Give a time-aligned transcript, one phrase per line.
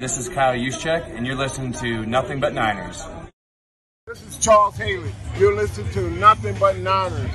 [0.00, 3.04] This is Kyle Juszczyk, and you're listening to Nothing But Niners.
[4.06, 5.12] This is Charles Haley.
[5.36, 7.30] You're listening to Nothing But Niners.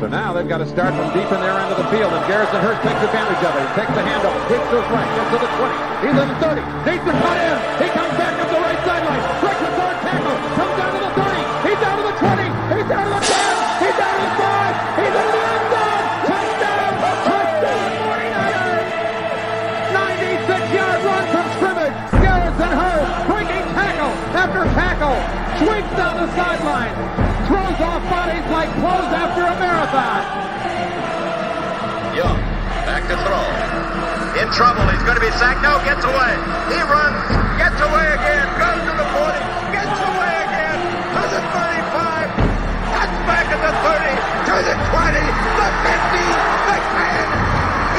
[0.00, 2.26] So now they've got to start from deep in their end of the field, and
[2.26, 3.68] Garrison Hearst takes advantage of it.
[3.68, 5.76] He takes the handoff, takes to his right, gets to the 20.
[6.00, 7.56] He's in the 30, needs to cut in.
[7.84, 8.01] He
[25.62, 26.90] Swings down the sideline.
[27.46, 30.22] Throws off bodies like clothes after a marathon.
[32.18, 32.40] Young,
[32.82, 33.46] back to throw.
[34.42, 35.62] In trouble, he's going to be sacked.
[35.62, 36.34] No, gets away.
[36.66, 37.14] He runs,
[37.62, 39.38] gets away again, goes to the 40,
[39.70, 40.78] gets away again,
[41.14, 42.26] to the 35,
[42.90, 44.18] cuts back at the 30,
[44.50, 46.26] to the 20, the 50,
[46.66, 47.22] the 10.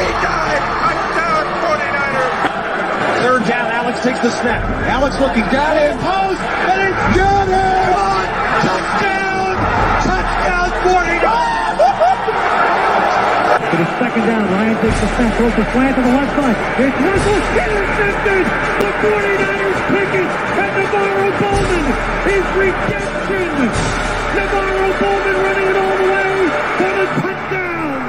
[0.04, 0.64] He died.
[0.84, 2.36] Touchdown, 49ers.
[3.24, 4.66] Third down, Alex takes the snap.
[4.90, 7.46] Alex looking down in post, and it's good!
[8.66, 9.54] Touchdown!
[10.02, 11.78] Touchdown, 49ers!
[13.74, 14.50] It is second down.
[14.50, 16.58] Ryan takes the snap, throws the slant to the left side.
[16.82, 18.46] It's Russell intercepted.
[18.82, 21.86] The 49ers pick it, and NaVorro Bowman
[22.34, 23.46] is redemption.
[24.34, 26.50] NaVorro Bowman running it all the way
[26.82, 28.02] for the touchdown.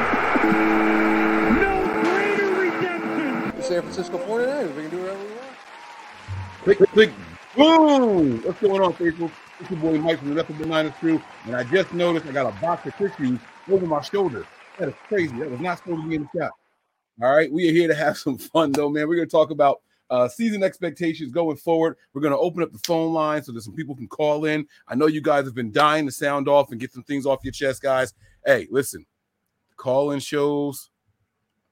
[1.61, 1.77] No
[2.09, 3.53] greater redemption.
[3.63, 4.73] San Francisco 49ers.
[4.77, 5.04] We can do whatever we want.
[6.65, 7.13] Click, click,
[7.55, 8.43] boom!
[8.43, 9.31] What's going on, people?
[9.61, 12.33] It's your boy Mike from the Nothing But Niners crew, and I just noticed I
[12.33, 13.39] got a box of tissues
[13.71, 14.47] over my shoulder.
[14.79, 15.39] That is crazy.
[15.41, 16.53] That was not supposed to be in the shot.
[17.23, 19.07] All right, we are here to have some fun, though, man.
[19.07, 21.99] We're going to talk about uh, season expectations going forward.
[22.15, 24.67] We're going to open up the phone line so that some people can call in.
[24.89, 27.45] I know you guys have been dying to sound off and get some things off
[27.45, 28.15] your chest, guys.
[28.47, 29.05] Hey, listen,
[29.77, 30.89] call in shows,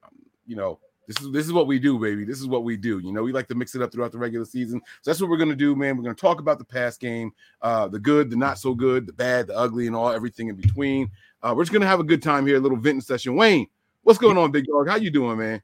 [0.03, 0.11] um,
[0.45, 0.77] you know,
[1.07, 2.23] this is this is what we do, baby.
[2.23, 2.99] This is what we do.
[2.99, 4.81] You know, we like to mix it up throughout the regular season.
[5.01, 5.97] So that's what we're gonna do, man.
[5.97, 7.31] We're gonna talk about the past game,
[7.61, 10.55] uh, the good, the not so good, the bad, the ugly, and all everything in
[10.55, 11.11] between.
[11.41, 13.35] Uh, we're just gonna have a good time here, a little venting session.
[13.35, 13.67] Wayne,
[14.03, 14.87] what's going on, big dog?
[14.87, 15.61] How you doing, man?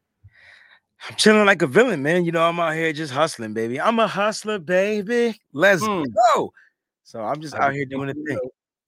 [1.07, 2.25] I'm chilling like a villain, man.
[2.25, 3.79] You know, I'm out here just hustling, baby.
[3.79, 5.39] I'm a hustler, baby.
[5.53, 6.05] Let's Mm.
[6.35, 6.53] go.
[7.03, 8.39] So I'm just out here doing the thing.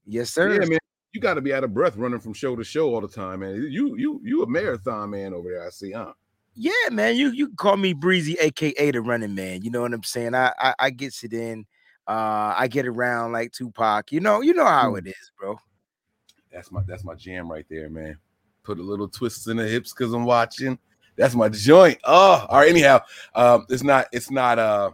[0.06, 0.54] Yes, sir.
[0.54, 0.80] Yeah, man.
[1.14, 3.40] You got to be out of breath running from show to show all the time,
[3.40, 3.56] man.
[3.56, 5.66] You you you a marathon man over there.
[5.66, 6.14] I see, huh?
[6.54, 7.16] Yeah, man.
[7.16, 9.62] You you call me Breezy, aka the running man.
[9.64, 10.36] You know what I'm saying?
[10.36, 11.66] I I, I gets it in.
[12.08, 14.12] Uh, I get around like Tupac.
[14.12, 15.58] You know, you know how it is, bro.
[16.52, 18.18] That's my that's my jam right there, man.
[18.64, 20.78] Put a little twists in the hips because I'm watching.
[21.16, 22.00] That's my joint.
[22.04, 22.70] Oh, all right.
[22.70, 23.02] Anyhow,
[23.34, 24.92] um, it's not it's not uh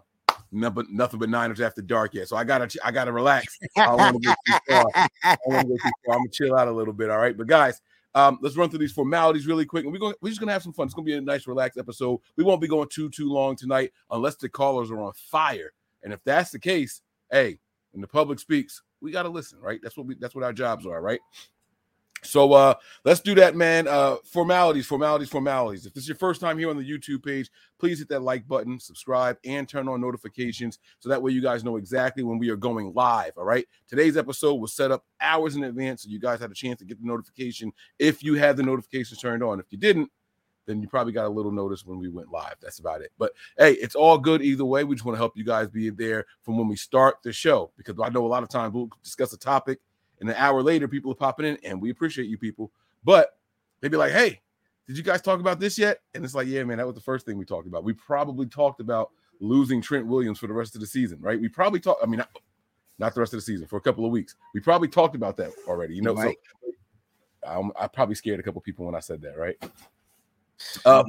[0.52, 2.28] nothing, nothing but Niners after dark yet.
[2.28, 3.58] So I gotta I gotta relax.
[3.78, 4.86] I don't want to go too far.
[5.24, 6.16] I want to go too far.
[6.16, 7.10] I'm gonna chill out a little bit.
[7.10, 7.82] All right, but guys.
[8.18, 10.64] Um, let's run through these formalities really quick, and we're going we're just gonna have
[10.64, 10.88] some fun.
[10.88, 12.20] It's gonna be a nice, relaxed episode.
[12.36, 15.72] We won't be going too too long tonight unless the callers are on fire.
[16.02, 17.60] And if that's the case, hey,
[17.92, 19.80] when the public speaks, we gotta listen, right?
[19.84, 21.20] That's what we that's what our jobs are, right?
[22.24, 22.74] So uh
[23.06, 23.88] let's do that, man.
[23.88, 25.86] Uh formalities, formalities, formalities.
[25.86, 28.48] If this is your first time here on the YouTube page, please hit that like
[28.48, 32.50] button, subscribe, and turn on notifications so that way you guys know exactly when we
[32.50, 33.34] are going live.
[33.38, 33.68] All right.
[33.88, 36.86] Today's episode was set up hours in advance, so you guys had a chance to
[36.86, 39.60] get the notification if you had the notifications turned on.
[39.60, 40.12] If you didn't,
[40.66, 42.56] then you probably got a little notice when we went live.
[42.62, 43.12] That's about it.
[43.18, 44.84] But hey, it's all good either way.
[44.84, 47.72] We just want to help you guys be there from when we start the show
[47.78, 49.80] because I know a lot of times we'll discuss a topic
[50.20, 52.72] and an hour later people are popping in and we appreciate you people.
[53.04, 53.38] But
[53.82, 54.42] they'd be like, hey,
[54.88, 56.02] did you guys talk about this yet?
[56.14, 57.84] And it's like, yeah, man, that was the first thing we talked about.
[57.84, 61.40] We probably talked about losing Trent Williams for the rest of the season, right?
[61.40, 62.30] We probably talked, I mean, not,
[62.98, 64.36] not the rest of the season, for a couple of weeks.
[64.54, 66.16] We probably talked about that already, you know.
[66.16, 66.38] Right.
[66.62, 66.72] So
[67.48, 69.56] I'm, I probably scared a couple people when I said that, right?
[70.86, 71.04] Uh,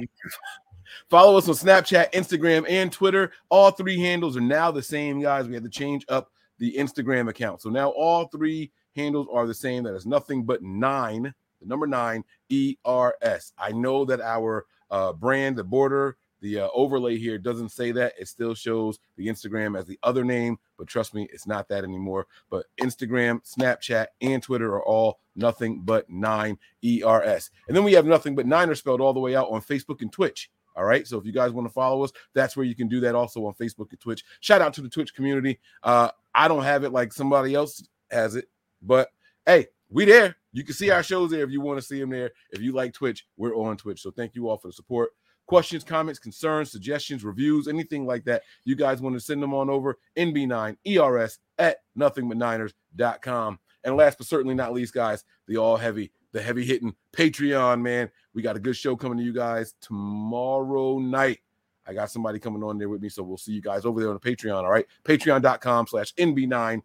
[1.09, 3.31] follow us on Snapchat, Instagram, and Twitter.
[3.49, 5.47] All three handles are now the same, guys.
[5.47, 7.61] We had to change up the Instagram account.
[7.61, 9.83] So now all three handles are the same.
[9.83, 13.53] That is nothing but nine, the number nine, ERS.
[13.57, 18.13] I know that our uh, brand, the border, the uh, overlay here doesn't say that.
[18.17, 21.83] It still shows the Instagram as the other name, but trust me, it's not that
[21.83, 22.27] anymore.
[22.49, 27.51] But Instagram, Snapchat, and Twitter are all nothing but nine ERS.
[27.67, 30.01] And then we have nothing but nine are spelled all the way out on Facebook
[30.01, 30.49] and Twitch.
[30.75, 31.05] All right.
[31.05, 33.45] So if you guys want to follow us, that's where you can do that also
[33.45, 34.23] on Facebook and Twitch.
[34.39, 35.59] Shout out to the Twitch community.
[35.83, 38.47] Uh, I don't have it like somebody else has it,
[38.81, 39.09] but
[39.45, 40.35] hey, we there.
[40.51, 42.31] You can see our shows there if you want to see them there.
[42.51, 44.01] If you like Twitch, we're on Twitch.
[44.01, 45.11] So thank you all for the support.
[45.45, 49.69] Questions, comments, concerns, suggestions, reviews, anything like that, you guys want to send them on
[49.69, 53.59] over NB9ERS at nothingbutniners.com.
[53.83, 58.11] And last but certainly not least, guys, the all heavy, the heavy hitting Patreon, man.
[58.33, 61.39] We got a good show coming to you guys tomorrow night.
[61.87, 64.09] I got somebody coming on there with me, so we'll see you guys over there
[64.09, 64.63] on the Patreon.
[64.63, 66.83] All right, patreon.com slash NB9ERS.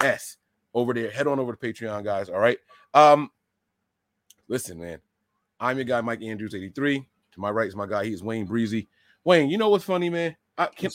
[0.00, 0.36] S
[0.74, 2.28] over there, head on over to Patreon, guys.
[2.28, 2.58] All right.
[2.94, 3.30] Um,
[4.48, 5.00] listen, man,
[5.60, 7.06] I'm your guy, Mike Andrews, 83.
[7.32, 8.88] To my right is my guy, he is Wayne Breezy.
[9.24, 10.36] Wayne, you know what's funny, man?
[10.56, 10.90] I can,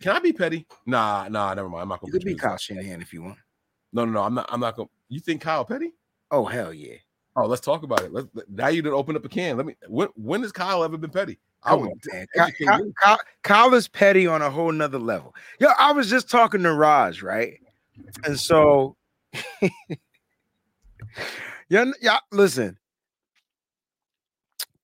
[0.00, 0.66] can I be petty?
[0.86, 1.82] Nah, nah, never mind.
[1.82, 3.38] I'm not gonna You could be Kyle Shanahan if you want.
[3.92, 4.22] No, no, no.
[4.22, 4.48] I'm not.
[4.50, 4.88] I'm not gonna.
[5.08, 5.92] You think Kyle Petty?
[6.30, 6.96] Oh hell yeah.
[7.36, 8.12] Oh, let's talk about it.
[8.12, 9.56] Let's now you didn't open up a can.
[9.56, 9.76] Let me.
[9.88, 11.38] When when has Kyle ever been petty?
[11.62, 11.92] I would.
[12.34, 15.34] Kyle, Kyle, Kyle, Kyle is petty on a whole nother level.
[15.60, 17.60] Yo, I was just talking to Raj, right?
[18.24, 18.96] And so,
[21.68, 22.18] yeah, yeah.
[22.30, 22.78] Listen,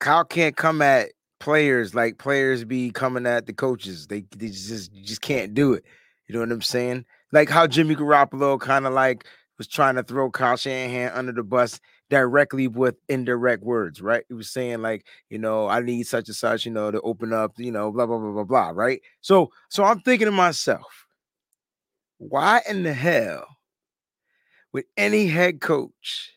[0.00, 1.10] Kyle can't come at
[1.40, 4.06] players like players be coming at the coaches.
[4.06, 5.84] They, they just just can't do it.
[6.26, 7.04] You know what I'm saying?
[7.32, 9.24] Like how Jimmy Garoppolo kind of like
[9.56, 11.80] was trying to throw Kyle Shanahan under the bus
[12.10, 14.24] directly with indirect words, right?
[14.28, 17.32] He was saying like, you know, I need such and such, you know, to open
[17.32, 19.00] up, you know, blah blah blah blah blah, right?
[19.20, 21.06] So, so I'm thinking to myself,
[22.18, 23.46] why in the hell
[24.72, 26.32] would any head coach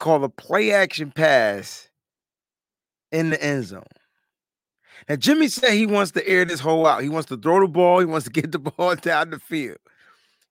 [0.00, 1.88] call a play action pass
[3.12, 3.84] in the end zone?
[5.08, 7.02] Now, Jimmy said he wants to air this whole out.
[7.02, 7.98] He wants to throw the ball.
[8.00, 9.78] He wants to get the ball down the field.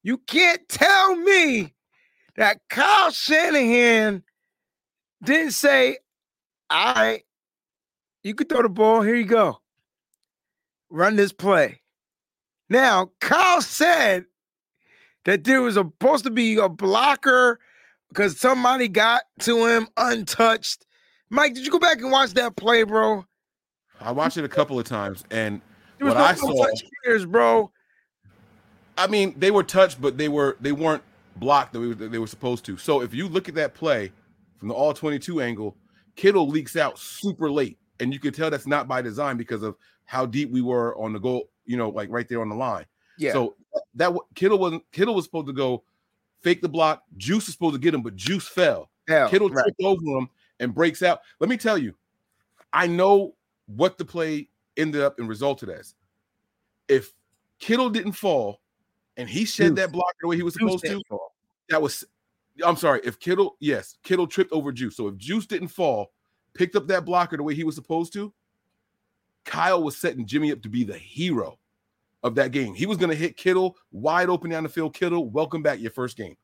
[0.03, 1.73] You can't tell me
[2.35, 4.23] that Kyle Shanahan
[5.23, 5.97] didn't say,
[6.69, 7.23] all right,
[8.23, 9.01] you can throw the ball.
[9.01, 9.59] Here you go.
[10.89, 11.82] Run this play.
[12.73, 14.25] Now, Kyle said
[15.25, 17.59] that there was supposed to be a blocker
[18.09, 20.83] because somebody got to him untouched.
[21.29, 23.25] Mike, did you go back and watch that play, bro?
[24.01, 25.61] I watched it a couple of times, and
[25.99, 27.71] There was what no I saw, touch players, bro.
[28.97, 31.03] I mean, they were touched, but they were they weren't
[31.35, 32.77] blocked the way that they were supposed to.
[32.77, 34.11] So if you look at that play
[34.57, 35.77] from the all 22 angle,
[36.15, 39.75] Kittle leaks out super late, and you can tell that's not by design because of
[40.05, 41.49] how deep we were on the goal.
[41.65, 42.85] You know, like right there on the line.
[43.17, 43.33] Yeah.
[43.33, 45.83] So uh, that Kittle wasn't Kittle was supposed to go
[46.41, 47.03] fake the block.
[47.17, 48.89] Juice was supposed to get him, but Juice fell.
[49.07, 49.63] Hell, Kittle right.
[49.63, 50.29] tripped over him
[50.59, 51.21] and breaks out.
[51.39, 51.93] Let me tell you,
[52.71, 53.35] I know
[53.67, 55.95] what the play ended up and resulted as.
[56.87, 57.13] If
[57.59, 58.61] Kittle didn't fall
[59.17, 59.75] and he shed Juice.
[59.77, 61.33] that block the way he was Juice supposed to, fall.
[61.69, 62.03] that was
[62.63, 63.01] I'm sorry.
[63.03, 64.95] If Kittle, yes, Kittle tripped over Juice.
[64.95, 66.11] So if Juice didn't fall,
[66.53, 68.33] picked up that blocker the way he was supposed to,
[69.45, 71.57] Kyle was setting Jimmy up to be the hero
[72.23, 72.73] of that game.
[72.73, 74.93] He was going to hit Kittle wide open down the field.
[74.93, 76.35] Kittle, welcome back your first game.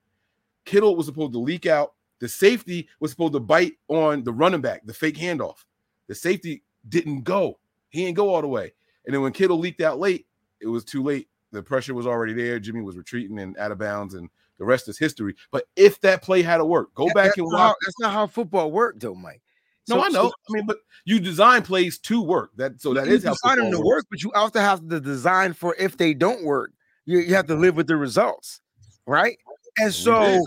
[0.66, 1.94] Kittle was supposed to leak out.
[2.20, 5.64] The safety was supposed to bite on the running back, the fake handoff.
[6.08, 7.60] The safety didn't go.
[7.90, 8.74] He didn't go all the way.
[9.06, 10.28] And then when Kittle leaked out late,
[10.60, 11.30] it was too late.
[11.52, 12.60] The pressure was already there.
[12.60, 15.34] Jimmy was retreating and out of bounds, and the rest is history.
[15.50, 17.78] But if that play had to work, go That- back and not how- watch.
[17.86, 19.42] that's not how football worked, though, Mike.
[19.88, 20.28] No, So- I know.
[20.30, 22.52] so- I mean, but you design plays to work.
[22.58, 24.88] That so that you is how design them football to work, but you also have
[24.90, 26.72] to design for if they don't work.
[27.06, 28.62] You, you have to live with the results,
[29.08, 29.38] right?
[29.80, 30.46] And so,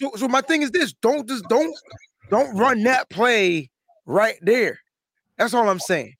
[0.00, 1.74] so, so my thing is this: don't just don't
[2.30, 3.70] don't run that play
[4.06, 4.78] right there.
[5.36, 6.14] That's all I'm saying.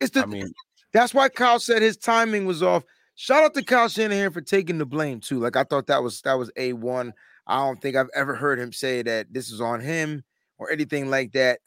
[0.00, 0.52] It's the I mean,
[0.92, 2.84] that's why Kyle said his timing was off.
[3.14, 5.38] Shout out to Kyle Shanahan for taking the blame too.
[5.38, 7.12] Like I thought that was that was a one.
[7.46, 10.24] I don't think I've ever heard him say that this is on him
[10.60, 11.58] or anything like that.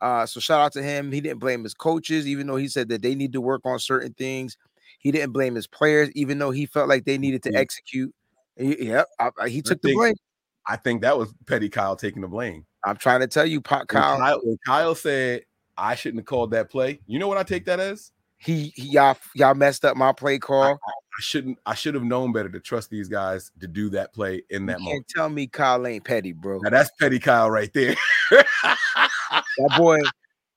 [0.00, 1.12] Uh, so shout out to him.
[1.12, 3.78] He didn't blame his coaches, even though he said that they need to work on
[3.78, 4.56] certain things.
[4.98, 7.58] He didn't blame his players, even though he felt like they needed to Yeah.
[7.58, 8.14] execute.
[8.56, 10.14] He- I- I- he took the blame.
[10.66, 12.66] I think that was Petty Kyle taking the blame.
[12.84, 14.18] I'm trying to tell you, Pop When Kyle.
[14.18, 15.42] Kyle, when Kyle said
[15.76, 17.00] I shouldn't have called that play.
[17.06, 18.10] You know what I take that as?
[18.38, 20.78] He, he y'all y'all messed up my play call.
[21.18, 21.58] I shouldn't.
[21.64, 24.66] I should have known better to trust these guys to do that play in You
[24.66, 25.08] that can't moment.
[25.08, 26.58] tell me Kyle ain't petty, bro.
[26.58, 27.94] Now that's Petty Kyle right there.
[29.58, 29.98] That boy,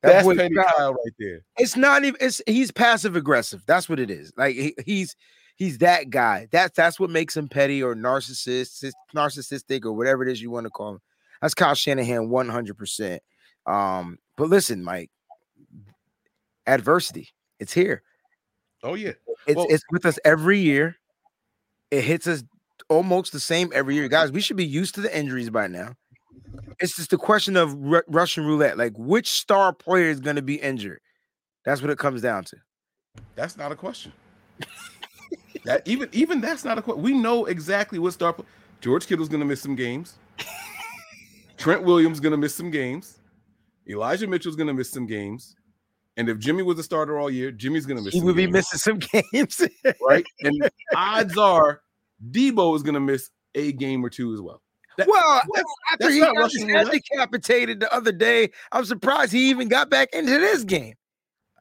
[0.02, 1.42] that that's boy Petty Kyle- Kyle right there.
[1.58, 5.16] it's not even it's he's passive aggressive that's what it is like he, he's
[5.56, 10.30] he's that guy that's that's what makes him petty or narcissist narcissistic or whatever it
[10.30, 11.02] is you want to call him
[11.42, 13.20] that's kyle shanahan 100%
[13.68, 15.10] um but listen mike
[16.68, 18.04] adversity it's here
[18.84, 19.14] Oh yeah.
[19.48, 20.96] it's, Well- it's with us every year
[21.92, 22.44] it hits us
[22.90, 25.94] almost the same every year guys we should be used to the injuries by now
[26.80, 30.42] it's just a question of Ru- russian roulette like which star player is going to
[30.42, 31.00] be injured
[31.66, 32.58] that's what it comes down to
[33.36, 34.12] That's not a question.
[35.66, 37.04] that even even that's not a question.
[37.04, 38.34] We know exactly what star.
[38.34, 38.46] pl-
[38.82, 40.16] George Kittle's going to miss some games.
[41.58, 43.20] Trent Williams going to miss some games.
[43.88, 45.56] Elijah Mitchell's going to miss some games.
[46.18, 48.14] And if Jimmy was a starter all year, Jimmy's gonna miss.
[48.14, 49.00] He would be games, missing some
[49.32, 49.62] games.
[50.08, 50.26] right?
[50.42, 51.82] And odds are
[52.32, 54.62] Debo is gonna miss a game or two as well.
[54.98, 55.64] That- well, Well,
[55.94, 60.10] after he got his head decapitated the other day, I'm surprised he even got back
[60.14, 60.96] into this game.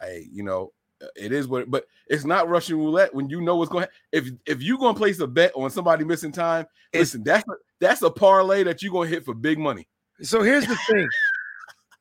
[0.00, 3.54] hey, you know, uh, it is what, but it's not Russian roulette when you know
[3.56, 3.86] what's going.
[4.10, 6.62] If if you gonna place a bet on somebody missing time,
[6.92, 9.86] It's- listen, that's a, that's a parlay that you're gonna hit for big money.
[10.22, 11.08] So here's the thing.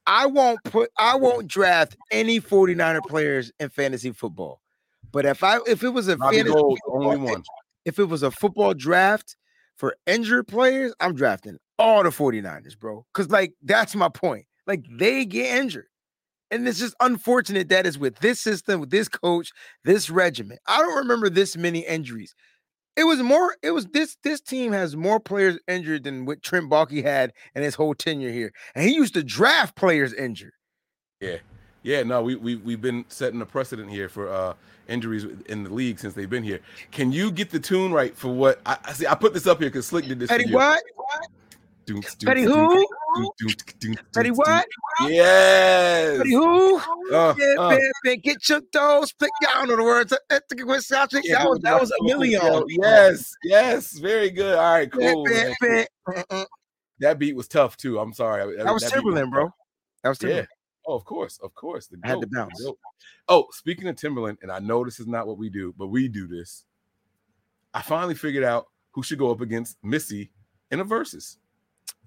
[0.07, 4.61] I won't put I won't draft any 49er players in fantasy football.
[5.11, 7.43] But if I if it was a fantasy Gold, football- only one.
[7.85, 9.35] if it was a football draft
[9.75, 13.05] for injured players, I'm drafting all the 49ers, bro.
[13.13, 14.45] Cuz like that's my point.
[14.65, 15.87] Like they get injured.
[16.49, 19.51] And it's just unfortunate that is with this system, with this coach,
[19.83, 20.61] this regiment.
[20.65, 22.33] I don't remember this many injuries.
[22.97, 26.69] It was more, it was this this team has more players injured than what Trent
[26.69, 28.51] Baalke had in his whole tenure here.
[28.73, 30.53] And he used to draft players injured.
[31.21, 31.37] Yeah,
[31.83, 32.01] yeah.
[32.01, 34.55] No, we we we've been setting a precedent here for uh
[34.87, 36.59] injuries in the league since they've been here.
[36.91, 39.05] Can you get the tune right for what I, I see?
[39.05, 40.29] I put this up here because Slick did this.
[40.29, 40.55] for Petty you.
[40.55, 40.81] what?
[41.85, 42.87] Doom, doom, Petty doom, who?
[43.79, 44.65] Doom, what?
[45.07, 46.17] Yes.
[46.17, 46.77] Petty who?
[46.77, 47.69] Uh, Yeah, uh.
[47.69, 50.09] man, man, get your toes picked down on the words.
[50.11, 50.87] That, that, that was
[51.61, 52.41] that was a million.
[52.67, 54.55] Yes, yes, very good.
[54.57, 55.25] All right, cool.
[55.25, 55.85] man, man.
[56.31, 56.45] man.
[56.99, 57.99] That beat was tough too.
[57.99, 58.55] I'm sorry.
[58.57, 59.49] That was beat Timbaland, bro.
[60.03, 60.29] That was Yeah.
[60.29, 60.47] Timbaland.
[60.87, 61.87] Oh, of course, of course.
[61.87, 62.65] The I had to bounce.
[63.27, 66.07] Oh, speaking of Timbaland, and I know this is not what we do, but we
[66.07, 66.63] do this.
[67.73, 70.31] I finally figured out who should go up against Missy
[70.71, 71.37] in a versus.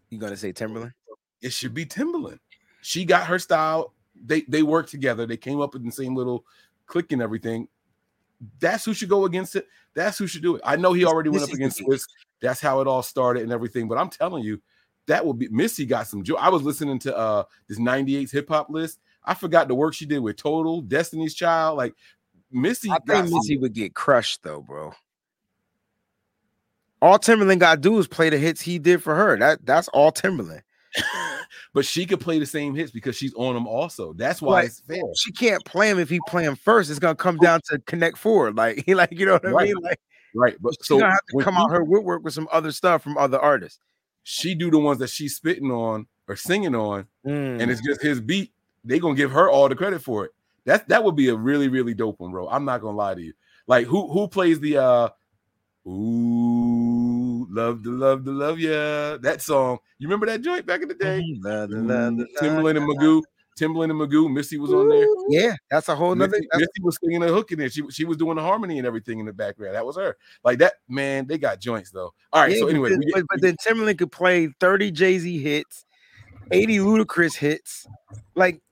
[0.09, 0.93] You gonna say Timbaland?
[1.42, 2.38] It should be Timbaland.
[2.82, 3.94] She got her style.
[4.14, 5.26] They they worked together.
[5.26, 6.44] They came up with the same little
[6.87, 7.68] click and everything.
[8.59, 9.66] That's who should go against it.
[9.94, 10.62] That's who should do it.
[10.64, 12.06] I know he already went up against this.
[12.40, 13.88] That's how it all started and everything.
[13.88, 14.61] But I'm telling you,
[15.06, 16.37] that will be Missy got some joy.
[16.37, 18.99] I was listening to uh this 98's hip hop list.
[19.25, 21.76] I forgot the work she did with Total, Destiny's Child.
[21.76, 21.94] Like
[22.50, 24.92] Missy I think Missy would get crushed though, bro.
[27.02, 29.38] All Timbaland got to do is play the hits he did for her.
[29.38, 30.62] That that's all Timbaland.
[31.75, 34.12] but she could play the same hits because she's on them also.
[34.14, 35.02] That's why But it's fair.
[35.16, 36.90] She can't play him if he play him first.
[36.90, 38.56] It's gonna come down to connect forward.
[38.61, 39.66] Like he like you know what I Right.
[39.68, 39.76] mean?
[39.82, 40.00] Like
[40.35, 40.56] Right.
[40.61, 43.16] But she's so gonna have to come out her woodwork with some other stuff from
[43.18, 43.78] other artists.
[44.23, 47.61] she do the ones that she's spitting on or singing on, Mm.
[47.62, 48.52] and it's just his beat.
[48.85, 50.32] They gonna give her all the credit for it.
[50.66, 52.49] That that would be a really really dope one, bro.
[52.49, 53.32] I'm not gonna lie to you.
[53.66, 55.09] Like who who plays the uh
[55.88, 55.90] Ooh,
[57.50, 59.16] love to love to love ya.
[59.18, 59.78] That song.
[59.99, 61.20] You remember that joint back in the day?
[61.20, 61.47] Mm-hmm.
[61.47, 63.23] Love, love, love, love, Timbaland and Magoo.
[63.59, 64.32] Timbaland and Magoo.
[64.32, 65.06] Missy was on there.
[65.28, 66.32] Yeah, that's a whole nother.
[66.38, 67.68] Missy, Missy was singing a hook in there.
[67.68, 69.75] She, she was doing the harmony and everything in the background.
[69.75, 70.16] That was her.
[70.44, 71.26] Like that, man.
[71.26, 72.14] They got joints though.
[72.32, 72.52] All right.
[72.52, 75.85] Yeah, so anyway, then- we but, but then Timbaland could play 30 Jay Z hits,
[76.50, 77.87] 80 Ludacris hits.
[78.35, 78.62] Like,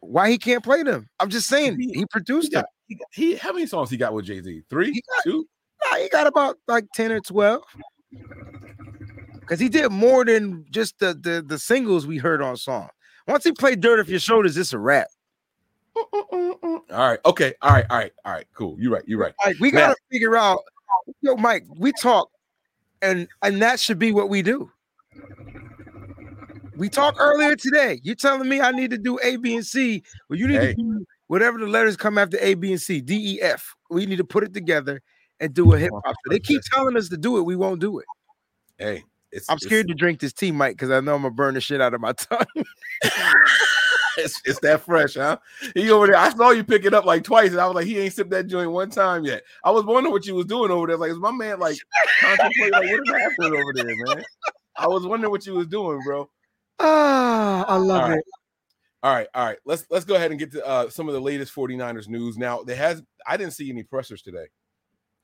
[0.00, 1.08] why he can't play them?
[1.20, 3.96] I'm just saying He- he he produced got, he, got- he how many songs he
[3.98, 4.62] got with Jay Z?
[4.70, 5.46] Three, He got- two.
[5.84, 7.62] Nah, he got about like 10 or 12.
[9.40, 12.88] Because he did more than just the, the the singles we heard on song.
[13.28, 15.06] Once he played Dirt Off Your Shoulders, it's a rap.
[15.96, 17.20] All right.
[17.24, 17.54] Okay.
[17.62, 17.86] All right.
[17.88, 18.12] All right.
[18.24, 18.46] All right.
[18.54, 18.76] Cool.
[18.78, 19.04] You're right.
[19.06, 19.32] You're right.
[19.44, 20.60] Like we gotta figure out,
[21.20, 22.28] yo, Mike, we talk,
[23.02, 24.70] and and that should be what we do.
[26.76, 28.00] We talked earlier today.
[28.02, 30.02] You're telling me I need to do A, B, and C.
[30.28, 30.74] Well, you need Hey.
[30.74, 33.74] to do whatever the letters come after A, B, and C, D, E, F.
[33.90, 35.02] We need to put it together
[35.40, 36.14] and do a hip hop.
[36.30, 37.42] They keep telling us to do it.
[37.42, 38.06] We won't do it.
[38.78, 41.34] Hey, it's I'm it's- scared to drink this tea, Mike, because I know I'm gonna
[41.34, 42.46] burn the shit out of my tongue.
[44.18, 45.36] It's, it's that fresh, huh?
[45.74, 46.16] He over there.
[46.16, 48.30] I saw you pick it up like twice, and I was like, he ain't sipped
[48.30, 49.42] that joint one time yet.
[49.62, 50.96] I was wondering what you was doing over there.
[50.96, 51.76] Like, is my man like
[52.20, 54.24] contemplate like what is happening over there, man?
[54.78, 56.30] I was wondering what you was doing, bro.
[56.78, 58.18] Ah, I love All right.
[58.18, 58.24] it.
[59.02, 59.58] All right, all right.
[59.66, 62.38] Let's let's go ahead and get to uh, some of the latest 49ers news.
[62.38, 64.46] Now, there has I didn't see any pressers today.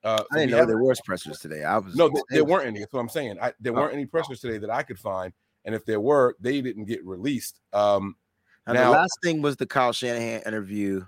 [0.04, 1.62] Uh, so I didn't know have- there was pressures today.
[1.64, 2.80] I was No, th- there weren't any.
[2.80, 3.38] That's what I'm saying.
[3.40, 3.76] I, there Oh.
[3.76, 5.32] weren't any pressers today that I could find,
[5.64, 7.61] and if there were, they didn't get released.
[7.73, 8.16] Um,
[8.66, 11.04] And Now- the last thing was the Kyle Shanahan interview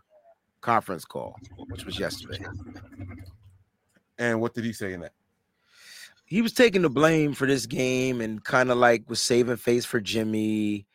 [0.60, 1.36] conference call,
[1.68, 2.44] which was yesterday.
[4.18, 5.12] and what did he say in that?
[6.24, 9.84] He was taking the blame for this game and kind of like was saving face
[9.84, 10.86] for Jimmy.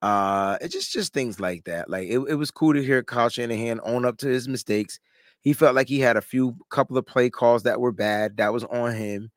[0.00, 1.90] Uh, it just just things like that.
[1.90, 4.98] Like it, it was cool to hear Kyle Shanahan own up to his mistakes.
[5.40, 8.36] He felt like he had a few couple of play calls that were bad.
[8.38, 9.30] That was on him.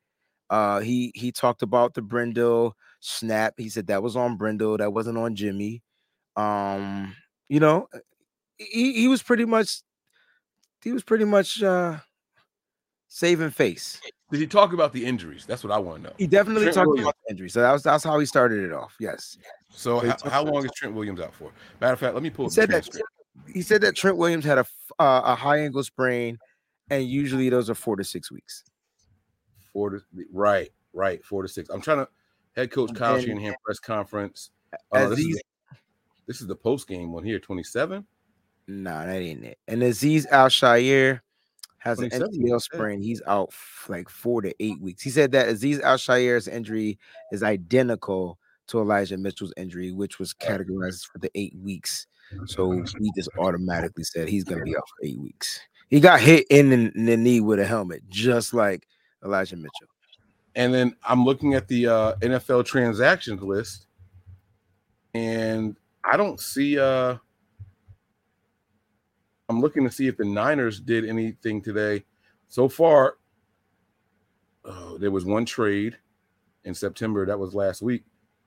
[0.50, 3.54] Uh, he he talked about the Brendel snap.
[3.56, 4.76] He said that was on Brendel.
[4.76, 5.82] That wasn't on Jimmy.
[6.36, 7.14] Um,
[7.48, 7.88] you know,
[8.58, 9.80] he he was pretty much
[10.82, 11.98] he was pretty much uh
[13.08, 14.00] saving face.
[14.30, 15.44] Did he talk about the injuries?
[15.46, 16.14] That's what I want to know.
[16.18, 17.06] He definitely Trent talked Williams.
[17.06, 17.48] about the injury.
[17.50, 18.94] So that was that's how he started it off.
[18.98, 19.36] Yes.
[19.70, 21.50] So So how, how long is Trent Williams out for?
[21.80, 23.08] Matter of fact, let me pull He up the said that transcript.
[23.46, 24.66] He said that Trent Williams had a
[24.98, 26.38] uh, a high ankle sprain,
[26.90, 28.64] and usually those are four to six weeks.
[29.72, 30.00] Four to
[30.32, 31.70] right, right, four to six.
[31.70, 32.08] I'm trying to
[32.54, 34.50] head coach Kyle And- Shanahan press conference.
[34.92, 35.42] Oh, this, Azeez, is,
[36.26, 38.06] this is the post game one here, 27.
[38.68, 39.58] nah, that ain't it.
[39.68, 41.20] And Azeez Al-Shaair
[41.78, 43.02] has an 27, MCL sprain.
[43.02, 45.02] He's out f- like four to eight weeks.
[45.02, 46.98] He said that Azeez Al-Shaair's injury
[47.32, 52.06] is identical to Elijah Mitchell's injury, which was categorized for the eight weeks.
[52.46, 55.60] So we just automatically said he's going to be out for eight weeks.
[55.88, 58.86] He got hit in the, in the knee with a helmet, just like
[59.24, 59.88] Elijah Mitchell.
[60.54, 63.86] And then I'm looking at the uh, NFL transactions list,
[65.14, 66.78] and I don't see.
[66.78, 67.16] Uh,
[69.48, 72.04] I'm looking to see if the Niners did anything today.
[72.48, 73.16] So far,
[74.64, 75.96] oh, there was one trade
[76.64, 77.26] in September.
[77.26, 78.04] That was last week.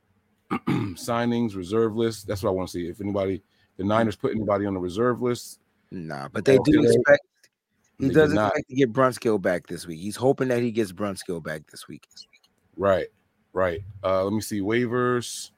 [0.52, 2.28] Signings, reserve list.
[2.28, 2.88] That's what I want to see.
[2.88, 3.44] If anybody,
[3.78, 5.60] the Niners put anybody on the reserve list.
[5.92, 7.26] Nah, but they do expect.
[8.00, 8.48] He does not.
[8.48, 10.00] expect to get Brunskill back this week.
[10.00, 12.08] He's hoping that he gets Brunskill back this week.
[12.76, 13.08] Right,
[13.54, 13.82] right.
[14.04, 15.52] Uh, let me see waivers.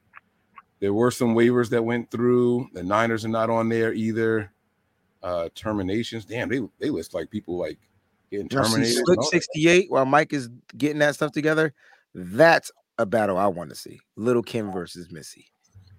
[0.80, 2.68] There were some waivers that went through.
[2.72, 4.52] The Niners are not on there either.
[5.22, 6.24] Uh, terminations.
[6.24, 7.78] Damn, they they list like people like
[8.30, 8.96] getting terminated.
[8.98, 11.74] and Slick 68 while Mike is getting that stuff together.
[12.14, 14.00] That's a battle I want to see.
[14.16, 15.46] Little Kim versus Missy.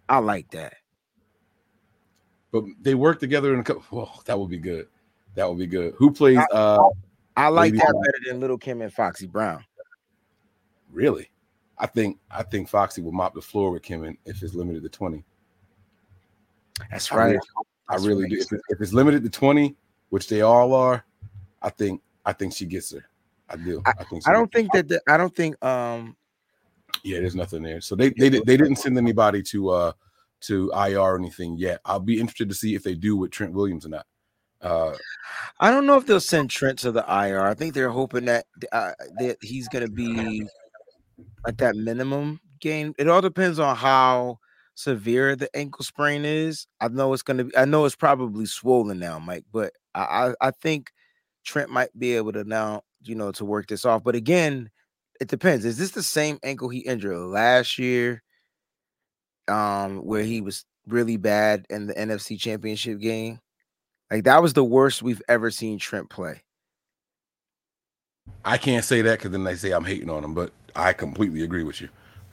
[0.07, 0.75] I like that.
[2.51, 3.83] But they work together in a couple.
[3.91, 4.87] Well, that would be good.
[5.35, 5.93] That would be good.
[5.97, 6.39] Who plays?
[6.51, 6.79] Uh,
[7.37, 8.01] I like that Brown.
[8.01, 9.63] better than Little Kim and Foxy Brown.
[10.91, 11.29] really?
[11.77, 14.83] I think I think Foxy will mop the floor with Kim and if it's limited
[14.83, 15.23] to twenty.
[16.91, 17.25] That's I right.
[17.31, 17.39] really-
[17.91, 18.37] I really do.
[18.37, 19.75] If, it- if it's limited to twenty,
[20.09, 21.05] which they all are,
[21.61, 23.05] I think I think she gets her.
[23.49, 23.81] I do.
[23.85, 24.27] I, think.
[24.27, 26.15] I don't think that the, I don't think um
[27.03, 27.79] Yeah, there's nothing there.
[27.81, 29.91] So they they, did- they didn't send anybody to uh
[30.41, 31.81] to IR or anything yet.
[31.85, 34.05] I'll be interested to see if they do with Trent Williams or not.
[34.61, 34.93] Uh
[35.59, 37.41] I don't know if they'll send Trent to the IR.
[37.41, 40.47] I think they're hoping that uh, that he's going to be
[41.47, 42.93] at that minimum game.
[42.97, 44.39] It all depends on how
[44.75, 46.67] severe the ankle sprain is.
[46.79, 47.57] I know it's going to be.
[47.57, 50.01] I know it's probably swollen now, Mike, but I
[50.41, 50.91] I, I think
[51.45, 54.03] Trent might be able to now you know to work this off.
[54.03, 54.69] But again,
[55.19, 55.65] it depends.
[55.65, 58.23] Is this the same ankle he injured last year?
[59.49, 63.39] Um, where he was really bad in the NFC Championship game.
[64.11, 66.41] Like that was the worst we've ever seen Trent play.
[68.45, 71.43] I can't say that because then they say I'm hating on him, but I completely
[71.43, 71.89] agree with you.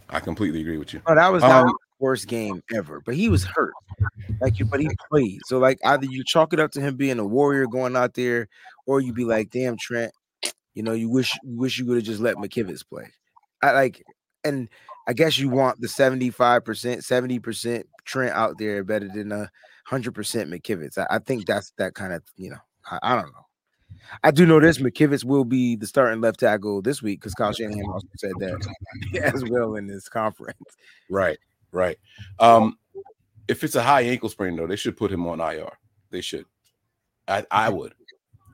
[0.09, 1.03] I completely agree with you.
[1.07, 3.01] Oh, that was that Um, the worst game ever.
[3.05, 3.73] But he was hurt.
[4.41, 5.41] Like you, but he played.
[5.47, 8.49] So like either you chalk it up to him being a warrior going out there,
[8.87, 10.13] or you be like, damn Trent,
[10.75, 13.09] you know, you wish you wish you would have just let McKivitz play.
[13.63, 14.03] I like
[14.45, 14.69] and
[15.07, 19.51] I guess you want the 75%, 70% Trent out there better than a
[19.85, 20.99] hundred percent McKivitz.
[20.99, 22.59] I, I think that's that kind of you know,
[22.91, 23.47] I, I don't know.
[24.23, 27.53] I do know this McKivitz will be the starting left tackle this week because Kyle
[27.53, 28.69] Shanahan also said that
[29.35, 30.59] as well in this conference.
[31.11, 31.39] Right,
[31.73, 31.99] right.
[32.39, 32.79] Um
[33.49, 35.73] if it's a high ankle sprain though, they should put him on IR.
[36.11, 36.47] They should.
[37.27, 37.95] I I would.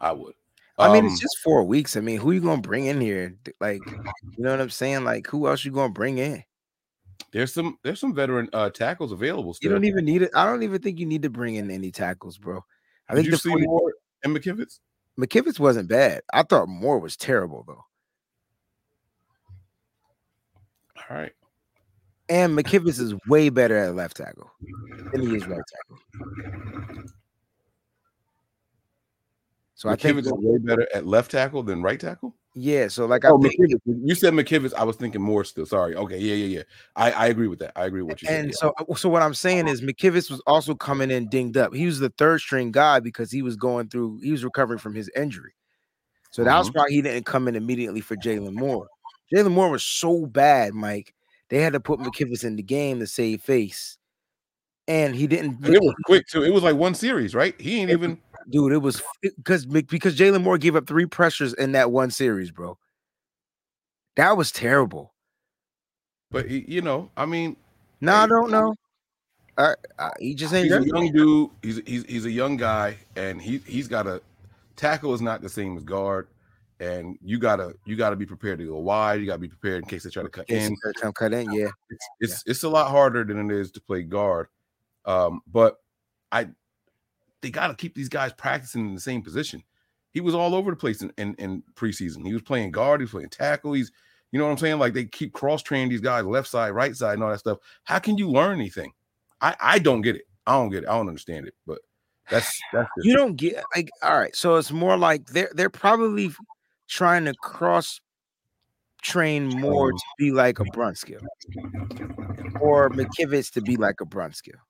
[0.00, 0.34] I would.
[0.78, 1.96] I mean, Um, it's just four weeks.
[1.96, 3.36] I mean, who you gonna bring in here?
[3.60, 3.80] Like,
[4.36, 5.04] you know what I'm saying?
[5.04, 6.42] Like, who else you gonna bring in?
[7.32, 10.30] there's some there's some veteran uh tackles available You don't even need it.
[10.34, 12.62] I don't even think you need to bring in any tackles, bro.
[13.08, 13.92] I Did think you the see 40 more
[14.24, 14.80] and McKivitz?
[15.18, 16.22] McKivitz wasn't bad.
[16.32, 17.84] I thought Moore was terrible though,
[21.10, 21.32] All right.
[22.28, 24.50] and McKivitz is way better at left tackle
[25.12, 27.04] than he is right tackle.
[29.82, 32.36] So I think, is way better at left tackle than right tackle.
[32.54, 32.86] yeah.
[32.86, 33.80] So like, I Oh, think, McKivitz.
[33.84, 34.72] You said McKivitz.
[34.74, 35.66] I was thinking more still.
[35.66, 35.96] Sorry.
[35.96, 36.18] Okay.
[36.18, 36.62] Yeah, yeah, yeah.
[36.94, 37.72] I, I agree with that.
[37.74, 38.44] I agree with what you said.
[38.44, 38.70] and yeah.
[38.86, 41.74] so so what I'm saying is McKivitz was also coming in dinged up.
[41.74, 44.20] He was the third string guy because he was going through.
[44.22, 45.54] He was recovering from his injury.
[46.30, 46.76] So that was Mhm.
[46.76, 48.86] why he didn't come in immediately for Jaylon Moore.
[49.34, 51.12] Jaylon Moore was so bad, Mike.
[51.48, 53.98] They had to put McKivitz in the game to save face,
[54.86, 55.64] and he didn't.
[55.64, 56.44] And it was quick too.
[56.44, 57.60] It was like one series, right?
[57.60, 58.18] He ain't even.
[58.50, 58.72] Dude.
[58.72, 62.78] It was because because Jaylon Moore gave up three pressures in that one series, bro.
[64.16, 65.14] That was terrible.
[66.30, 67.56] But you know, I mean,
[68.00, 68.74] No, I don't know.
[69.58, 71.50] Uh, uh, he just ain't he's a young dude.
[71.62, 74.22] He's he's he's a young guy, and he he's got a
[74.76, 76.28] tackle is not the same as guard,
[76.80, 79.20] and you gotta you gotta be prepared to go wide.
[79.20, 80.74] You gotta be prepared in case they try to cut in.
[81.14, 81.68] cut in, yeah.
[81.90, 84.48] It's it's, it's a lot harder than it is to play guard.
[85.04, 85.76] Um, but
[86.30, 86.48] I
[87.42, 89.62] they got to keep these guys practicing in the same position.
[90.12, 92.24] He was all over the place in, in, in preseason.
[92.26, 93.72] He was playing guard, he was playing tackle.
[93.72, 93.90] He's,
[94.30, 94.78] you know what I'm saying?
[94.78, 97.58] Like they keep cross training these guys left side, right side, and all that stuff.
[97.84, 98.92] How can you learn anything?
[99.40, 100.22] I, I don't get it.
[100.46, 100.88] I don't get it.
[100.88, 101.54] I don't understand it.
[101.66, 101.80] But
[102.30, 104.34] That's that's You don't get like all right.
[104.34, 106.30] So it's more like they're they're probably
[106.88, 108.00] trying to cross
[109.02, 109.96] train more mm-hmm.
[109.96, 111.22] to be like a Brunskill
[112.60, 114.60] or McKivitz to be like a Brunskill.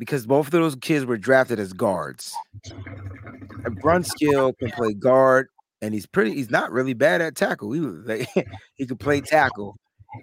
[0.00, 2.34] Because both of those kids were drafted as guards.
[2.64, 5.48] And Brunskill can play guard,
[5.82, 6.32] and he's pretty.
[6.32, 7.72] He's not really bad at tackle.
[7.72, 8.26] He was like,
[8.76, 9.76] he could play tackle.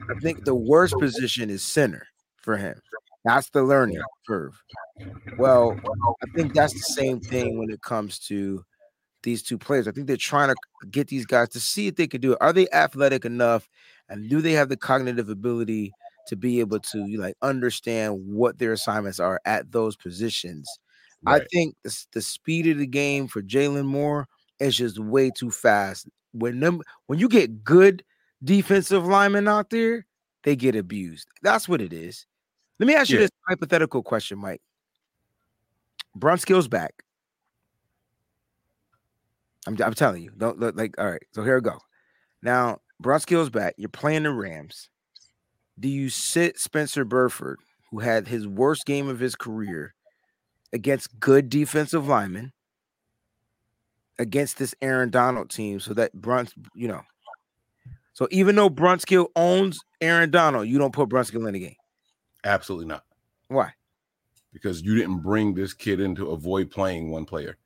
[0.09, 2.81] I think the worst position is center for him.
[3.23, 4.59] That's the learning curve.
[5.37, 5.79] Well,
[6.23, 8.63] I think that's the same thing when it comes to
[9.21, 9.87] these two players.
[9.87, 12.39] I think they're trying to get these guys to see if they can do it.
[12.41, 13.69] Are they athletic enough,
[14.09, 15.91] and do they have the cognitive ability
[16.27, 20.67] to be able to like understand what their assignments are at those positions?
[21.25, 24.27] I think the, the speed of the game for Jaylon Moore
[24.59, 26.07] is just way too fast.
[26.31, 28.03] When them when you get good
[28.43, 30.05] defensive linemen out there,
[30.43, 31.27] they get abused.
[31.41, 32.25] That's what it is.
[32.79, 33.23] Let me ask you Yeah.
[33.23, 34.61] this hypothetical question, Mike.
[36.17, 37.03] Brunskill's back.
[39.67, 41.23] I'm, I'm telling you, don't look like all right.
[41.33, 41.77] So here we go.
[42.41, 43.73] Now, Brunskill's back.
[43.77, 44.89] You're playing the Rams.
[45.79, 47.59] Do you sit Spencer Burford,
[47.91, 49.93] who had his worst game of his career,
[50.73, 52.51] against good defensive linemen,
[54.19, 57.01] against this Aaron Donald team, so that Bruns, you know.
[58.13, 61.75] So even though Brunskill owns Aaron Donald, you don't put Brunskill in the game.
[62.43, 63.03] absolutely not
[63.47, 63.73] Why?
[64.53, 67.57] because you didn't bring this kid in to avoid playing one player.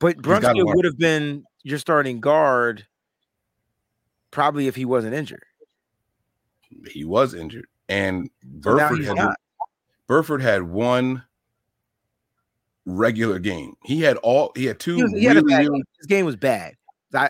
[0.00, 2.86] But Brunskill would have been your starting guard
[4.32, 5.44] probably if he wasn't injured.
[6.90, 9.36] He was injured, and Burford had not.
[10.06, 11.24] Burford had one
[12.86, 13.74] regular game.
[13.84, 15.82] He had all he had two He, was- he really, really- game.
[15.98, 16.76] His game was bad.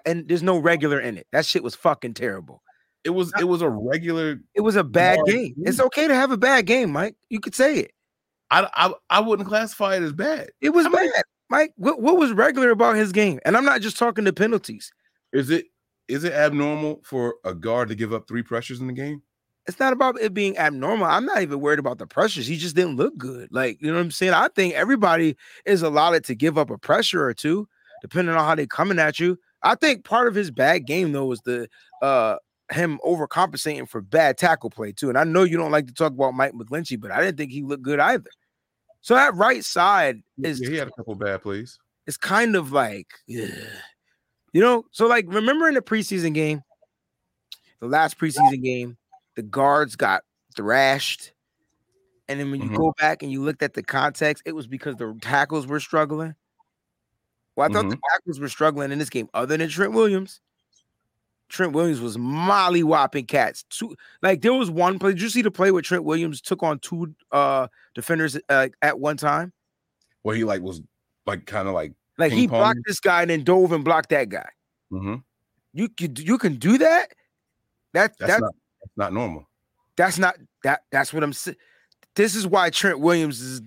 [0.04, 1.26] And there's no regular in it.
[1.32, 2.62] That shit was fucking terrible.
[3.02, 5.54] it was it was a regular It was a bad Hard game.
[5.58, 7.16] It's okay to have a bad game, Mike.
[7.30, 7.92] You could say it.
[8.50, 10.50] I, I I wouldn't classify it as bad.
[10.60, 11.24] It was I mean- bad.
[11.48, 13.40] Mike, what, what was regular about his game?
[13.44, 14.92] And I'm not just talking the penalties.
[15.32, 15.66] Is it
[16.08, 19.22] is it abnormal for a guard to give up three pressures in the game?
[19.70, 21.06] It's not about it being abnormal.
[21.06, 22.46] I'm not even worried about the pressures.
[22.46, 23.48] He just didn't look good.
[23.52, 24.32] Like, you know what I'm saying?
[24.34, 27.68] I think everybody is allotted to give up a pressure or two,
[28.02, 29.38] depending on how they're coming at you.
[29.62, 31.68] I think part of his bad game though was the
[32.02, 32.36] uh
[32.72, 35.08] him overcompensating for bad tackle play too.
[35.08, 37.52] And I know you don't like to talk about Mike McGlinchey, but I didn't think
[37.52, 38.30] he looked good either.
[39.00, 41.78] So that right side is Yeah, he had a couple bad plays.
[42.06, 43.46] it's kind of like, yeah.
[44.52, 44.84] you know.
[44.90, 46.62] So like, remember in the preseason game,
[47.80, 48.96] the last preseason game,
[49.40, 50.22] the guards got
[50.54, 51.32] thrashed,
[52.28, 52.76] and then when you Mhm.
[52.76, 56.34] go back and you looked at the context, it was because the tackles were struggling.
[57.56, 60.40] Well, I thought the tackles were struggling in this game, other than Trent Williams.
[61.48, 63.64] Trent Williams was molly whopping cats.
[63.70, 65.12] Two like there was one play.
[65.12, 69.00] Did you see the play where Trent Williams took on two uh defenders uh, at
[69.00, 69.52] one time?
[70.22, 70.82] Where he like was
[71.26, 72.58] like kind of like Like he pong?
[72.58, 74.50] blocked this guy and then dove and blocked that guy.
[74.92, 75.24] mhm.
[75.72, 77.12] You could you can do that.
[77.94, 78.54] That that's that not
[78.96, 79.48] not normal.
[79.96, 81.56] that's not that that's what I'm saying.
[82.14, 83.62] This is why Trent Williams is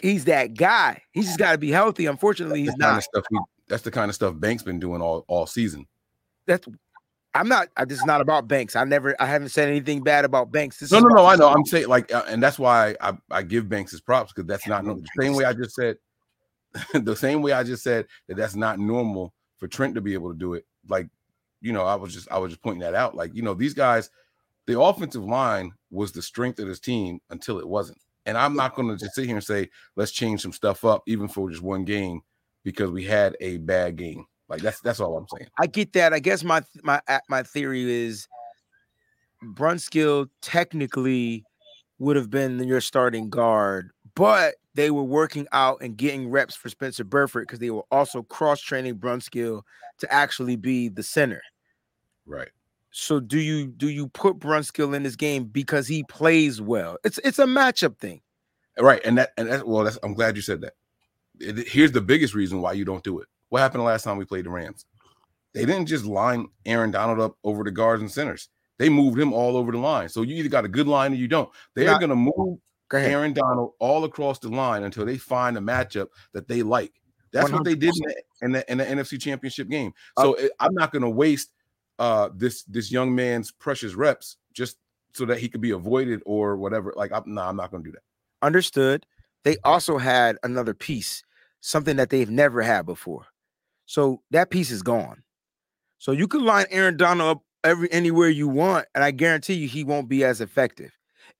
[0.00, 1.02] he's that guy.
[1.12, 2.06] He's just got to be healthy.
[2.06, 2.98] Unfortunately, he's That's the kind not.
[2.98, 3.38] of stuff we,
[3.68, 5.86] that's the kind of stuff Banks been doing all all season.
[6.46, 6.66] That's
[7.34, 7.68] I'm not.
[7.76, 8.76] I, this is not about Banks.
[8.76, 9.20] I never.
[9.20, 10.78] I haven't said anything bad about Banks.
[10.78, 11.26] This No, no, no.
[11.26, 11.48] I know.
[11.48, 14.68] I'm saying like, uh, and that's why I, I give Banks his props because that's
[14.68, 15.02] not normal.
[15.02, 15.96] The same way I just said,
[16.94, 20.32] the same way I just said that that's not normal for Trent to be able
[20.32, 20.64] to do it.
[20.88, 21.08] Like,
[21.60, 23.16] you know, I was just I was just pointing that out.
[23.16, 24.10] Like, you know, these guys,
[24.66, 27.98] the offensive line was the strength of this team until it wasn't.
[28.26, 31.02] And I'm not going to just sit here and say let's change some stuff up,
[31.06, 32.22] even for just one game,
[32.62, 34.24] because we had a bad game.
[34.48, 35.50] Like that's that's all I'm saying.
[35.58, 36.12] I get that.
[36.12, 38.26] I guess my my uh, my theory is
[39.42, 41.44] Brunskill technically
[41.98, 46.68] would have been your starting guard, but they were working out and getting reps for
[46.68, 49.62] Spencer Burford because they were also cross training Brunskill
[49.98, 51.42] to actually be the center.
[52.26, 52.50] Right.
[52.96, 56.96] So do you do you put Brunskill in this game because he plays well?
[57.02, 58.20] It's it's a matchup thing.
[58.78, 60.74] Right, and that and that well, that's I'm glad you said that.
[61.40, 63.26] It- here's the biggest reason why you don't do it.
[63.48, 64.86] What happened the last time we played the Rams?
[65.54, 68.48] They didn't just line Aaron Donald up over the guards and centers.
[68.78, 70.08] They moved him all over the line.
[70.08, 71.48] So you either got a good line or you don't.
[71.74, 72.98] They are going to move Go.
[72.98, 76.92] Aaron Donald all across the line until they find a matchup that they like.
[77.32, 77.92] That's what they did
[78.42, 79.92] in the, in the, in the NFC Championship game.
[80.18, 81.50] So uh it- I'm not going to waste
[81.98, 84.78] uh, this this young man's precious reps just
[85.14, 86.92] so that he could be avoided or whatever.
[86.96, 88.02] Like, I'm, no, I'm not to do that.
[88.42, 89.06] Understood.
[89.44, 91.22] They also had another piece,
[91.60, 93.26] something that they've never had before.
[93.86, 95.22] So that piece is gone.
[95.98, 99.68] So you can line Aaron Donald up every anywhere you want, and I guarantee you
[99.68, 100.90] he won't be as effective.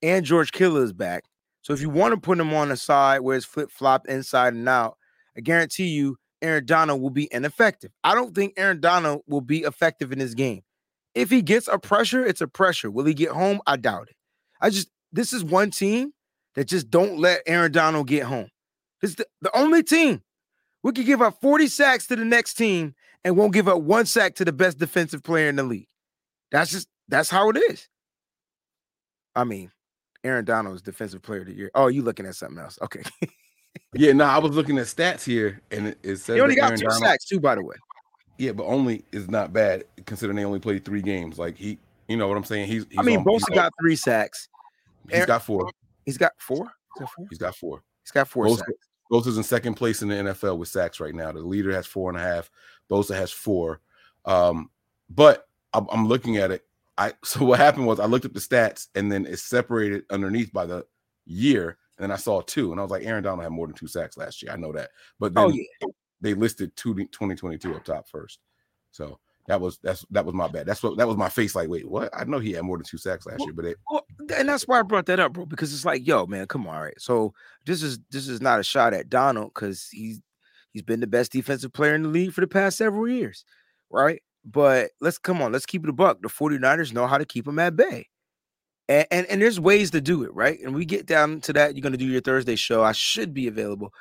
[0.01, 1.23] And George Kittle is back.
[1.61, 4.53] So if you want to put him on the side where it's flip flop inside
[4.53, 4.97] and out,
[5.35, 7.91] I guarantee you Aaron Donald will be ineffective.
[8.03, 10.61] I don't think Aaron Donald will be effective in this game.
[11.13, 12.91] If he gets a pressure, it's a pressure.
[12.91, 13.61] Will he get home?
[13.65, 14.15] I doubt it.
[14.61, 16.11] I just this is one team
[16.55, 18.49] that just don't let Aaron Donald get home.
[19.01, 20.21] This is the, the only team
[20.83, 24.05] we could give up 40 sacks to the next team and won't give up one
[24.05, 25.87] sack to the best defensive player in the league.
[26.51, 27.87] That's just that's how it is.
[29.35, 29.71] I mean,
[30.23, 31.71] Aaron Donald is defensive player of the year.
[31.75, 32.79] Oh, you looking at something else?
[32.81, 33.03] Okay.
[33.93, 36.65] yeah, no, I was looking at stats here, and it, it says he only got
[36.65, 37.75] Aaron two Donald, sacks too, by the way.
[38.37, 41.39] Yeah, but only is not bad considering they only played three games.
[41.39, 42.67] Like he, you know what I'm saying?
[42.67, 42.85] He's.
[42.89, 44.49] he's I mean, Bosa got three sacks.
[45.09, 45.69] he's got four.
[46.05, 46.71] He's got four.
[47.01, 47.27] Is four?
[47.29, 47.83] He's got four.
[48.03, 48.87] He's got four Bosa, sacks.
[49.11, 51.31] Bosa's in second place in the NFL with sacks right now.
[51.31, 52.49] The leader has four and a half.
[52.89, 53.81] Bosa has four.
[54.25, 54.69] Um,
[55.09, 56.65] but I'm, I'm looking at it.
[56.97, 60.51] I so what happened was I looked up the stats and then it's separated underneath
[60.51, 60.85] by the
[61.25, 61.77] year.
[61.97, 63.87] And then I saw two, and I was like, Aaron Donald had more than two
[63.87, 64.51] sacks last year.
[64.51, 65.87] I know that, but oh, then Oh, yeah.
[66.21, 68.39] they listed two 2022 up top first.
[68.91, 70.65] So that was that's that was my bad.
[70.65, 71.55] That's what that was my face.
[71.55, 72.09] Like, wait, what?
[72.13, 74.05] I know he had more than two sacks last year, but it, Well,
[74.35, 75.45] and that's why I brought that up, bro.
[75.45, 76.99] Because it's like, yo, man, come on, all right.
[76.99, 77.33] So
[77.65, 80.19] this is this is not a shot at Donald because he's
[80.73, 83.45] he's been the best defensive player in the league for the past several years,
[83.89, 84.21] right?
[84.43, 86.21] But let's come on, let's keep it a buck.
[86.21, 88.07] The 49ers know how to keep him at bay.
[88.87, 90.59] And, and and there's ways to do it, right?
[90.61, 91.75] And we get down to that.
[91.75, 92.83] You're gonna do your Thursday show.
[92.83, 93.91] I should be available.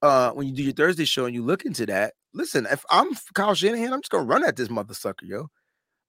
[0.00, 3.10] Uh, when you do your Thursday show and you look into that, listen, if I'm
[3.34, 5.48] Kyle Shanahan, I'm just gonna run at this mother sucker, yo.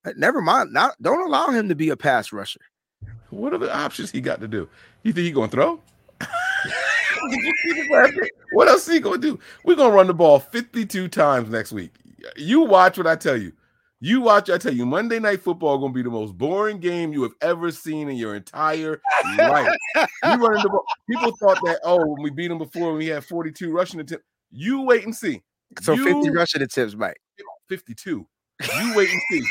[0.06, 0.74] Uh, Never mind.
[0.74, 2.62] Not don't allow him to be a pass rusher.
[3.30, 4.68] what are the options he got to do?
[5.04, 5.80] You think he gonna throw?
[8.54, 9.40] what else he gonna do?
[9.64, 11.92] We're gonna run the ball 52 times next week.
[12.36, 13.52] You watch what I tell you.
[14.06, 17.24] You watch, I tell you, Monday night football gonna be the most boring game you
[17.24, 19.00] have ever seen in your entire
[19.38, 19.74] life.
[19.96, 20.84] You running the ball.
[21.10, 24.26] People thought that oh, when we beat them before, when we had 42 rushing attempts.
[24.52, 25.42] You wait and see.
[25.82, 27.16] So 50 rushing attempts, Mike.
[27.70, 28.28] 52.
[28.78, 29.48] You wait and see.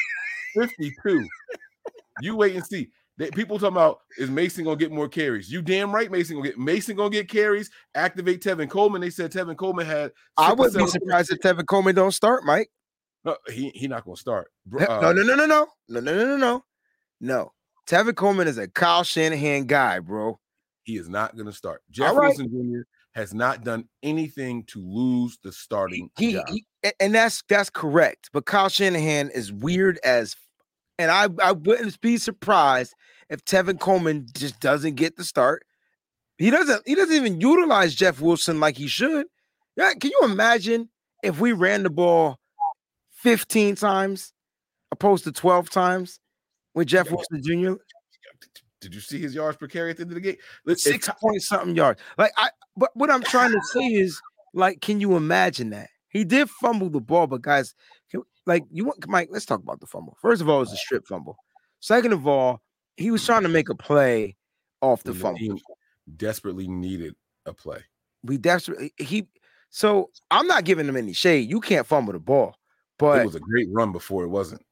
[0.55, 1.27] 52.
[2.21, 2.91] You wait and see.
[3.17, 5.51] They, people talking about is Mason gonna get more carries?
[5.51, 7.71] You damn right, Mason gonna get Mason gonna get carries.
[7.95, 9.01] Activate Tevin Coleman.
[9.01, 10.13] They said Tevin Coleman had.
[10.37, 12.69] I wouldn't be surprised if Tevin Coleman don't start, Mike.
[13.25, 14.51] No, he he not gonna start.
[14.67, 16.65] Br- no, uh, no, no, no, no, no, no, no, no, no.
[17.21, 17.53] No.
[17.87, 20.39] Tevin Coleman is a Kyle Shanahan guy, bro.
[20.85, 21.83] He is not gonna start.
[21.91, 22.29] Jeff right.
[22.29, 22.81] Wilson Jr.
[23.15, 26.49] has not done anything to lose the starting He, job.
[26.49, 26.67] he-
[26.99, 28.31] and that's that's correct.
[28.33, 30.35] But Kyle Shanahan is weird as,
[30.99, 32.93] and I I wouldn't be surprised
[33.31, 35.65] if Tevin Coleman just doesn't get the start.
[36.39, 36.83] He doesn't.
[36.89, 39.27] He doesn't even utilize Jeff Wilson like he should.
[39.77, 40.89] Yeah, can you imagine
[41.23, 42.41] if we ran the ball
[43.23, 44.33] fifteen times
[44.91, 46.19] opposed to twelve times
[46.75, 47.75] with Jeff Wilson Jr.
[48.81, 50.37] Did you see his yards per carry at the end of the game?
[50.77, 52.01] Six point something yards.
[52.19, 54.21] Like I, but what I'm trying to say is,
[54.55, 57.29] like, can you imagine that he did fumble the ball?
[57.29, 57.75] But guys,
[58.11, 59.29] can, like, you want Mike?
[59.31, 60.17] Let's talk about the fumble.
[60.21, 61.37] First of all, it was a strip fumble.
[61.81, 62.61] Second of all,
[62.97, 64.37] he was trying to make a play
[64.81, 65.61] off the the fumble.
[66.17, 67.15] desperately needed
[67.47, 67.85] a play.
[68.25, 69.29] We desperately he.
[69.71, 71.49] So I'm not giving him any shade.
[71.49, 72.57] You can't fumble the ball,
[73.03, 74.63] It was a great run before it wasn't.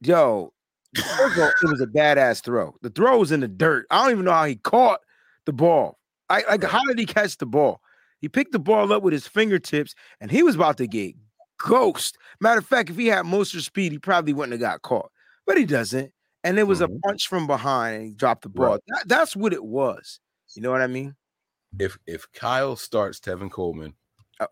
[0.00, 0.52] yo,
[0.96, 2.74] of it was a badass throw.
[2.82, 3.86] The throw was in the dirt.
[3.90, 5.00] I don't even know how he caught
[5.46, 5.98] the ball.
[6.28, 7.80] I like how did he catch the ball?
[8.20, 11.14] He picked the ball up with his fingertips, and he was about to get
[11.58, 12.16] ghost.
[12.40, 15.10] Matter of fact, if he had Mostert speed, he probably wouldn't have got caught,
[15.46, 16.12] but he doesn't.
[16.44, 16.96] And it was Mhm.
[16.96, 18.66] a punch from behind, and he dropped the ball.
[18.72, 18.80] Right.
[18.88, 20.20] That- that's what it was.
[20.54, 21.14] You know what I mean?
[21.78, 23.94] If if Kyle starts Tevin Coleman,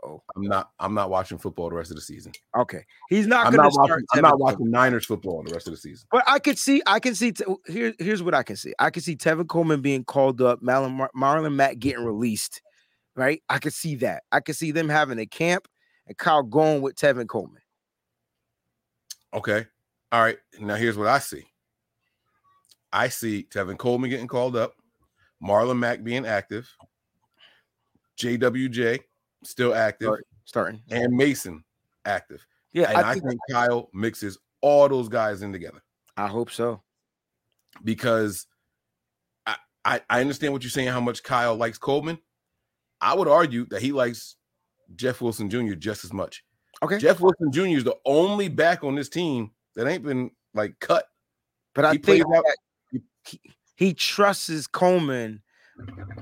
[0.02, 0.22] oh.
[0.36, 2.32] I'm not I'm not watching football the rest of the season.
[2.56, 3.90] Okay, he's not I'm going to not start.
[3.90, 6.06] watching, I'm not watching Niners football the rest of the season.
[6.10, 7.32] But I could see, I can see.
[7.32, 8.72] Te- here, here's what I can see.
[8.78, 12.62] I can see Tevin Coleman being called up, Marlon, Mar- Marlon Mack getting released.
[13.16, 14.22] Right, I could see that.
[14.32, 15.66] I could see them having a camp
[16.06, 17.62] and Kyle going with Tevin Coleman.
[19.34, 19.66] Okay.
[20.12, 20.38] All right.
[20.58, 21.44] Now here's what I see.
[22.92, 24.74] I see Tevin Coleman getting called up,
[25.42, 26.68] Marlon Mack being active,
[28.18, 29.00] JWJ
[29.44, 30.82] still active, Start- starting.
[30.90, 31.64] and Mason
[32.04, 32.46] active.
[32.72, 35.82] Yeah, and I I, think, think Kyle mixes all those guys in together
[36.16, 36.82] I hope so.
[37.84, 38.46] because
[39.46, 42.18] I, I I understand what you're saying, how much Kyle likes Coleman.
[43.00, 44.36] I would argue that he likes
[44.96, 45.74] Jeff Wilson Jr.
[45.74, 46.44] just as much.
[46.82, 47.66] Okay, Jeff Wilson Jr.
[47.78, 51.06] is the only back on this team that ain't been like cut.
[51.74, 52.44] but I he think out-
[53.24, 53.40] he,
[53.76, 55.42] he trusts Coleman.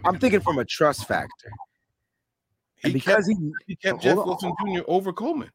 [0.05, 1.51] I'm thinking from a trust factor,
[2.83, 4.27] He because kept, he, he kept Jeff on.
[4.27, 4.83] Wilson Jr.
[4.87, 5.51] over Coleman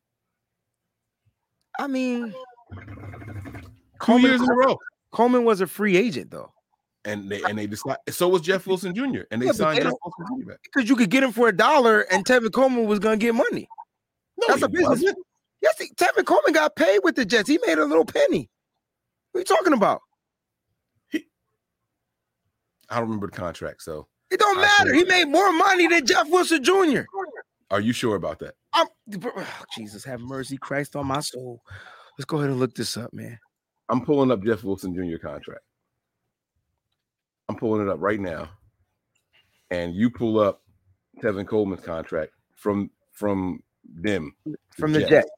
[1.80, 3.64] I mean, two
[4.00, 4.78] Coleman, years in a row.
[5.12, 6.52] Coleman was a free agent though.
[7.06, 7.98] and they and they decide.
[8.10, 9.22] So was Jeff Wilson Jr.
[9.32, 10.50] and they Yeah, signed they Jeff Wilson Jr.
[10.50, 10.60] back.
[10.64, 13.68] Because you could get him for a dollar, and Tevin Coleman was gonna get money.
[14.38, 14.90] No, That's he a business.
[14.90, 15.18] wasn't.
[15.62, 17.48] Yes, he- Tevin Coleman got paid with the Jets.
[17.50, 18.50] He made a little penny.
[19.32, 20.02] What are you talking about?
[22.90, 23.82] I don't remember the contract.
[23.82, 24.94] So It don't matter.
[24.96, 27.02] He made more money than Jeff Wilson Jr.
[27.70, 28.56] are you sure about that?
[28.74, 28.88] I'm
[29.24, 31.62] oh, Jesus, have mercy, Christ on my soul.
[32.18, 33.38] Let's go ahead and look this up, man.
[33.90, 35.18] I'm pulling up Jeff Wilson Jr.
[35.18, 35.62] contract.
[37.48, 38.50] I'm pulling it up right now,
[39.70, 40.64] and you pull up
[41.22, 44.34] Tevin Coleman's contract from from them
[44.80, 45.30] From the Jets.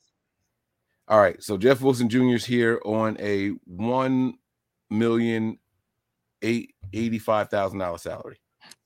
[1.10, 2.36] All right, so Jeff Wilson Jr.
[2.36, 4.36] is here on a one
[4.90, 5.60] million
[6.42, 8.40] eight eighty five thousand dollar salary.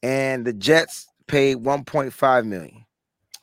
[0.04, 2.86] And the Jets paid 1.5 million.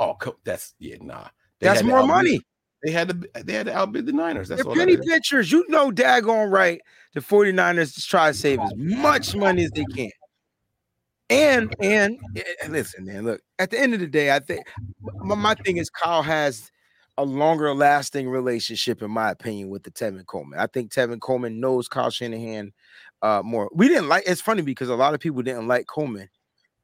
[0.01, 1.29] Oh, that's yeah, nah.
[1.61, 2.41] They That's more outbid- money.
[2.85, 4.49] They had to they had to outbid the Niners.
[4.49, 5.01] That's They're penny is.
[5.05, 5.51] pinchers.
[5.51, 6.81] You know daggone right.
[7.15, 10.11] The 49ers just try to save as much money as they can.
[11.29, 12.19] And and
[12.63, 14.67] and listen, man, look, at the end of the day, I think
[15.15, 16.71] my, my thing is Kyle has
[17.19, 20.61] a longer lasting relationship, in my opinion, with the Tevin Coleman.
[20.61, 22.73] I think Tevin Coleman knows Kyle Shanahan
[23.23, 23.71] uh more.
[23.75, 26.29] We didn't like it's funny because a lot of people didn't like Coleman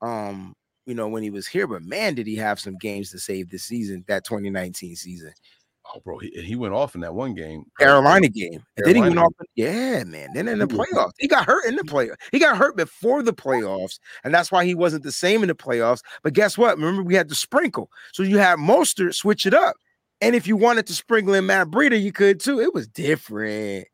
[0.03, 3.19] um, you know, when he was here, but man, did he have some games to
[3.19, 5.33] save this season, that 2019 season.
[5.95, 7.65] Oh, bro, he, he went off in that one game.
[7.79, 8.63] Carolina game.
[8.77, 9.35] And then he went Carolina.
[9.41, 9.47] off.
[9.57, 10.31] Yeah, man.
[10.33, 12.17] Then in the playoffs, he got hurt in the playoffs.
[12.31, 15.55] He got hurt before the playoffs, and that's why he wasn't the same in the
[15.55, 16.01] playoffs.
[16.23, 16.77] But guess what?
[16.77, 17.91] Remember, we had the sprinkle.
[18.13, 19.77] So you had Mostert switch it up.
[20.21, 22.61] And if you wanted to sprinkle in Matt Breida, you could too.
[22.61, 23.89] It was different.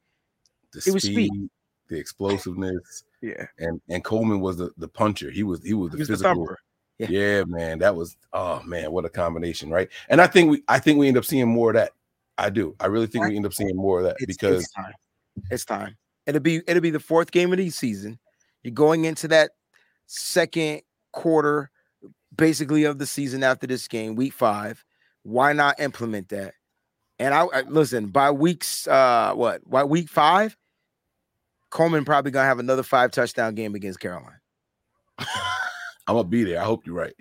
[0.74, 1.51] The It was speed, speed.
[1.88, 3.46] The explosiveness, Yeah.
[3.59, 5.31] and and Coleman was the, the puncher.
[5.31, 6.35] He was he was the He was the physical.
[6.46, 6.59] thumper.
[6.98, 7.07] Yeah.
[7.11, 7.44] yeah.
[7.46, 9.88] man, that was oh man, what a combination, right?
[10.09, 11.92] And I think we I think we end up seeing more of that.
[12.37, 12.77] I do.
[12.79, 14.92] I really think we end up seeing more of that It's, because it's time.
[15.51, 15.96] It's time.
[16.27, 18.18] It'll be it'll be the fourth game of the season.
[18.62, 19.51] You're going into that
[20.07, 21.70] second quarter,
[22.37, 24.85] basically of the season after this game, week five.
[25.22, 26.55] Why not implement that?
[27.18, 29.68] And I, I listen by weeks, uh, what?
[29.68, 30.57] By week five,
[31.70, 34.40] Coleman probably gonna have another five touchdown game against Carolina.
[35.18, 36.61] I'm gonna be there.
[36.61, 37.14] I hope you're right.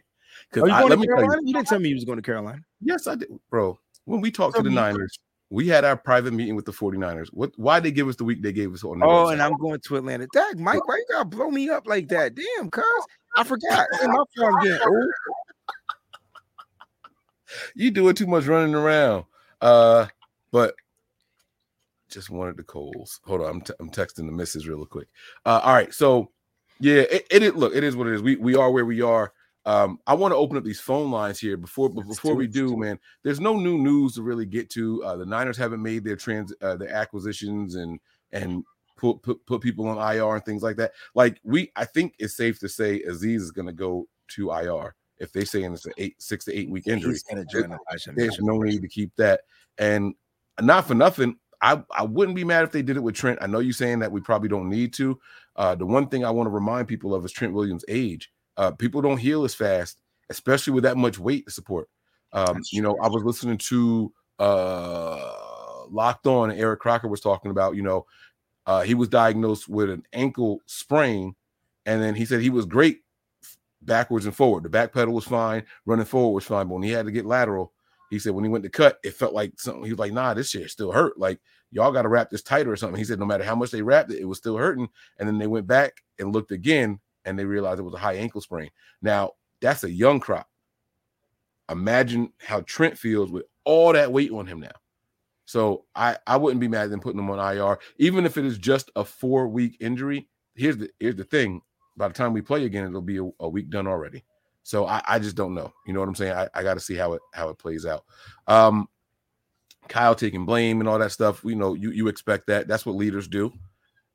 [0.55, 2.17] Are Because you let to me tell you, You didn't tell me you was going
[2.17, 2.60] to Carolina.
[2.81, 3.77] yes, I did, bro.
[4.05, 4.69] When we talked to the.
[4.69, 7.27] Niners, we had our private meeting with the 49ers.
[7.33, 9.33] What why they give us the week they gave us on the Oh, website?
[9.33, 10.27] and I'm going to Atlanta.
[10.27, 12.36] Dag, Mike, why you gotta blow me up like that?
[12.36, 12.83] Damn, cuz
[13.36, 13.86] I forgot.
[13.99, 15.10] Hey, my fault I'm getting old.
[17.75, 19.25] you doing too much running around.
[19.62, 20.07] Uh,
[20.51, 20.75] but
[22.09, 23.19] just wanted the coals.
[23.25, 25.07] Hold on, I'm, t- I'm texting the missus real quick.
[25.45, 26.31] Uh, all right, so
[26.79, 27.53] yeah, it, it is.
[27.53, 28.21] Look, it is what it is.
[28.21, 29.33] We we are where we are.
[29.65, 32.77] Um, I want to open up these phone lines here before but before we do,
[32.77, 32.97] man.
[33.23, 35.03] There's no new news to really get to.
[35.03, 37.99] Uh, the Niners haven't made their trans uh, their acquisitions and
[38.31, 38.63] and
[38.95, 40.93] put, put put people on IR and things like that.
[41.15, 44.95] Like we, I think it's safe to say Azeez is going to go to IR
[45.19, 48.39] if they say it's an eight six to eight week injury He's join Elijah there's
[48.39, 49.41] no need to keep that.
[49.77, 50.13] And
[50.61, 53.39] not for nothing, I, I wouldn't be mad if they did it with Trent.
[53.41, 55.19] I know you're saying that we probably don't need to.
[55.55, 58.31] Uh, the one thing I want to remind people of is Trent Williams' age.
[58.57, 61.89] Uh, people don't heal as fast, especially with that much weight to support.
[62.33, 65.31] Um, you know, I was listening to uh,
[65.89, 68.05] Locked On, and Eric Crocker was talking about, you know,
[68.65, 71.35] uh, he was diagnosed with an ankle sprain,
[71.85, 72.99] and then he said he was great
[73.81, 74.63] backwards and forward.
[74.63, 77.25] The back pedal was fine, running forward was fine, but when he had to get
[77.25, 77.71] lateral,
[78.09, 79.83] he said when he went to cut, it felt like something.
[79.83, 81.17] He was like, "Nah, this shit still hurt.
[81.19, 81.39] Like
[81.71, 83.81] y'all got to wrap this tighter or something." He said no matter how much they
[83.81, 84.89] wrapped it, it was still hurting.
[85.17, 88.15] And then they went back and looked again, and they realized it was a high
[88.15, 88.69] ankle sprain.
[89.01, 90.47] Now that's a young crop.
[91.69, 94.71] Imagine how Trent feels with all that weight on him now.
[95.45, 98.57] So I I wouldn't be mad them putting him on IR, even if it is
[98.57, 100.27] just a four week injury.
[100.55, 101.61] Here's the here's the thing:
[101.95, 104.23] by the time we play again, it'll be a, a week done already.
[104.67, 105.71] So I, I just don't know.
[105.86, 106.34] You know what I'm saying?
[106.34, 108.03] I, I got to see how it how it plays out.
[108.47, 108.89] Um,
[109.88, 111.41] Kyle taking blame and all that stuff.
[111.41, 112.67] We know you you expect that.
[112.67, 113.53] That's what leaders do.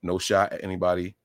[0.03, 1.17] No shot at anybody,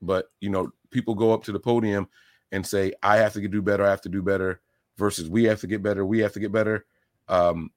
[0.00, 2.06] but you know people go up to the podium
[2.52, 3.84] and say, "I have to do better.
[3.84, 4.60] I have to do better."
[4.96, 6.06] Versus, we have to get better.
[6.06, 6.86] We have to get better.
[7.26, 7.72] Um,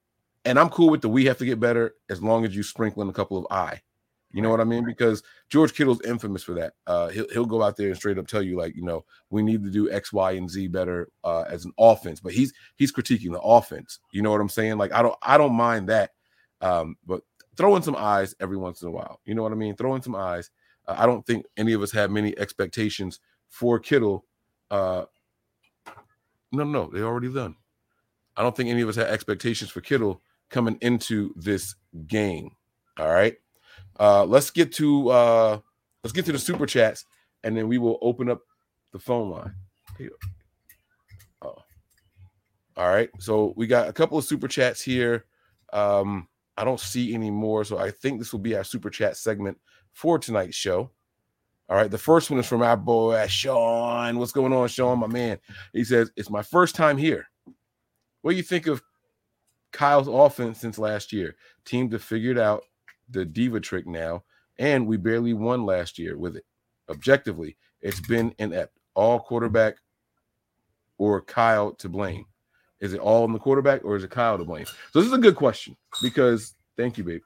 [0.45, 3.01] and I'm cool with the we have to get better as long as you sprinkle
[3.01, 3.81] in a couple of I.
[4.33, 4.83] You know what I mean?
[4.83, 6.73] Because George Kittle's infamous for that.
[6.87, 9.43] Uh, he'll he'll go out there and straight up tell you like, you know, we
[9.43, 12.19] need to do X, Y, and Z better uh, as an offense.
[12.19, 13.99] But he's he's critiquing the offense.
[14.11, 14.77] You know what I'm saying?
[14.77, 16.11] Like I don't I don't mind that.
[16.61, 17.21] Um, but
[17.55, 19.19] throw in some eyes every once in a while.
[19.25, 19.75] You know what I mean?
[19.75, 20.49] Throw in some eyes.
[20.87, 23.19] Uh, I don't think any of us have many expectations
[23.49, 24.25] for Kittle.
[24.71, 25.05] Uh,
[26.51, 27.55] no, no, they already done.
[28.35, 31.75] I don't think any of us had expectations for Kittle coming into this
[32.07, 32.55] game.
[32.97, 33.35] All right.
[33.99, 35.59] Uh, let's get to uh
[36.03, 37.05] let's get to the super chats.
[37.43, 38.41] and then we will open up
[38.91, 39.53] the phone line.
[41.41, 41.55] Oh.
[42.77, 43.09] All right.
[43.19, 45.25] So we got a couple of super chats here.
[45.73, 46.27] Um,
[46.57, 47.63] I don't see any more.
[47.65, 49.57] So I think this will be our super chat segment
[49.91, 50.91] for tonight's show.
[51.69, 51.89] All right.
[51.89, 54.17] The first one is from our boy Sean.
[54.19, 54.99] What's going on, Sean?
[54.99, 55.39] My man.
[55.73, 57.27] He says, It's my first time here.
[58.21, 58.81] What do you think of
[59.71, 61.35] Kyle's offense since last year?
[61.65, 62.63] Teams have figured out
[63.09, 64.23] the diva trick now,
[64.59, 66.45] and we barely won last year with it.
[66.89, 68.77] Objectively, it's been inept.
[68.95, 69.75] All quarterback
[70.97, 72.25] or Kyle to blame.
[72.79, 74.65] Is it all in the quarterback or is it Kyle to blame?
[74.65, 77.21] So this is a good question because thank you, babe.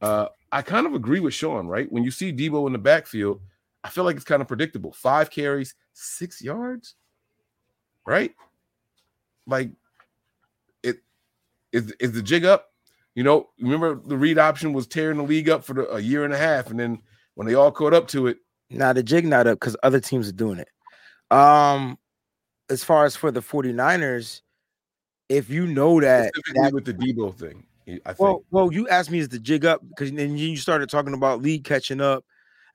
[0.00, 1.90] Uh, I kind of agree with Sean, right?
[1.90, 3.40] When you see Deebo in the backfield,
[3.82, 4.92] I feel like it's kind of predictable.
[4.92, 6.94] Five carries, six yards,
[8.06, 8.34] right?
[9.46, 9.70] Like
[10.82, 10.98] it
[11.72, 12.72] is is the jig up?
[13.16, 16.24] You know, remember the read option was tearing the league up for the, a year
[16.24, 17.00] and a half, and then
[17.34, 18.36] when they all caught up to it,
[18.68, 20.68] now the jig not up because other teams are doing it.
[21.34, 21.98] Um,
[22.68, 24.42] as far as for the 49ers,
[25.30, 28.18] if you know that, that with the Deebo thing, I think.
[28.18, 31.40] Well, well, you asked me is the jig up because then you started talking about
[31.40, 32.22] league catching up,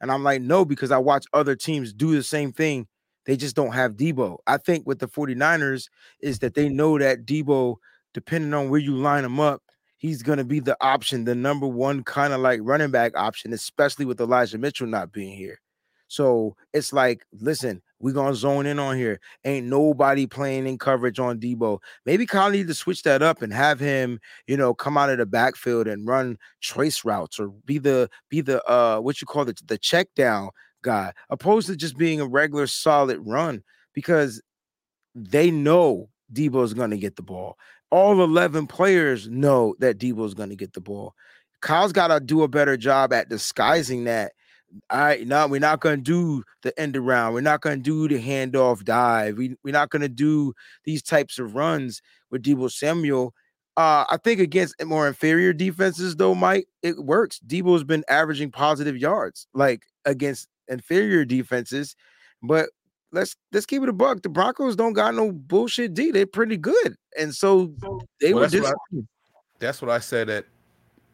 [0.01, 2.87] and I'm like, no, because I watch other teams do the same thing.
[3.27, 4.37] They just don't have Deebo.
[4.47, 5.87] I think with the 49ers
[6.19, 7.75] is that they know that Deebo,
[8.15, 9.61] depending on where you line them up,
[10.01, 13.53] he's going to be the option, the number one kind of like running back option,
[13.53, 15.61] especially with Elijah Mitchell not being here.
[16.07, 19.21] So it's like, listen, we're gonna zone in on here.
[19.45, 21.79] Ain't nobody playing in coverage on Deebo.
[22.05, 25.19] Maybe Kyle need to switch that up and have him, you know, come out of
[25.19, 29.47] the backfield and run trace routes or be the be the uh what you call
[29.47, 30.49] it the check down
[30.81, 34.41] guy, opposed to just being a regular solid run because
[35.15, 37.57] they know Deebo's gonna get the ball.
[37.91, 41.13] All 11 players know that Deebo's gonna get the ball.
[41.61, 44.31] Kyle's got to do a better job at disguising that
[44.89, 47.33] all right, now we're not going to do the end around.
[47.33, 49.37] We're not going to do the handoff dive.
[49.37, 50.53] We, we're not going to do
[50.85, 53.33] these types of runs with Deebo Samuel.
[53.77, 57.39] Uh, I think against more inferior defenses, though, Mike, it works.
[57.45, 61.95] Deebo's been averaging positive yards, like against inferior defenses.
[62.43, 62.69] But
[63.11, 64.21] let's let's keep it a buck.
[64.21, 66.11] The Broncos don't got no bullshit D.
[66.11, 67.73] They're pretty good, and so
[68.19, 68.47] they well, were.
[68.47, 68.99] That's what, I,
[69.59, 70.45] that's what I said at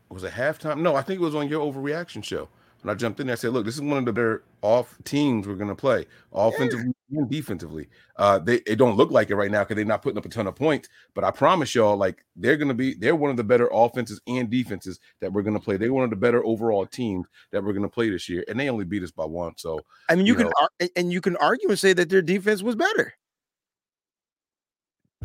[0.10, 0.80] was it halftime?
[0.80, 2.48] No, I think it was on your overreaction show.
[2.82, 4.96] When I jumped in there, I said, "Look, this is one of the better off
[5.04, 7.20] teams we're going to play, offensively yeah.
[7.20, 7.90] and defensively.
[8.18, 10.30] Uh, they it don't look like it right now because they're not putting up a
[10.30, 10.88] ton of points.
[11.14, 14.22] But I promise y'all, like they're going to be, they're one of the better offenses
[14.28, 15.78] and defenses that we're going to play.
[15.78, 18.60] They're one of the better overall teams that we're going to play this year, and
[18.60, 19.54] they only beat us by one.
[19.58, 22.22] So I mean, you, you can know, and you can argue and say that their
[22.22, 23.14] defense was better.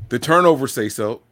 [0.08, 1.22] The turnovers say so.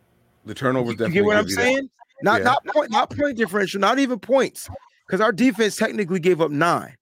[0.45, 1.16] The turnovers you, definitely.
[1.16, 1.91] You get what I'm saying?
[2.23, 2.45] Not yeah.
[2.45, 4.68] not point, not point differential, not even points
[5.11, 6.95] because our defense technically gave up nine.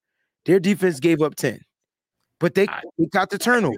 [0.47, 1.61] Their defense gave up 10.
[2.41, 3.77] But they, I, they got the turnover.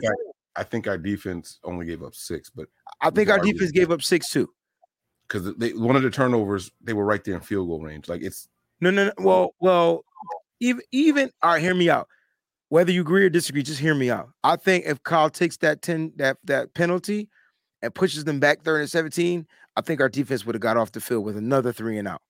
[0.57, 2.69] I, I, think our defense only gave up six, but
[3.01, 4.49] I think our defense gave up six too.
[5.27, 8.09] Because they one of the turnovers, they were right there in field goal range.
[8.09, 8.49] Like it's
[8.81, 9.13] no, no, no.
[9.19, 10.05] Well, well,
[10.61, 12.07] even even all right, hear me out.
[12.69, 14.29] Whether you agree or disagree, just hear me out.
[14.45, 17.29] I think if Kyle takes that 10 that that penalty
[17.83, 20.93] and pushes them back third and 17, I think our defense would have got off
[20.93, 22.21] the field with another three and out.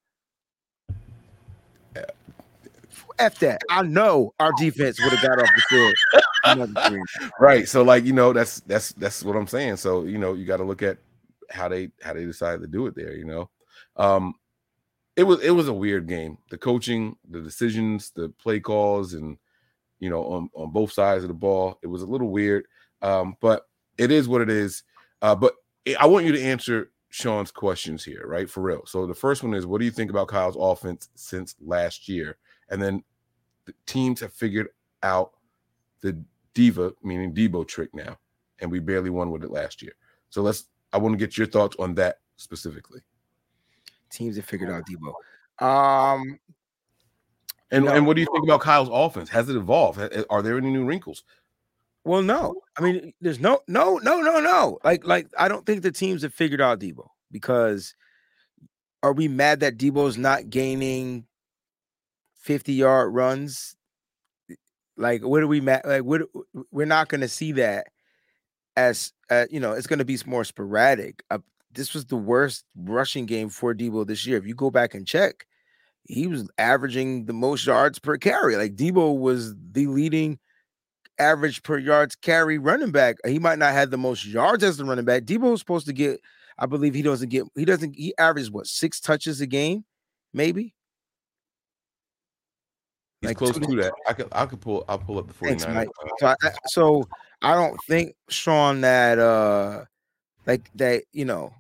[3.21, 3.61] F that.
[3.71, 5.95] I know our defense would have got off the
[6.45, 7.21] field.
[7.41, 7.69] right.
[7.69, 9.77] So, like, you know, that's that's that's what I'm saying.
[9.77, 10.99] So, you know, you got to look at
[11.51, 13.51] how they how they decided to do it there, you know.
[13.97, 14.35] Um
[15.17, 16.39] it was it was a weird game.
[16.51, 19.37] The coaching, the decisions, the play calls, and
[19.99, 21.79] you know, on, on both sides of the ball.
[21.83, 22.67] It was a little weird.
[23.03, 23.67] Um, but
[23.99, 24.83] it is what it is.
[25.21, 25.55] Uh, but
[25.99, 28.49] I want you to answer Sean's questions here, right?
[28.49, 28.87] For real.
[28.87, 32.39] So the first one is what do you think about Kyle's offense since last year?
[32.71, 33.05] And then
[33.67, 34.69] the teams have figured
[35.03, 35.33] out
[36.01, 36.23] the
[36.55, 38.19] diva, meaning Deebo trick now,
[38.61, 39.93] and we barely won with it last year.
[40.31, 40.65] So let's.
[40.93, 43.01] I want to get your thoughts on that specifically.
[44.11, 45.15] Teams have figured out Deebo.
[45.65, 46.39] Um,
[47.71, 47.93] and no.
[47.93, 49.29] and what do you think about Kyle's offense?
[49.29, 50.01] Has it evolved?
[50.29, 51.23] Are there any new wrinkles?
[52.05, 52.63] Well, no.
[52.79, 54.79] I mean, there's no, no, no, no, no.
[54.83, 57.95] Like, like I don't think the teams have figured out Deebo because
[59.03, 61.27] are we mad that Deebo's not gaining
[62.41, 63.77] 50 yard runs.
[64.97, 65.61] Like, what are we?
[65.61, 66.23] Like, what
[66.71, 67.87] we're not going to see that
[68.77, 71.23] as uh, you know, it's going to be more sporadic.
[71.31, 71.39] Uh,
[71.73, 74.39] this was the worst rushing game for Deebo this year.
[74.39, 75.47] If you go back and check,
[76.05, 78.57] he was averaging the most yards per carry.
[78.57, 80.39] Like Deebo was the leading
[81.19, 83.17] average per yards carry running back.
[83.27, 85.25] He might not have the most yards as the running back.
[85.25, 86.21] Deebo was supposed to get,
[86.59, 89.85] I believe he doesn't get, he doesn't, he averages what six touches a game,
[90.33, 90.75] maybe.
[93.21, 93.93] He's He's close to that.
[94.09, 95.63] I could I could pull I'll pull up the 49ers.
[95.63, 96.35] Thanks, So I,
[96.67, 97.09] so
[97.43, 99.85] I don't think Sean that uh
[100.47, 101.53] like that you know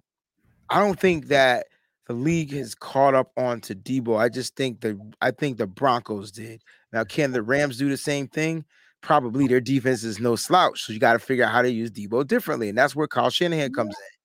[0.71, 1.67] I don't think that
[2.07, 4.19] the league has caught up on to Deebo.
[4.19, 6.63] I just think the I think the Broncos did.
[6.93, 8.65] Now can the Rams do the same thing?
[9.03, 11.91] Probably their defense is no slouch, so you got to figure out how to use
[11.91, 14.19] Deebo differently, and that's where Kyle Shanahan comes in.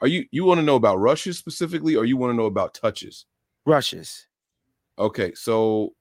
[0.00, 2.74] Are you you want to know about rushes specifically, or you want to know about
[2.74, 3.24] touches?
[3.64, 4.26] Rushes.
[4.98, 5.92] Okay, so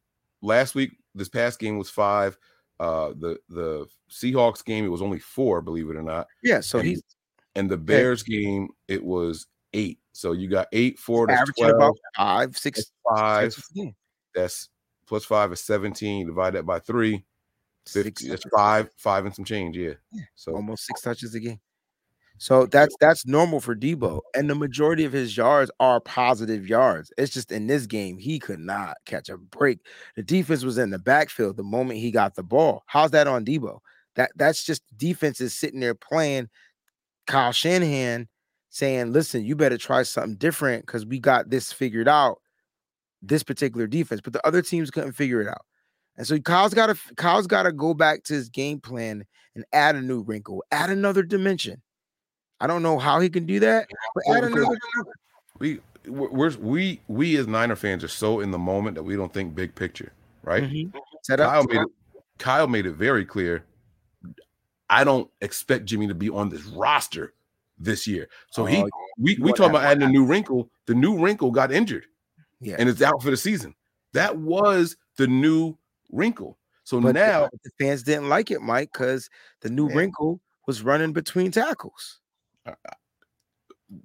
[0.46, 2.38] last week, this past game was five.
[2.80, 6.28] Uh, the the Seahawks game, it was only four, believe it or not.
[6.44, 7.04] Yeah, so and, he's
[7.56, 10.00] and the Bears game, it was eight.
[10.14, 13.94] So you got eight, four, that's averaging 12, about five, six, that's five.
[14.34, 14.70] That's
[15.08, 16.28] plus five is 17.
[16.28, 17.24] Divide that by three.
[17.86, 19.78] Six that's five, five and some change.
[19.78, 19.94] Yeah.
[20.34, 21.60] So almost six touches a game.
[22.38, 27.12] So that's that's normal for Deebo, and the majority of his yards are positive yards.
[27.18, 29.80] It's just in this game he could not catch a break.
[30.18, 32.84] The defense was in the backfield the moment he got the ball.
[32.88, 33.80] How's that on Deebo?
[34.16, 36.50] That that's just defense is sitting there playing
[37.28, 38.28] Kyle Shanahan
[38.70, 42.40] saying, "Listen, you better try something different because we got this figured out."
[43.22, 45.66] This particular defense, but the other teams couldn't figure it out.
[46.18, 49.26] And so Kyle's got to Kyle's got to go back to his game plan
[49.56, 51.82] and add a new wrinkle, add another dimension.
[52.60, 54.80] I don't know how he can do that, but add because another.
[55.60, 59.34] we we're we we as Niner fans are so in the moment that we don't
[59.34, 60.64] think big picture, right?
[60.64, 60.94] Mhm.
[61.24, 61.52] Set up.
[61.52, 61.88] Kyle made it.
[62.38, 63.66] Kyle made it very clear.
[64.90, 67.34] I don't expect Jimmy to be on this roster
[67.78, 68.30] this year.
[68.52, 70.70] So he Oh, we you we want talking about adding a new wrinkle.
[70.86, 72.06] The new wrinkle got injured
[72.62, 73.76] Yeah, and it's out for the season.
[74.14, 75.78] That was the new
[76.12, 76.58] wrinkle.
[76.84, 79.30] So but now but the fans didn't like it, Mike, because
[79.62, 79.98] the new Man.
[79.98, 82.20] wrinkle was running between tackles.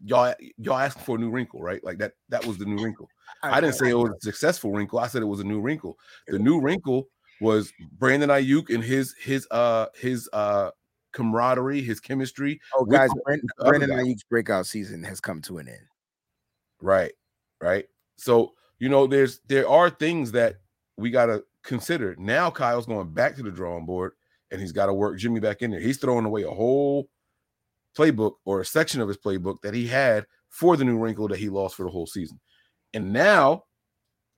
[0.04, 1.82] Y'all y'all asking for a new wrinkle, right?
[1.82, 3.08] Like that that was the new wrinkle.
[3.42, 4.98] I didn't say it was a successful wrinkle.
[4.98, 5.98] I said it was a new wrinkle.
[6.28, 7.08] The new wrinkle
[7.40, 10.70] was Brandon Aiyuk and his his uh his uh
[11.12, 12.60] camaraderie, his chemistry.
[12.76, 13.90] Oh, guys, Brandon, Brandon.
[13.90, 15.86] Aiyuk's breakout season has come to an end.
[16.80, 17.12] Right,
[17.60, 17.86] right.
[18.16, 20.56] So you know, there's there are things that
[20.96, 22.14] we gotta consider.
[22.18, 24.12] Now Kyle's going back to the drawing board
[24.50, 25.80] and he's got to work Jimmy back in there.
[25.80, 27.08] He's throwing away a whole
[27.96, 31.38] playbook or a section of his playbook that he had for the new wrinkle that
[31.38, 32.40] he lost for the whole season.
[32.94, 33.64] And now,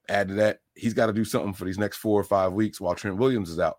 [0.09, 2.81] add to that, he's got to do something for these next four or five weeks
[2.81, 3.79] while Trent Williams is out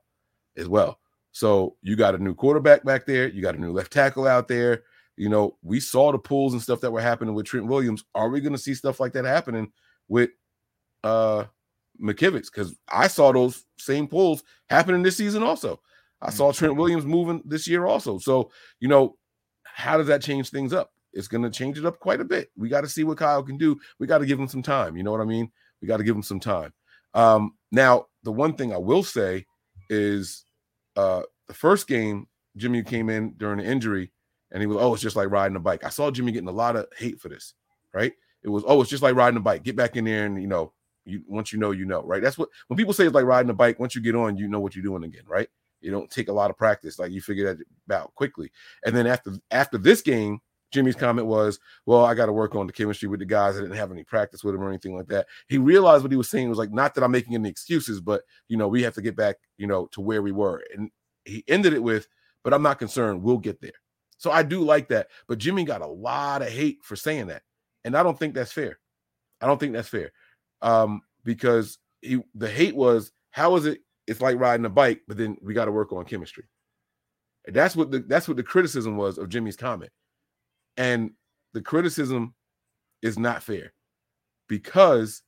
[0.58, 1.00] as well.
[1.32, 4.48] So you got a new quarterback back there, you got a new left tackle out
[4.48, 4.84] there.
[5.16, 8.04] You know, we saw the pulls and stuff that were happening with Trent Williams.
[8.16, 9.72] Are we going to see stuff like that happening
[10.08, 10.32] with
[11.04, 11.46] uh
[12.02, 12.52] McKivitz?
[12.52, 15.80] Because I saw those same pulls happening this season also.
[16.22, 18.18] I saw Trent Williams moving this year also.
[18.18, 18.50] So,
[18.80, 19.18] you know,
[19.74, 20.92] how does that change things up?
[21.14, 22.52] It's going to change it up quite a bit.
[22.58, 23.80] We got to see what Kyle can do.
[24.00, 24.98] We got to give him some time.
[24.98, 25.52] You know what I mean?
[25.82, 26.74] We got to give him some time.
[27.14, 29.46] Um, now, the one thing I will say
[29.90, 30.46] is
[30.96, 34.12] uh, the first game, Jimmy came in during the injury
[34.52, 35.84] and he was, oh, it's just like riding a bike.
[35.84, 37.54] I saw Jimmy getting a lot of hate for this,
[37.94, 38.14] right?
[38.44, 39.64] It was, oh, it's just like riding a bike.
[39.64, 40.74] Get back in there and, you know,
[41.06, 42.22] you once you know, you know, right?
[42.22, 44.48] That's what when people say it's like riding a bike, once you get on, you
[44.48, 45.50] know what you're doing again, right?
[45.84, 48.52] You don't take a lot of practice, like you figure that out quickly.
[48.86, 50.40] And then after after this game,
[50.72, 53.58] Jimmy's comment was, "Well, I got to work on the chemistry with the guys.
[53.58, 56.18] I didn't have any practice with them or anything like that." He realized what he
[56.18, 58.96] was saying was like, not that I'm making any excuses, but you know, we have
[58.96, 60.64] to get back, you know, to where we were.
[60.74, 60.90] And
[61.26, 62.08] he ended it with,
[62.44, 63.22] "But I'm not concerned.
[63.22, 63.72] We'll get there."
[64.18, 65.10] So I do like that.
[65.28, 67.44] But Jimmy got a lot of hate for saying that,
[67.84, 68.80] and I don't think that's fair.
[69.42, 70.12] I don't think that's fair,
[70.62, 73.82] um, because he the hate was, "How is it?
[74.08, 76.46] It's like riding a bike, but then we got to work on chemistry."
[77.48, 79.92] That's what the that's what the criticism was of Jimmy's comment.
[80.78, 81.12] And
[81.54, 82.34] the criticism
[83.02, 83.74] is not fair
[84.48, 85.22] because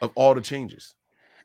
[0.00, 0.94] of all the changes.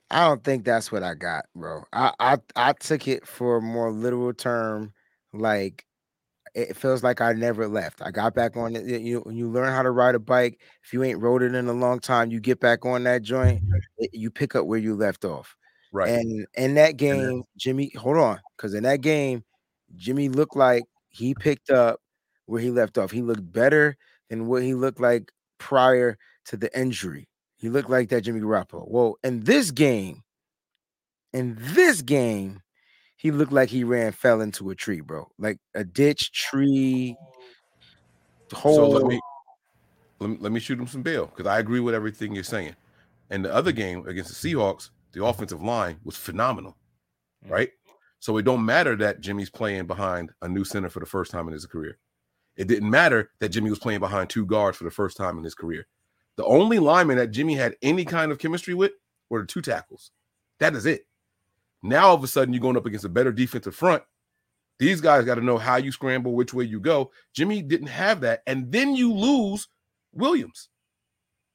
[0.09, 1.83] I don't think that's what I got, bro.
[1.93, 4.93] I I, I took it for a more literal term,
[5.33, 5.85] like
[6.55, 8.01] it feels like I never left.
[8.01, 8.85] I got back on it.
[8.85, 11.73] You you learn how to ride a bike, if you ain't rode it in a
[11.73, 13.63] long time, you get back on that joint,
[14.11, 15.55] you pick up where you left off.
[15.97, 16.09] Right.
[16.11, 19.43] And in that game, Jimmy, hold on, because in that game,
[19.95, 21.99] Jimmy looked like he picked up
[22.45, 23.09] where he left off.
[23.09, 23.97] He looked better
[24.29, 27.27] than what he looked like prior to the injury.
[27.55, 28.87] He looked like that Jimmy Garoppolo.
[28.87, 30.21] Well, in this game,
[31.33, 32.61] in this game,
[33.15, 35.27] he looked like he ran fell into a tree, bro.
[35.39, 37.17] Like a ditch, tree,
[38.53, 38.75] hole.
[38.75, 39.19] So let me
[40.19, 42.75] let me, let me shoot him some bail because I agree with everything you're saying.
[43.31, 46.78] And the other game against the Seahawks, the offensive line was phenomenal,
[47.45, 47.51] mm.
[47.51, 47.70] right?
[48.20, 51.47] So it don't matter that Jimmy's playing behind a new center for the first time
[51.47, 51.97] in his career.
[52.55, 55.43] It didn't matter that Jimmy was playing behind two guards for the first time in
[55.43, 55.86] his career.
[56.36, 58.93] The only lineman that Jimmy had any kind of chemistry with
[59.30, 60.12] were the two tackles.
[60.60, 61.05] That is it.
[61.84, 64.03] Now all of a sudden you're going up against a better defensive front.
[64.80, 67.12] These guys got to know how you scramble, which way you go.
[67.34, 69.68] Jimmy didn't have that, and then you lose
[70.14, 70.70] Williams.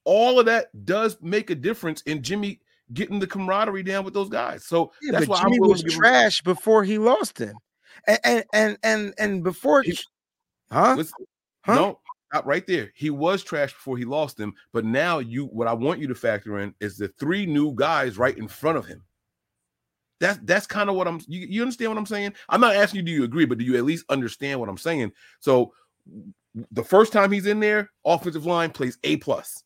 [0.04, 2.60] All of that does make a difference in Jimmy
[2.94, 4.64] getting the camaraderie down with those guys.
[4.66, 7.56] So Yeah, that's why Jimmy I'm was to give him- trash before he lost him,
[8.06, 9.98] and and and and, and before, He-
[10.70, 10.96] huh?
[11.64, 11.74] Huh?
[11.74, 12.00] No,
[12.32, 12.90] stop right there.
[12.94, 16.14] He was trash before he lost him, but now you what I want you to
[16.14, 19.04] factor in is the three new guys right in front of him.
[20.18, 22.32] That's that's kind of what I'm you, you understand what I'm saying?
[22.48, 24.78] I'm not asking you do you agree, but do you at least understand what I'm
[24.78, 25.12] saying?
[25.40, 25.72] So
[26.70, 29.62] the first time he's in there, offensive line plays A plus.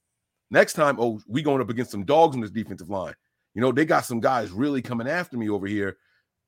[0.51, 3.15] Next time, oh, we going up against some dogs on this defensive line.
[3.55, 5.97] You know, they got some guys really coming after me over here.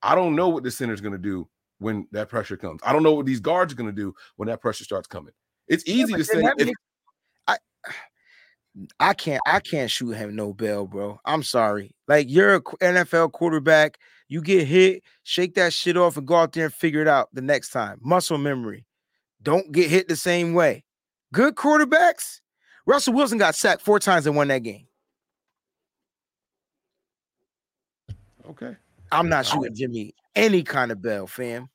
[0.03, 2.81] I don't know what the center's going to do when that pressure comes.
[2.85, 5.33] I don't know what these guards are going to do when that pressure starts coming.
[5.67, 6.43] It's easy but to say.
[6.59, 6.71] if-
[7.47, 7.57] I
[9.01, 11.19] I can't I can't shoot him no bell, bro.
[11.25, 11.95] I'm sorry.
[12.07, 16.37] Like you're a qu- NFL quarterback, you get hit, shake that shit off and go
[16.37, 17.99] out there and figure it out the next time.
[18.03, 18.87] Muscle memory.
[19.43, 20.85] Don't get hit the same way.
[21.33, 22.41] Good quarterbacks.
[22.89, 24.87] Russell Wilson got sacked four times and won that game.
[28.51, 28.75] okay.
[29.13, 31.69] I'm not shooting Jimmy any kind of bell, fam.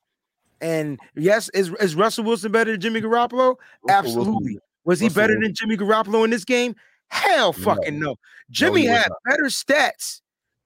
[0.60, 3.56] And yes, is, is Russell Wilson better than Jimmy Garoppolo?
[3.86, 4.58] Russell Wilson- Absolutely.
[4.84, 6.74] Was he Russell better Wilson- than Jimmy Garoppolo in this game?
[7.08, 8.16] Hell fucking no.
[8.50, 9.18] Jimmy he was had not.
[9.30, 10.20] better stats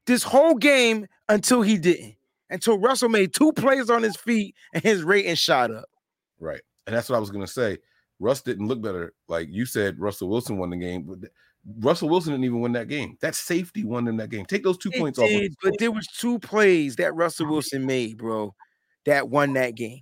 [0.07, 2.15] this whole game until he didn't.
[2.49, 5.85] Until Russell made two plays on his feet and his rating shot up.
[6.41, 6.63] Right.
[6.87, 7.77] And that's what I was going to say.
[8.21, 9.14] Russ didn't look better.
[9.29, 11.03] Like you said, Russell Wilson won the game.
[11.03, 11.31] But
[11.81, 13.16] Russell Wilson didn't even win that game.
[13.21, 14.45] That safety won them that game.
[14.47, 15.29] Take those two It points off.
[15.29, 18.55] did, of but there was two plays that Russell Wilson made, bro,
[19.07, 20.01] that won that game.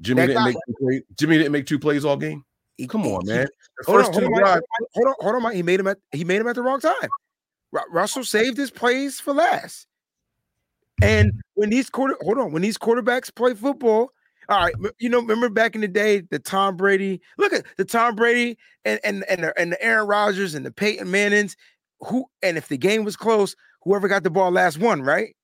[0.00, 1.02] Jimmy that didn't make two plays.
[1.18, 2.44] Jimmy didn't make two plays all game.
[2.76, 3.46] He- Come on, man.
[3.78, 4.62] The Hold on, two hold on, drives.
[4.94, 5.54] hold on, hold on, Mike.
[5.56, 6.94] He made him at he made him at the wrong time.
[7.72, 9.86] Ru- Russell saved his plays for last.
[11.02, 14.12] And when these quarter hold on, when these quarterbacks play football,
[14.48, 17.84] all right, you know, remember back in the day, the Tom Brady, look at the
[17.84, 21.56] Tom Brady and and and the, and the Aaron Rodgers and the Peyton Mannings,
[22.00, 25.34] who and if the game was close, whoever got the ball last won, right?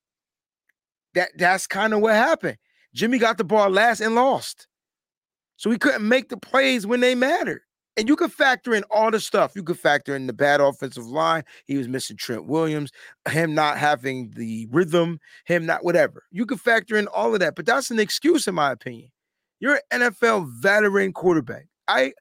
[1.15, 2.57] That that's kind of what happened.
[2.93, 4.67] Jimmy got the ball last and lost.
[5.57, 7.61] So he couldn't make the plays when they mattered.
[7.95, 9.51] And you could factor in all the stuff.
[9.55, 11.43] You could factor in the bad offensive line.
[11.65, 12.91] He was missing Trent Williams,
[13.29, 16.23] him not having the rhythm, him not whatever.
[16.31, 19.11] You could factor in all of that, but that's an excuse, in my opinion.
[19.59, 21.67] You're an NFL veteran quarterback.
[21.87, 22.13] I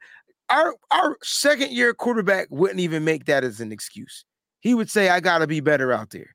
[0.51, 4.25] our our second year quarterback wouldn't even make that as an excuse.
[4.61, 6.35] He would say, I gotta be better out there.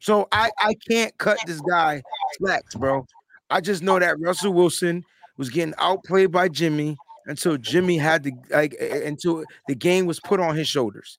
[0.00, 2.02] So I I can't cut this guy
[2.38, 3.06] slacks, bro.
[3.50, 5.04] I just know that Russell Wilson
[5.36, 10.40] was getting outplayed by Jimmy until Jimmy had to like until the game was put
[10.40, 11.18] on his shoulders.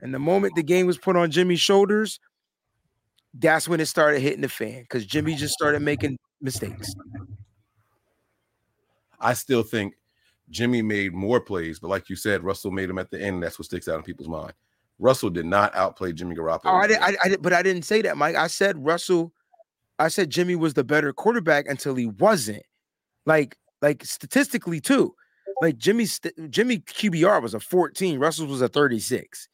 [0.00, 2.20] And the moment the game was put on Jimmy's shoulders,
[3.34, 6.94] that's when it started hitting the fan because Jimmy just started making mistakes.
[9.18, 9.94] I still think
[10.50, 13.42] Jimmy made more plays, but like you said, Russell made them at the end.
[13.42, 14.52] That's what sticks out in people's mind.
[14.98, 16.66] Russell did not outplay Jimmy Garoppolo.
[16.66, 18.36] Oh, I did, I, I did, but I didn't say that, Mike.
[18.36, 19.32] I said Russell.
[19.98, 22.62] I said Jimmy was the better quarterback until he wasn't.
[23.26, 25.14] Like, like statistically too.
[25.60, 28.18] Like Jimmy's st- Jimmy QBR was a 14.
[28.18, 29.48] Russell was a 36.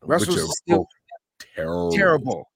[0.00, 0.86] Which Russell's are still
[1.54, 1.92] terrible.
[1.92, 2.50] terrible,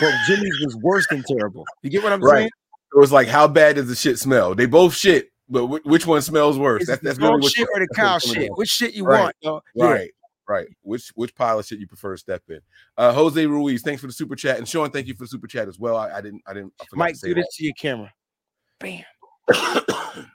[0.00, 1.64] but Jimmy's was worse than terrible.
[1.82, 2.38] You get what I'm Right.
[2.38, 2.50] saying?
[2.94, 4.54] It was like, how bad does the shit smell?
[4.54, 6.82] They both shit, but wh- which one smells worse?
[6.82, 8.50] Is That's that's the really what shit or the cow shit?
[8.56, 9.20] Which shit you Right.
[9.24, 9.36] want?
[9.42, 9.60] yo?
[9.74, 9.84] Yeah.
[9.84, 10.10] Right,
[10.48, 10.68] right.
[10.82, 12.60] Which which pile of shit you prefer to step in?
[12.96, 15.46] Uh Jose Ruiz, thanks for the super chat, and Sean, thank you for the super
[15.46, 15.96] chat as well.
[15.96, 16.72] I, I didn't, I didn't.
[16.80, 18.10] I Mike, do this to your camera.
[18.80, 19.04] Bam.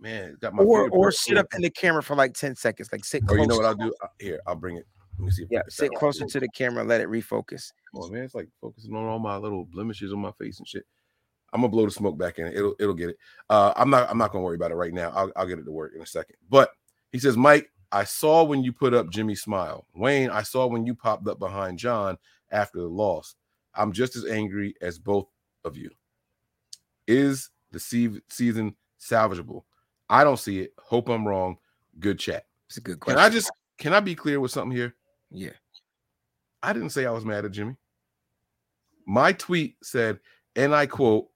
[0.00, 2.90] Man, got my Or or sit up in the camera for like 10 seconds.
[2.92, 3.40] Like sit close.
[3.40, 3.94] you know what I'll do?
[4.02, 4.86] Uh, Here, I'll bring it.
[5.18, 5.44] Let me see.
[5.44, 7.72] If Yeah, sit closer to the camera, let it refocus.
[7.94, 8.24] On, man.
[8.24, 10.84] It's like focusing on all my little blemishes on my face and shit.
[11.52, 12.48] I'm gonna blow the smoke back in.
[12.48, 13.16] It'll it'll get it.
[13.48, 15.10] Uh, I'm not I'm not gonna worry about it right now.
[15.14, 16.36] I'll I'll get it to work in a second.
[16.50, 16.70] But
[17.12, 19.86] he says, Mike, I saw when you put up Jimmy Smile.
[19.94, 22.18] Wayne, I saw when you popped up behind John
[22.50, 23.36] after the loss.
[23.74, 25.28] I'm just as angry as both
[25.64, 25.90] of you.
[27.06, 29.62] Is the season salvageable?
[30.08, 30.72] I don't see it.
[30.78, 31.58] Hope I'm wrong.
[31.98, 32.46] Good chat.
[32.68, 33.18] It's a good question.
[33.18, 33.24] Can.
[33.26, 34.94] I just can I be clear with something here?
[35.30, 35.50] yeah.
[36.62, 37.76] I didn't say I was mad at Jimmy.
[39.06, 40.18] My tweet said,
[40.56, 41.28] and I quote,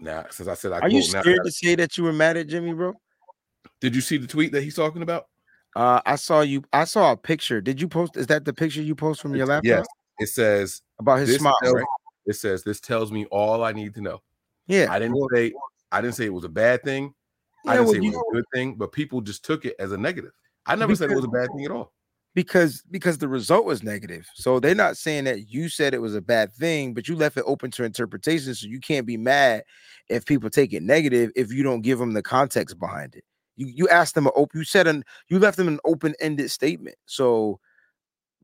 [0.00, 2.12] now since I said I Are you quote, now, scared to say that you were
[2.12, 2.94] mad at Jimmy, bro?
[3.80, 5.28] did you see the tweet that he's talking about?
[5.76, 6.62] Uh, I saw you.
[6.72, 7.60] I saw a picture.
[7.60, 8.16] Did you post?
[8.16, 9.64] Is that the picture you post from your laptop?
[9.64, 9.86] Yes.
[10.18, 11.84] It says About his smile, tells- right?
[12.26, 14.22] It says this tells me all I need to know.
[14.66, 14.86] Yeah.
[14.90, 15.52] I didn't say
[15.92, 17.14] I didn't say it was a bad thing.
[17.66, 19.92] I didn't well, say it was a good thing, but people just took it as
[19.92, 20.32] a negative.
[20.66, 21.92] I never said it was a bad thing at all.
[22.34, 24.28] because because the result was negative.
[24.34, 27.36] So they're not saying that you said it was a bad thing, but you left
[27.36, 28.54] it open to interpretation.
[28.54, 29.64] So you can't be mad
[30.08, 33.24] if people take it negative if you don't give them the context behind it.
[33.56, 36.96] You you asked them a open you said an you left them an open-ended statement.
[37.06, 37.60] So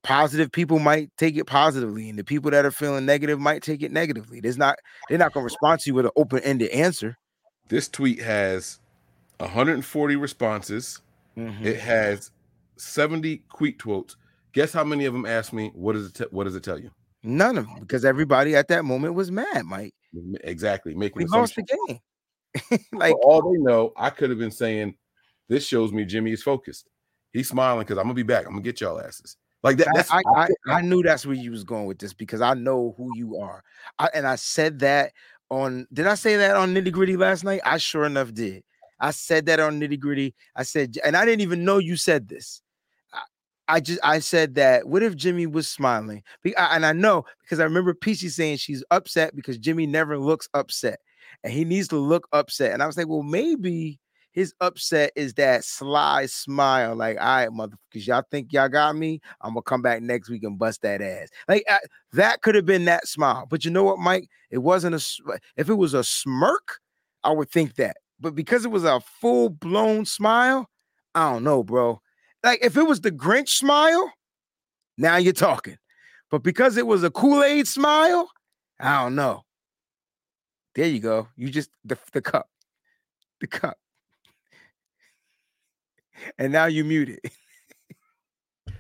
[0.03, 3.83] positive people might take it positively, and the people that are feeling negative might take
[3.83, 4.41] it negatively.
[4.41, 4.79] There's not
[5.09, 7.17] they're not gonna respond to you with an open-ended answer.
[7.69, 8.81] This tweet has
[9.39, 11.01] 140 responses.
[11.37, 11.65] Mhm.
[11.65, 12.31] It has
[12.77, 14.17] 70 tweet quotes.
[14.53, 16.79] Guess how many of them asked me, what does it te- what does it tell
[16.79, 16.91] you?
[17.23, 19.95] None of them because everybody at that moment was mad, Mike.
[20.43, 20.95] Exactly.
[20.95, 22.01] Making We lost the game.
[22.93, 24.97] like For all they know, I could have been saying,
[25.49, 26.89] This shows me Jimmy is focused.
[27.33, 28.47] He's smiling because I'm gonna be back.
[28.47, 29.37] I'm gonna get y'all asses.
[29.63, 29.89] Like that.
[29.95, 32.95] That's I, I, I, knew that's where you was going with this because I know
[32.97, 33.63] who you are.
[33.99, 35.13] I, and I said that
[35.51, 37.61] on did I say that on nitty gritty last night?
[37.65, 38.65] I sure enough did.
[39.01, 40.35] I said that on nitty gritty.
[40.57, 42.63] I said, and I didn't even know you said this.
[43.13, 43.23] I,
[43.69, 44.87] I just I said that.
[44.87, 46.23] What if Jimmy was smiling?
[46.57, 51.01] And I know because I remember Peachy saying she's upset because Jimmy never looks upset,
[51.45, 52.73] and he needs to look upset.
[52.73, 53.99] And I was like, well, maybe
[54.33, 59.21] his upset is that sly smile, like, all right, motherfuckers, y'all think y'all got me?
[59.41, 61.29] I'm gonna come back next week and bust that ass.
[61.49, 61.81] Like I-
[62.13, 64.29] that could have been that smile, but you know what, Mike?
[64.51, 65.33] It wasn't a.
[65.33, 66.79] Uh, if it was a smirk,
[67.25, 67.97] I would think that.
[68.21, 70.69] But because it was a full blown smile,
[71.15, 72.01] I don't know, bro.
[72.45, 74.13] Like if it was the Grinch smile,
[74.99, 75.77] now you're talking.
[76.31, 78.31] But because it was a Kool Aid smile,
[78.79, 79.45] I don't know.
[80.75, 81.29] There you go.
[81.37, 82.49] You just the the cup,
[83.41, 83.77] the cup,
[86.39, 87.33] and now you mute it.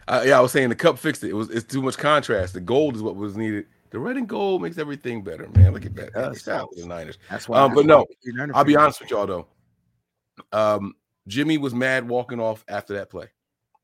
[0.08, 1.30] Uh, yeah, I was saying the cup fixed it.
[1.30, 2.54] It was it's too much contrast.
[2.54, 3.66] The gold is what was needed.
[3.90, 5.72] The red and gold makes everything better, man.
[5.72, 6.12] Look at that.
[6.12, 6.42] does.
[6.42, 7.16] Shout out to the Niners.
[7.30, 7.60] That's why.
[7.60, 7.86] Um, that's but
[8.26, 9.46] why no, I'll be honest with y'all though.
[10.50, 10.94] Um,
[11.28, 13.28] Jimmy was mad walking off after that play.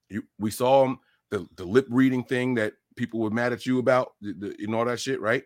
[0.09, 0.99] You, we saw him
[1.31, 4.75] the the lip reading thing that people were mad at you about, the, the, and
[4.75, 5.45] all that shit, right?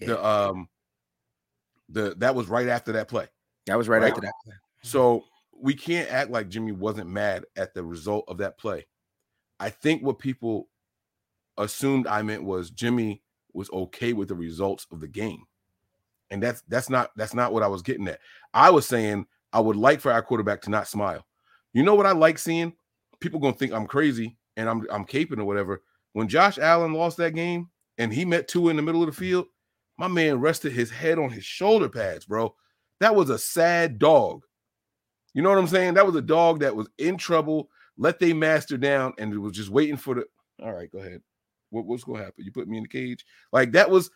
[0.00, 0.68] The um,
[1.90, 3.26] the that was right after that play.
[3.66, 4.08] That was right, Right.
[4.10, 4.32] after that.
[4.44, 4.54] Play.
[4.84, 5.24] So
[5.60, 8.86] we can't act like Jimmy wasn't mad at the result of that play.
[9.60, 10.68] I think what people
[11.56, 15.44] assumed I meant was Jimmy was okay with the results of the game.
[16.30, 18.20] And that's that's not that's not what I was getting at.
[18.52, 21.26] I was saying I would like for our quarterback to not smile.
[21.72, 22.74] You know what I like seeing?
[23.20, 25.82] People gonna think I'm crazy and I'm I'm caping or whatever.
[26.12, 29.12] When Josh Allen lost that game and he met two in the middle of the
[29.12, 29.46] field,
[29.96, 32.54] my man rested his head on his shoulder pads, bro.
[33.00, 34.44] That was a sad dog.
[35.38, 35.94] You know what I'm saying?
[35.94, 39.52] That was a dog that was in trouble, let they master down, and it was
[39.52, 40.24] just waiting for the.
[40.60, 41.22] All right, go ahead.
[41.70, 42.44] What, what's going to happen?
[42.44, 43.24] You put me in the cage?
[43.52, 44.10] Like that was.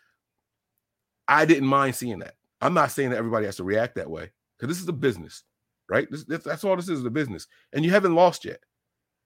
[1.28, 2.34] I didn't mind seeing that.
[2.60, 5.44] I'm not saying that everybody has to react that way because this is a business,
[5.88, 6.10] right?
[6.10, 8.58] This, that's, that's all this is, is a business, and you haven't lost yet,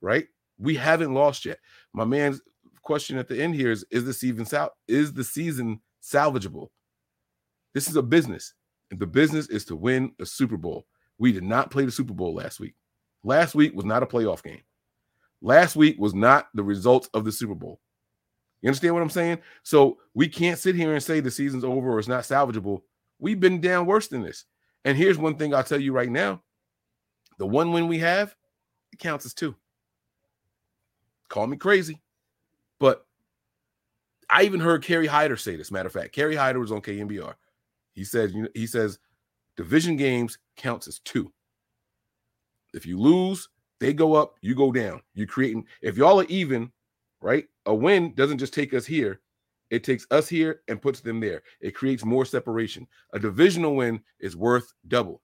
[0.03, 0.26] right?
[0.59, 1.61] We haven't lost yet.
[1.94, 2.42] My man's
[2.82, 6.68] question at the end here is: Is the season sal- is the season salvageable?
[7.72, 8.53] This is a business,
[8.90, 10.84] and the business is to win a Super Bowl.
[11.18, 12.74] We did not play the Super Bowl last week.
[13.24, 14.62] Last week was not a playoff game.
[15.42, 17.80] Last week was not the results of the Super Bowl.
[18.62, 19.38] You understand what I'm saying?
[19.62, 22.82] So we can't sit here and say the season's over or it's not salvageable.
[23.18, 24.44] We've been down worse than this.
[24.84, 26.42] And here's one thing I'll tell you right now
[27.38, 28.34] the one win we have,
[28.92, 29.54] it counts as two.
[31.28, 32.00] Call me crazy,
[32.78, 33.06] but
[34.30, 35.70] I even heard Kerry Hyder say this.
[35.70, 37.34] Matter of fact, Kerry Hyder was on KNBR.
[37.92, 38.98] He says, you know, he says
[39.57, 41.32] division games counts as two.
[42.74, 43.48] If you lose,
[43.80, 45.02] they go up, you go down.
[45.14, 46.70] You're creating, if y'all are even,
[47.20, 47.46] right?
[47.66, 49.20] A win doesn't just take us here,
[49.70, 51.42] it takes us here and puts them there.
[51.61, 52.86] It creates more separation.
[53.12, 55.22] A divisional win is worth double.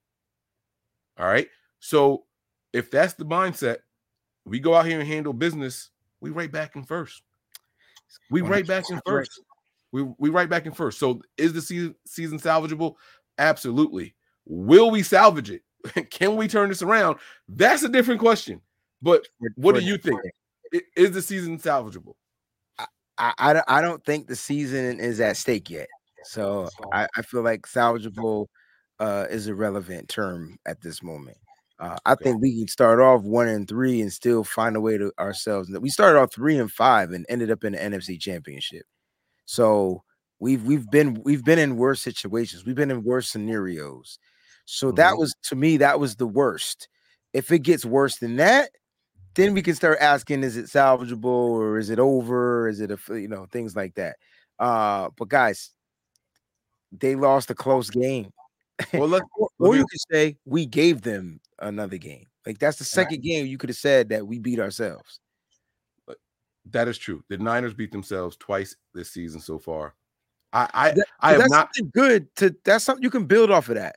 [1.19, 1.49] All right.
[1.81, 2.25] So
[2.73, 3.79] if that's the mindset,
[4.45, 7.23] we go out here and handle business, we right back in first.
[8.31, 9.41] We right back in first.
[9.93, 10.99] We we right back in first.
[10.99, 12.95] So is the season season salvageable?
[13.39, 14.15] Absolutely.
[14.47, 15.63] Will we salvage it?
[16.11, 17.19] Can we turn this around?
[17.49, 18.61] That's a different question.
[19.01, 19.27] But
[19.57, 20.21] what do you think?
[20.97, 22.15] Is the season salvageable?
[23.19, 25.89] I, I, don't- I don't think the season is at stake yet.
[26.25, 28.47] So I, I feel like salvageable
[29.01, 31.37] uh, is a relevant term at this moment.
[31.81, 34.97] Uh, I think we can start off one and three and still find a way
[34.99, 35.69] to ourselves.
[35.81, 38.85] We started off three and five and ended up in the NFC Championship.
[39.47, 40.05] So
[40.39, 42.65] we've we've been we've been in worse situations.
[42.65, 44.19] We've been in worse scenarios.
[44.65, 45.19] So that Mhm.
[45.19, 46.89] was to me that was the worst.
[47.33, 48.71] If it gets worse than that,
[49.35, 52.99] then we can start asking is it salvageable or is it over is it a
[53.19, 54.17] you know things like that
[54.59, 55.71] uh but guys
[56.93, 58.31] they lost a close game
[58.93, 62.85] Well, let's or, or you could say we gave them another game like that's the
[62.85, 65.21] second game you could have said that we beat ourselves
[66.71, 67.25] That is true.
[67.29, 69.95] The Niners beat themselves twice this season so far.
[70.53, 73.69] I I, That- I have that's not good to that's something you can build off
[73.69, 73.97] of that.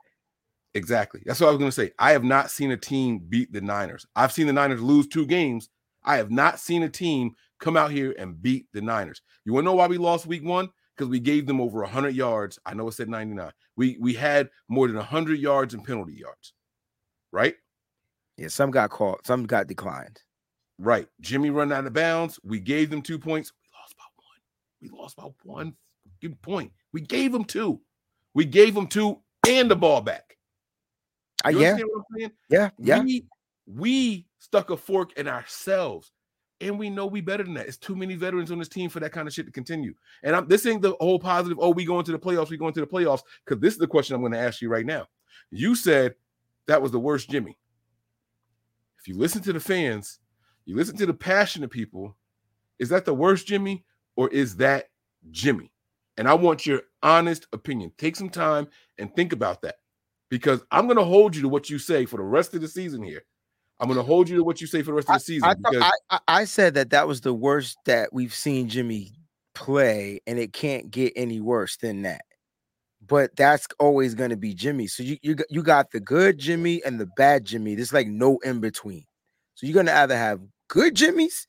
[0.76, 1.22] Exactly.
[1.26, 1.92] That's what I was going to say.
[1.98, 4.06] I have not seen a team beat the Niners.
[4.16, 5.70] I've seen the Niners lose two games.
[6.04, 9.22] I have not seen a team come out here and beat the Niners.
[9.44, 10.70] You want to know why we lost week 1?
[10.96, 12.60] Because we gave them over 100 yards.
[12.66, 13.52] I know it said 99.
[13.76, 16.54] We we had more than 100 yards and penalty yards.
[17.32, 17.56] Right?
[18.38, 20.22] Yeah, some got called, some got declined.
[20.78, 21.08] Right.
[21.22, 22.40] Jimmy run out of bounds.
[22.44, 23.52] We gave them two points.
[23.52, 24.40] We lost by one.
[24.82, 25.76] We lost by one
[26.42, 26.72] point.
[26.94, 27.82] We gave them two.
[28.34, 30.38] We gave them two and the ball back.
[31.44, 32.32] Uh, You yeah, what I'm saying?
[32.50, 33.02] yeah, yeah.
[33.02, 33.26] We,
[33.66, 36.12] we stuck a fork in ourselves.
[36.62, 37.68] And we know we better than that.
[37.68, 39.94] It's too many veterans on this team for that kind of shit to continue.
[40.24, 41.58] And I'm this ain't the whole positive.
[41.60, 42.50] Oh, we going to the playoffs.
[42.50, 43.24] We going to the playoffs.
[43.44, 45.06] Because this is the question I'm going to ask you right now.
[45.52, 46.16] You said
[46.68, 47.58] that was the worst Jimmy.
[49.00, 50.20] If you listen to the fans,
[50.66, 52.16] you listen to the passionate people,
[52.80, 53.84] is that the worst Jimmy
[54.16, 54.86] or is that
[55.32, 55.74] Jimmy?
[56.18, 57.92] And I want your honest opinion.
[57.98, 58.68] Take some time
[58.98, 59.76] and think about that
[60.30, 62.68] because I'm going to hold you to what you say for the rest of the
[62.68, 63.24] season here.
[63.80, 65.50] I'm going to hold you to what you say for the rest of the season.
[65.50, 69.12] I, thought- because I, I, said that that was the worst that we've seen Jimmy
[69.54, 72.22] play, and it can't get any worse than that.
[73.06, 74.88] But that's always going to be Jimmy.
[74.88, 77.76] So you you got, you got the good Jimmy and the bad Jimmy.
[77.76, 79.06] There's like no in between.
[79.56, 81.46] So you're going to either have good Jimmys,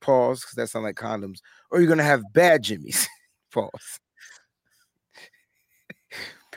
[0.00, 1.40] pause, because that sounds like condoms,
[1.70, 3.06] or you're going to have bad Jimmys,
[3.52, 4.00] pause.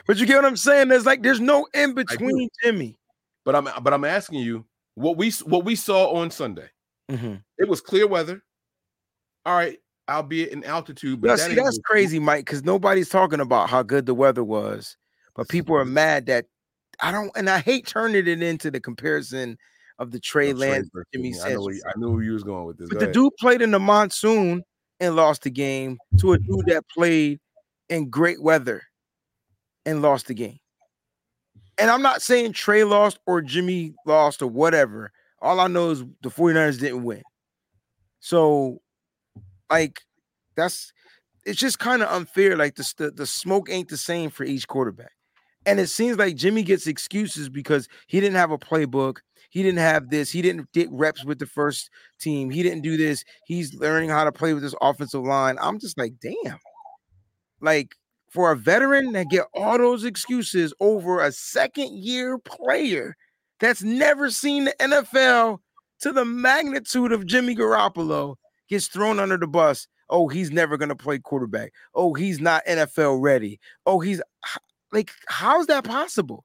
[0.06, 0.88] But you get what I'm saying?
[0.88, 2.96] There's like there's no in between Jimmy.
[3.44, 6.68] but I'm but I'm asking you what we what we saw on Sunday.
[7.10, 7.42] Mhm.
[7.58, 8.42] It was clear weather.
[9.46, 9.78] All right,
[10.08, 13.82] albeit in altitude, but No, that see, that's crazy, Mike, because nobody's talking about how
[13.82, 14.96] good the weather was,
[15.36, 16.46] but people are mad that
[17.00, 19.58] I don't, and I hate turning it into the comparison
[19.98, 21.42] of the Trey No, Lance, Jimmy Jimmy.
[21.44, 22.88] I know, you, I knew where you was going with this.
[22.88, 23.14] But Go the ahead.
[23.14, 24.62] dude played in the monsoon
[25.00, 27.38] and lost the game to a dude that played
[27.90, 28.82] in great weather
[29.86, 30.58] and lost the game.
[31.78, 35.10] And I'm not saying Trey lost or Jimmy lost or whatever.
[35.40, 37.22] All I know is the 49ers didn't win.
[38.20, 38.80] So,
[39.70, 40.00] like,
[40.56, 40.92] that's
[41.44, 42.56] it's just kind of unfair.
[42.56, 45.12] Like, the, the, the smoke ain't the same for each quarterback.
[45.66, 49.18] And it seems like Jimmy gets excuses because he didn't have a playbook.
[49.50, 50.30] He didn't have this.
[50.30, 52.50] He didn't get reps with the first team.
[52.50, 53.24] He didn't do this.
[53.46, 55.56] He's learning how to play with this offensive line.
[55.60, 56.58] I'm just like, damn.
[57.60, 57.94] Like
[58.34, 63.16] for a veteran that get all those excuses over a second year player
[63.60, 65.60] that's never seen the NFL
[66.00, 68.34] to the magnitude of Jimmy Garoppolo
[68.68, 69.86] gets thrown under the bus.
[70.10, 71.72] Oh, he's never going to play quarterback.
[71.94, 73.60] Oh, he's not NFL ready.
[73.86, 74.20] Oh, he's
[74.90, 76.44] like, how's that possible?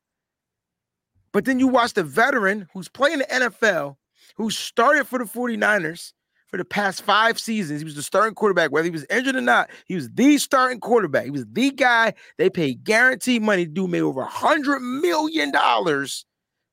[1.32, 3.96] But then you watch the veteran who's playing the NFL,
[4.36, 6.14] who started for the 49ers
[6.50, 7.80] for the past five seasons.
[7.80, 9.70] He was the starting quarterback, whether he was injured or not.
[9.86, 11.26] He was the starting quarterback.
[11.26, 13.66] He was the guy they paid guaranteed money.
[13.66, 16.26] to do made over a hundred million dollars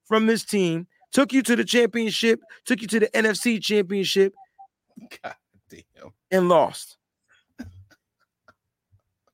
[0.06, 0.86] from this team.
[1.12, 4.34] Took you to the championship, took you to the NFC championship,
[5.22, 5.34] God
[5.70, 6.12] damn.
[6.30, 6.98] and lost.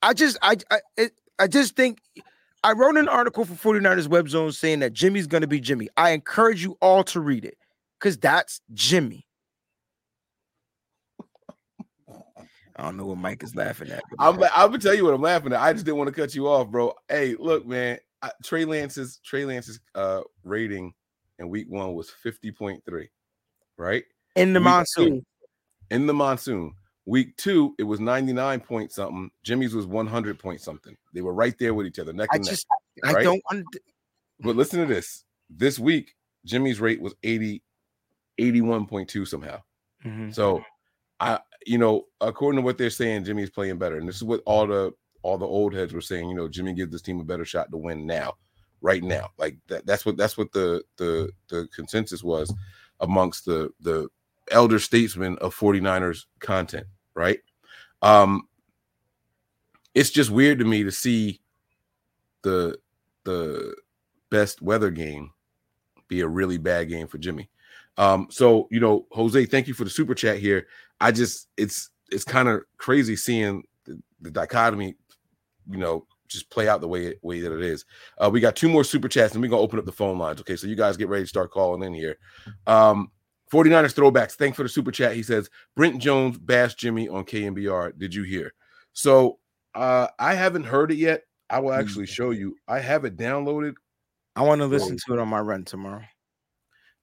[0.00, 1.98] I just, I, I, I just think
[2.62, 5.88] I wrote an article for 49ers Web Zone saying that Jimmy's going to be Jimmy.
[5.96, 7.56] I encourage you all to read it
[7.98, 9.26] because that's Jimmy.
[12.76, 14.02] I don't know what Mike is laughing at.
[14.18, 15.60] I'm I'm gonna tell you what I'm laughing at.
[15.60, 16.92] I just didn't want to cut you off, bro.
[17.08, 17.98] Hey, look, man.
[18.22, 20.94] I, Trey Lance's Trey Lance's uh rating
[21.38, 23.08] in week one was 50.3,
[23.76, 24.04] right?
[24.36, 25.08] in the Week monsoon.
[25.20, 25.26] two-
[25.90, 26.72] in the monsoon.
[27.04, 29.28] Week two, it was 99 point something.
[29.42, 30.96] Jimmy's was 100 point something.
[31.12, 32.50] They were right there with each other, neck I and neck.
[32.52, 32.66] just,
[33.04, 33.24] I right?
[33.24, 33.42] don't.
[33.50, 33.66] Und-
[34.40, 35.24] But listen to this.
[35.50, 36.14] This week,
[36.46, 37.60] Jimmy's rate was 80,
[38.40, 39.60] 81.2 somehow.
[40.04, 40.34] Mhm.
[40.34, 40.62] So
[41.22, 43.96] I, you know, according to what they're saying, Jimmy's playing better.
[43.96, 44.92] And this is what all the
[45.22, 47.70] all the old heads were saying, you know, Jimmy gives this team a better shot
[47.70, 48.34] to win now,
[48.80, 49.30] right now.
[49.38, 52.52] Like that, that's what that's what the the the consensus was
[53.00, 54.08] amongst the the
[54.50, 57.38] elder statesmen of 49ers content, right?
[58.02, 58.48] Um
[59.94, 61.40] it's just weird to me to see
[62.42, 62.76] the
[63.24, 63.76] the
[64.30, 65.30] best weather game
[66.08, 67.48] be a really bad game for Jimmy.
[67.98, 70.66] Um, so you know, Jose, thank you for the super chat here.
[71.02, 74.94] I just it's it's kind of crazy seeing the, the dichotomy,
[75.68, 77.84] you know, just play out the way way that it is.
[78.18, 80.40] Uh, we got two more super chats, and we're gonna open up the phone lines.
[80.40, 82.16] Okay, so you guys get ready to start calling in here.
[82.66, 83.10] Um,
[83.52, 84.32] 49ers throwbacks.
[84.32, 85.14] Thanks for the super chat.
[85.14, 87.98] He says Brent Jones bashed Jimmy on KNBR.
[87.98, 88.54] Did you hear?
[88.92, 89.38] So
[89.74, 91.24] uh I haven't heard it yet.
[91.50, 92.56] I will actually show you.
[92.66, 93.74] I have it downloaded.
[94.36, 96.02] I want to listen to it on my run tomorrow.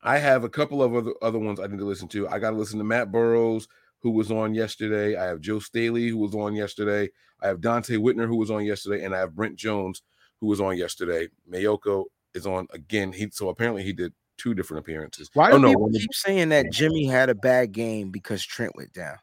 [0.02, 2.28] I have a couple of other other ones I need to listen to.
[2.28, 3.68] I got to listen to Matt Barrows,
[4.02, 5.16] who was on yesterday.
[5.16, 7.10] I have Joe Staley, who was on yesterday.
[7.42, 10.02] I have Donte Whitner, who was on yesterday, and I have Brent Jones,
[10.40, 11.28] who was on yesterday.
[11.50, 13.12] Mayoko is on again.
[13.12, 15.30] He so apparently he did two different appearances.
[15.34, 18.76] Why oh, do no, people keep saying that Jimmy had a bad game because Trent
[18.76, 19.18] went down?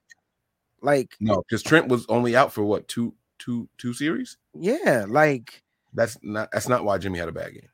[0.83, 4.37] Like, no, because Trent was only out for what two two two series.
[4.55, 5.63] yeah, like
[5.95, 7.69] That's not that's not why Jimmy had a bad game.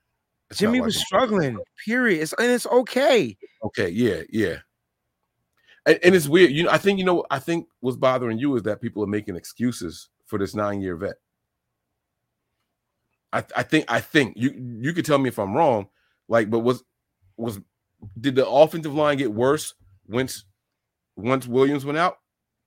[0.48, 1.59] That's Jimmy was Jimmy- struggling.
[1.84, 2.22] Period.
[2.22, 3.36] It's, and it's okay.
[3.64, 4.59] Okay, yeah, yeah.
[5.87, 6.51] And, and it's weird.
[6.51, 7.24] You know, I think you know.
[7.30, 11.16] I think what's bothering you is that people are making excuses for this nine-year vet.
[13.33, 15.89] I, I think I think you you could tell me if I'm wrong.
[16.28, 16.85] Like, but was
[17.37, 17.61] was
[18.20, 19.74] did the offensive line get worse
[20.07, 20.45] once
[21.16, 22.18] once Williams went out?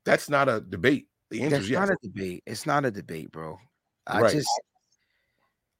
[0.05, 1.07] That's not a debate.
[1.29, 1.79] The answer That's is yes.
[1.79, 2.43] not a debate.
[2.45, 3.57] It's not a debate, bro.
[4.07, 4.33] I Right.
[4.33, 4.47] just,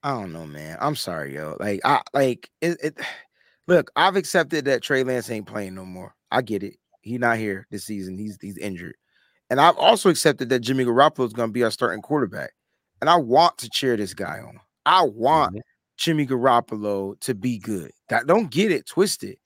[0.01, 0.77] I don't know, man.
[0.81, 1.55] I'm sorry, yo.
[1.59, 2.99] Like, I like it, it.
[3.67, 6.13] Look, I've accepted that Trey Lance ain't playing no more.
[6.31, 6.75] I get it.
[7.05, 8.17] He's not here this season.
[8.17, 8.95] He's he's injured,
[9.49, 12.51] and I've also accepted that Jimmy Garoppolo is going to be our starting quarterback.
[12.99, 14.59] And I want to cheer this guy on.
[14.85, 15.59] I want Mm-hmm.
[15.97, 17.91] Jimmy Garoppolo to be good.
[18.09, 19.37] That don't get it twisted,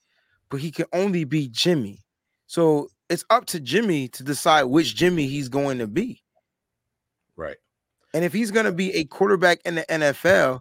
[0.50, 2.00] but he can only be Jimmy.
[2.46, 6.22] So it's up to Jimmy to decide which Jimmy he's going to be.
[7.36, 7.56] right.
[8.12, 10.58] And if he's going to be a quarterback in the NFL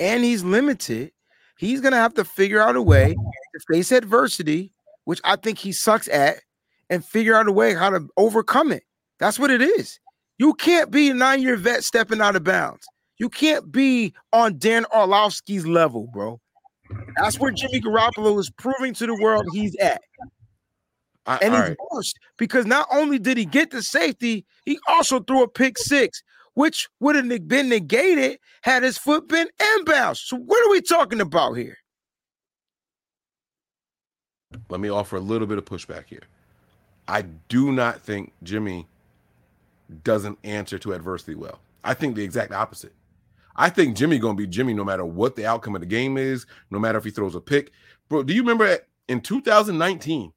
[0.00, 1.12] and he's limited,
[1.56, 4.70] he's going to have to figure out a way to face adversity,
[5.04, 6.36] which I think he sucks at,
[6.88, 8.84] and figure out a way how to overcome it.
[9.18, 10.00] That's what it is.
[10.38, 12.86] You can't be a nine year vet stepping out of bounds.
[13.18, 16.40] You can't be on Dan Orlovsky's level, bro.
[17.16, 20.00] That's where Jimmy Garoppolo is proving to the world he's at.
[21.26, 21.76] I, And he's right.
[21.92, 26.22] worse because not only did he get the safety, he also threw a pick six,
[26.54, 30.18] which would have been negated had his foot been inbounds.
[30.18, 31.76] So what are we talking about here?
[34.70, 36.22] Let me offer a little bit of pushback here.
[37.08, 38.86] I do not think Jimmy
[40.04, 41.60] doesn't answer to adversity well.
[41.82, 42.94] I think the exact opposite.
[43.56, 46.46] I think Jimmy gonna be Jimmy no matter what the outcome of the game is,
[46.70, 47.72] no matter if he throws a pick.
[48.08, 50.32] Bro, do you remember in 2019,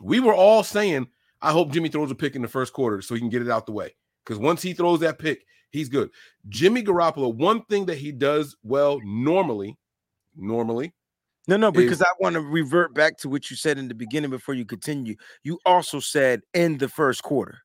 [0.00, 1.08] we were all saying,
[1.40, 3.50] I hope Jimmy throws a pick in the first quarter so he can get it
[3.50, 3.94] out the way.
[4.24, 6.10] Because once he throws that pick, he's good.
[6.48, 9.78] Jimmy Garoppolo, one thing that he does well normally,
[10.36, 10.92] normally,
[11.48, 14.30] No, no, because I want to revert back to what you said in the beginning
[14.30, 15.14] before you continue.
[15.44, 17.60] You also said in the first quarter.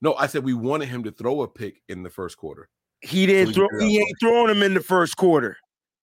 [0.00, 2.68] no, I said we wanted him to throw a pick in the first quarter.
[3.00, 5.56] He didn't we throw he ain't throwing him in the first quarter.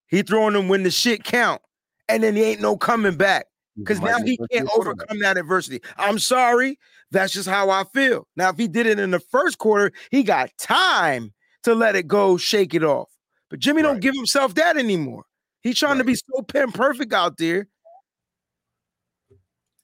[0.07, 1.61] He throwing them when the shit count.
[2.07, 3.47] And then he ain't no coming back.
[3.77, 5.81] Because now he can't overcome that adversity.
[5.97, 6.79] I'm sorry.
[7.11, 8.25] That's just how I feel.
[8.37, 11.33] Now, if he did it in the first quarter, he got time
[11.63, 13.09] to let it go, shake it off.
[13.49, 15.25] But Jimmy don't give himself that anymore.
[15.65, 17.67] He's trying to be so pin perfect out there.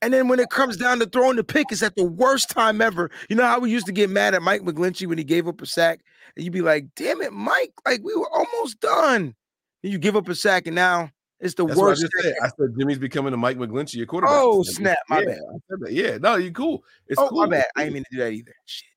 [0.04, 2.82] And then when it comes down to throwing the pick, it's at the worst time
[2.82, 3.10] ever.
[3.30, 5.60] You know how we used to get mad at Mike McGlinchey when he gave up
[5.60, 6.02] a sack?
[6.36, 9.34] And you'd be like, damn it, Mike, like we were almost done.
[9.82, 11.10] Then you give up a sack, and now
[11.40, 12.02] it's the That's I worst.
[12.02, 12.36] just said.
[12.44, 14.38] I said Jimmy's becoming a Mike McGlinchey your quarterback.
[14.38, 15.88] Oh, snap, my yeah, bad.
[15.88, 15.90] I.
[15.90, 16.84] Yeah, no, you cool.
[17.08, 17.40] It's oh, cool.
[17.40, 17.66] my bad.
[17.76, 18.54] I didn't mean to do that either.
[18.68, 18.88] Shit.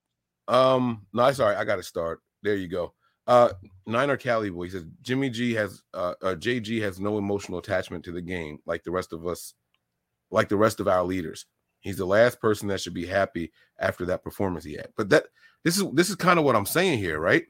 [0.49, 2.21] Um, no, sorry, I got to start.
[2.43, 2.93] There you go.
[3.27, 3.51] Uh,
[3.87, 8.05] Niner Cali boy he says Jimmy G has uh, uh JG has no emotional attachment
[8.05, 9.55] to the game like the rest of us,
[10.31, 11.47] like the rest of our leaders.
[11.81, 14.89] He's the last person that should be happy after that performance he had.
[14.97, 15.25] But that
[15.65, 17.45] this is this is kind of what I'm saying here, right?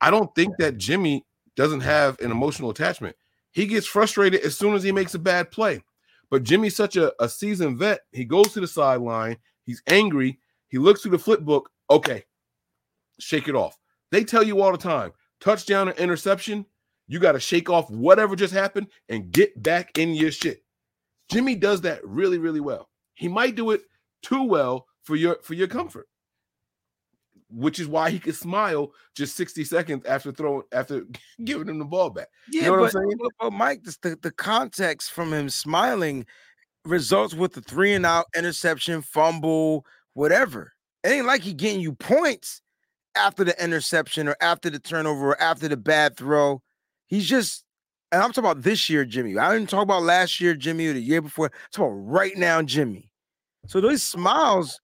[0.00, 1.24] I don't think that Jimmy
[1.56, 3.16] doesn't have an emotional attachment.
[3.52, 5.82] He gets frustrated as soon as he makes a bad play.
[6.30, 8.00] But Jimmy's such a, a seasoned vet.
[8.10, 9.36] He goes to the sideline.
[9.64, 10.38] He's angry.
[10.68, 11.70] He looks through the flip book.
[11.90, 12.24] Okay,
[13.20, 13.76] shake it off.
[14.12, 16.64] They tell you all the time touchdown or interception,
[17.08, 20.62] you got to shake off whatever just happened and get back in your shit.
[21.30, 22.88] Jimmy does that really, really well.
[23.14, 23.82] He might do it
[24.22, 26.08] too well for your for your comfort,
[27.50, 31.04] which is why he could smile just 60 seconds after throwing after
[31.44, 32.28] giving him the ball back.
[32.50, 33.18] Yeah, know what I'm but, saying?
[33.18, 36.26] but, but Mike, this, the, the context from him smiling
[36.84, 40.72] results with the three and out interception, fumble, whatever.
[41.02, 42.62] It ain't like he getting you points
[43.14, 46.62] after the interception or after the turnover or after the bad throw.
[47.06, 47.64] He's just,
[48.10, 49.36] and I'm talking about this year, Jimmy.
[49.38, 51.50] I didn't talk about last year, Jimmy, or the year before.
[51.76, 53.10] I'm about right now, Jimmy.
[53.66, 54.80] So those smiles,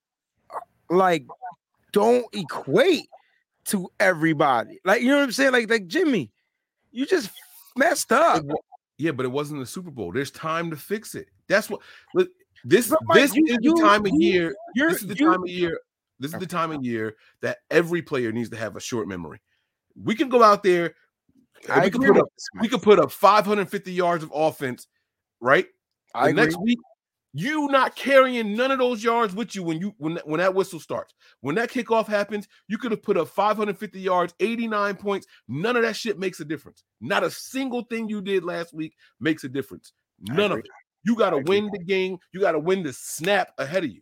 [0.90, 1.24] like,
[1.92, 3.08] don't equate
[3.66, 4.78] to everybody.
[4.84, 5.52] Like, you know what I'm saying?
[5.52, 6.30] Like, like Jimmy,
[6.92, 7.30] you just
[7.76, 8.44] messed up.
[8.98, 10.12] Yeah, but it wasn't the Super Bowl.
[10.12, 11.28] There's time to fix it.
[11.48, 11.80] That's what
[12.14, 12.28] look,
[12.64, 14.54] this Mike, this you- is you- the time of year.
[14.74, 15.80] This is the you- time of year.
[16.20, 19.40] This is the time of year that every player needs to have a short memory.
[20.02, 20.94] We can go out there.
[21.68, 22.28] Uh, and we can put up
[22.60, 24.86] we could put up 550 yards of offense,
[25.40, 25.66] right?
[26.14, 26.64] I next agree.
[26.64, 26.78] week,
[27.34, 30.80] You not carrying none of those yards with you when you when when that whistle
[30.80, 31.14] starts.
[31.40, 35.26] When that kickoff happens, you could have put up 550 yards, 89 points.
[35.46, 36.84] None of that shit makes a difference.
[37.00, 39.92] Not a single thing you did last week makes a difference.
[40.20, 40.68] None of it.
[41.04, 42.18] You got to win the game.
[42.32, 44.00] You got to win the snap ahead of you.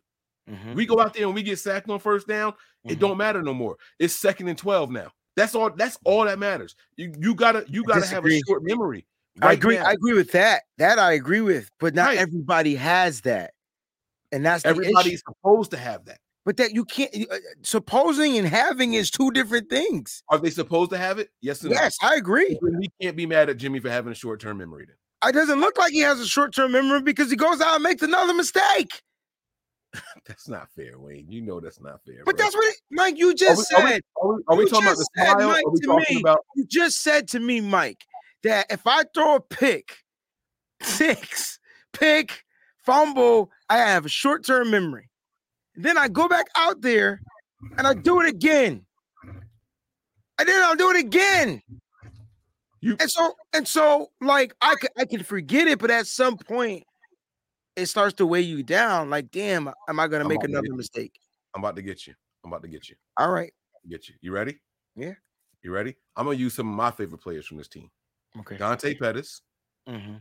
[0.49, 0.75] Mhm.
[0.75, 2.55] We go out there and we get sacked on first down.
[2.85, 3.01] It Mhm.
[3.01, 3.77] don't matter no more.
[3.99, 5.11] It's second and 12 now.
[5.37, 5.71] That's all.
[5.71, 6.75] That's all that matters.
[6.97, 9.07] You you gotta you gotta have a short memory.
[9.43, 9.77] I agree.
[9.77, 9.85] now.
[9.87, 10.63] I agree with that.
[10.79, 12.19] That I agree with, but not Right.
[12.19, 13.53] everybody has that,
[14.33, 16.19] and that's Everybody's supposed to have that.
[16.47, 17.13] But that you can't.
[17.31, 20.23] uh, Supposing and having is two different things.
[20.29, 21.31] Are they supposed to have it?
[21.43, 21.75] Yes or no?
[21.75, 22.57] Yes, I agree.
[22.63, 24.87] We can't be mad at Jimmy for having a short term memory.
[24.87, 24.97] Then
[25.29, 27.83] It doesn't look like he has a short term memory because he goes out and
[27.83, 29.03] makes another mistake.
[30.27, 31.27] that's not fair, Wayne.
[31.29, 32.23] You know that's not fair.
[32.25, 32.45] But bro.
[32.45, 34.01] that's what, it- Mike, you just are we- said.
[34.23, 35.49] are we, are we You talking about the smile?
[35.49, 38.05] Mike, Are we talking me, about You just said to me, Mike,
[38.43, 39.97] that if I throw a pick,
[40.83, 41.59] six,
[41.93, 42.43] pick,
[42.85, 45.11] fumble, I have a short term memory.
[45.75, 47.21] Then I go back out there
[47.79, 48.85] and I do it again.
[50.39, 51.63] And then I'll do it again.
[52.81, 56.37] You- and so and so like I could I can forget it, but at some
[56.37, 56.85] point
[57.77, 59.11] it starts to weigh you down.
[59.11, 61.21] Like, damn, am I gonna I'm make another mistake?
[61.55, 62.15] I'm about to get you.
[62.45, 62.97] I'm about to get you.
[63.17, 63.53] All right.
[63.89, 64.15] Get you.
[64.21, 64.59] You ready?
[64.97, 65.15] Yeah.
[65.63, 65.95] You ready?
[66.17, 67.91] I'm gonna use some of my favorite players from this team.
[68.41, 68.57] Okay.
[68.57, 69.43] Dante Pettis,
[69.89, 70.17] Mm-hmm.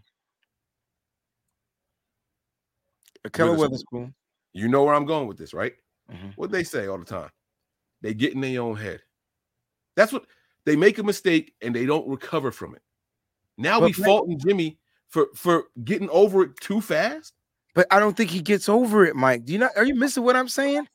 [3.27, 4.13] Ahkello Witherspoon.
[4.53, 5.73] You know where I'm going with this, right?
[6.11, 6.33] Mhm.
[6.35, 7.31] What they say all the time.
[8.01, 9.01] They get in their own head.
[9.95, 10.25] That's what
[10.65, 12.81] they make a mistake and they don't recover from it.
[13.57, 14.77] Now But we faulting Jimmy
[15.07, 17.33] for for getting over it too fast.
[17.75, 19.45] But I don't think he gets over it, Mike.
[19.45, 19.71] Do you not?
[19.75, 20.87] Are you missing what I'm saying?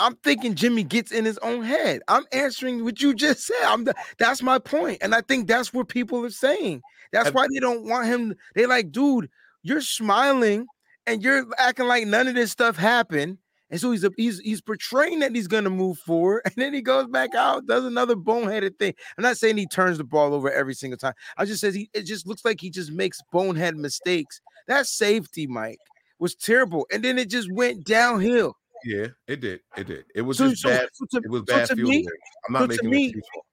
[0.00, 2.02] I'm thinking Jimmy gets in his own head.
[2.06, 3.62] I'm answering what you just said.
[3.64, 6.82] I'm the, that's my point, and I think that's what people are saying.
[7.12, 8.34] That's why they don't want him.
[8.54, 9.30] They like, dude,
[9.62, 10.66] you're smiling
[11.06, 13.38] and you're acting like none of this stuff happened.
[13.70, 16.80] And so he's a, he's he's portraying that he's gonna move forward, and then he
[16.80, 18.94] goes back out, does another boneheaded thing.
[19.16, 21.14] I'm not saying he turns the ball over every single time.
[21.36, 24.40] I just says he it just looks like he just makes bonehead mistakes.
[24.66, 25.78] That's safety, Mike,
[26.18, 28.54] was terrible, and then it just went downhill.
[28.84, 29.60] Yeah, it did.
[29.76, 30.04] It did.
[30.14, 30.88] It was So- just so- bad.
[30.92, 32.06] so to- it was so bad to field me-
[32.46, 33.44] I'm not so to making me- an excuse for it.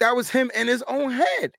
[0.00, 1.52] That was him in his own head.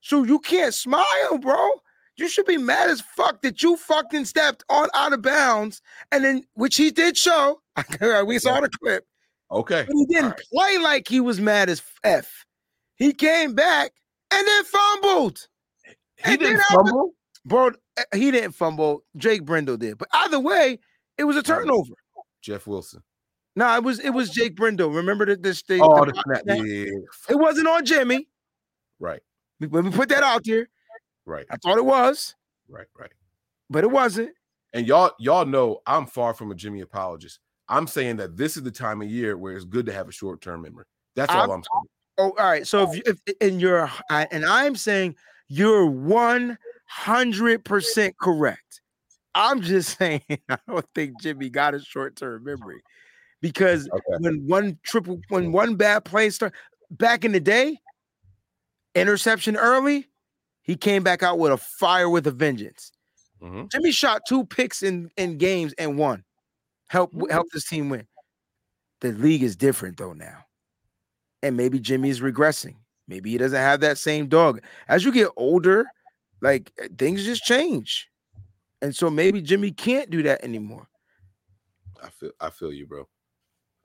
[0.00, 1.68] So you can't smile, bro.
[2.16, 6.24] You should be mad as fuck that you fucking stepped on out of bounds, and
[6.24, 7.60] then which he did show.
[8.26, 9.04] we saw the clip.
[9.50, 9.84] Okay.
[9.86, 12.44] But he didn't play like he was mad as f.
[12.96, 13.92] He came back
[14.30, 15.46] and then fumbled.
[15.84, 17.12] He And didn't fumble.
[17.44, 19.04] Bro, eh, he didn't fumble.
[19.16, 19.98] Jake Brendel did.
[19.98, 20.78] But either way,
[21.16, 21.94] it was a turnover.
[22.42, 23.02] Jeff Wilson.
[23.56, 24.90] No, it was it was Jake Brendel.
[24.90, 25.80] Remember that this thing?
[25.82, 26.42] Oh, the the snap.
[26.46, 26.84] Yeah.
[27.30, 28.28] It wasn't on Jimmy.
[29.00, 29.20] Right.
[29.60, 30.68] Let me put that out there.
[31.26, 31.46] Right.
[31.50, 32.34] I thought it was,
[32.68, 32.86] Right.
[32.98, 33.12] Right.
[33.68, 34.30] but it wasn't.
[34.72, 37.40] And y'all, y'all know I'm far from a Jimmy apologist.
[37.68, 40.12] I'm saying that this is the time of year where it's good to have a
[40.12, 40.84] short term memory.
[41.16, 41.84] That's all I'm- I'm saying.
[42.18, 42.66] Oh, all right.
[42.66, 45.16] So if you if and you're I- and I'm saying
[45.48, 46.58] you're one
[46.88, 48.80] hundred percent correct.
[49.34, 52.80] I'm just saying I don't think Jimmy got a short term memory
[53.40, 54.16] because Okay.
[54.20, 56.54] when one triple when one bad play start
[56.90, 57.78] back in the day,
[58.94, 60.06] interception early,
[60.62, 62.90] he came back out with a fire with a vengeance.
[63.42, 63.70] Mhm.
[63.70, 66.24] Jimmy shot two picks in in games and won.
[66.88, 67.30] Help Mm-hmm.
[67.30, 68.06] help this team win.
[69.00, 70.44] The league is different though now.
[71.42, 72.74] And maybe Jimmy's regressing.
[73.06, 74.60] Maybe he doesn't have that same dog.
[74.88, 75.86] As you get older,
[76.40, 78.08] like eh, things just change.
[78.80, 80.88] And so maybe Jimmy can't do that anymore.
[82.02, 83.08] I feel I feel you, bro.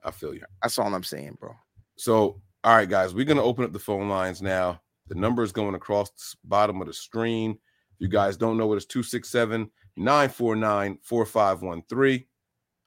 [0.04, 0.42] I feel you.
[0.62, 1.54] That's all I'm saying, bro.
[1.96, 4.80] So, all right, guys, we're gonna open up the phone lines now.
[5.08, 7.52] The number is going across the bottom of the screen.
[7.52, 12.24] If you guys don't know what it's 267 949 4513.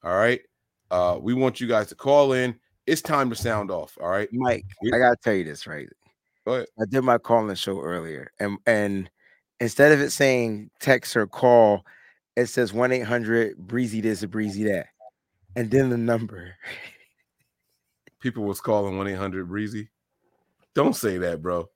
[0.03, 0.41] All right.
[0.89, 2.55] Uh, we want you guys to call in.
[2.85, 3.97] It's time to sound off.
[4.01, 4.29] All right.
[4.31, 4.65] Mike.
[4.93, 5.87] I gotta tell you this, right?
[6.45, 6.67] Go ahead.
[6.79, 9.09] I did my calling show earlier, and and
[9.59, 11.85] instead of it saying text or call,
[12.35, 14.87] it says 1-800 breezy this or breezy that.
[15.55, 16.55] And then the number.
[18.19, 19.89] People was calling 1-800 Breezy.
[20.75, 21.69] Don't say that, bro.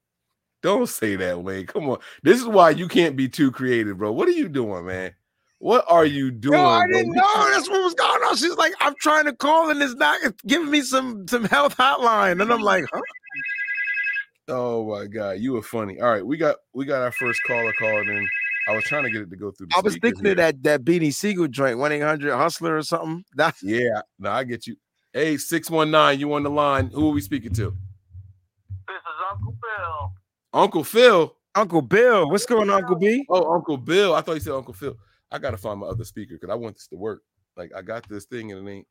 [0.61, 1.65] Don't say that, Wayne.
[1.65, 1.97] Come on.
[2.23, 4.11] This is why you can't be too creative, bro.
[4.11, 5.13] What are you doing, man?
[5.57, 6.59] What are you doing?
[6.59, 6.97] No, I bro?
[6.97, 8.35] didn't You- know that's what was going on.
[8.35, 11.77] She's like, I'm trying to call and it's not it's giving me some some health
[11.77, 12.41] hotline.
[12.41, 13.01] And I'm like, huh?
[14.47, 15.99] Oh my god, you were funny.
[15.99, 18.27] All right, we got we got our first caller called in.
[18.67, 19.67] I was trying to get it to go through.
[19.67, 23.23] The I was speakers thinking of that that Beanie Sigel joint, 1-800 hustler or something.
[23.35, 24.75] That's Yeah, no, I get you.
[25.13, 26.89] Hey, six one nine, you on the line?
[26.93, 27.75] Who are we speaking to?
[28.87, 29.01] This is
[29.31, 30.13] Uncle Bill.
[30.53, 31.35] Uncle Phil.
[31.55, 32.29] Uncle Bill.
[32.29, 33.25] What's going on, Uncle B?
[33.29, 34.15] Oh, Uncle Bill.
[34.15, 34.97] I thought you said Uncle Phil.
[35.31, 37.21] I gotta find my other speaker because I want this to work.
[37.57, 38.87] Like I got this thing and it ain't.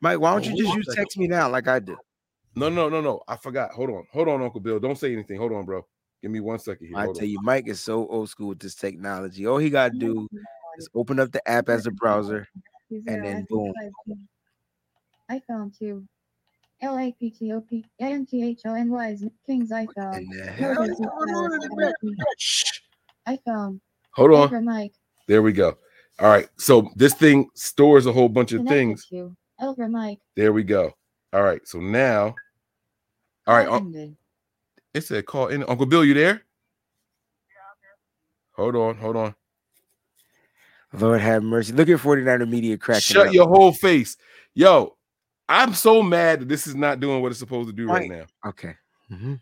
[0.00, 1.96] Mike, why don't Oh, you just on a use text me now like I do?
[2.56, 3.22] No, no, no, no.
[3.28, 3.72] I forgot.
[3.72, 4.78] Hold on, hold on, Uncle Bill.
[4.78, 5.38] Don't say anything.
[5.38, 5.86] Hold on, bro.
[6.22, 6.96] Give me one second here.
[6.96, 7.28] I tell on.
[7.28, 9.46] you, Mike is so old school with this technology.
[9.46, 10.28] All he gotta do
[10.78, 12.48] is open up the app as a browser,
[12.90, 13.72] and then boom.
[15.28, 16.06] I found you.
[16.80, 19.72] L A P T O P A N T H O N Y is Kings
[19.72, 20.16] I found.
[20.16, 21.94] And the hell is going on in the back?
[23.26, 23.80] I found.
[24.12, 24.42] Hold on.
[24.42, 24.92] Over Mike.
[25.26, 25.78] There we go.
[26.20, 26.48] All right.
[26.58, 29.06] So this thing stores a whole bunch of things.
[29.60, 30.18] Over Mike.
[30.36, 30.92] There we go.
[31.32, 31.66] All right.
[31.66, 32.34] So now,
[33.46, 33.68] all right.
[33.68, 34.16] un- Ended.
[34.94, 35.64] it said call in.
[35.68, 36.42] Uncle Bill, you there?
[38.52, 38.96] Hold on.
[38.96, 39.34] Hold on.
[40.92, 41.72] Lord have mercy.
[41.72, 43.34] Look at 49er Media cracking Shut up.
[43.34, 44.16] your whole face.
[44.54, 44.96] Yo,
[45.48, 48.10] I'm so mad that this is not doing what it's supposed to do right, Right.
[48.10, 48.26] now.
[48.50, 48.76] Okay.
[49.10, 49.40] Mhm.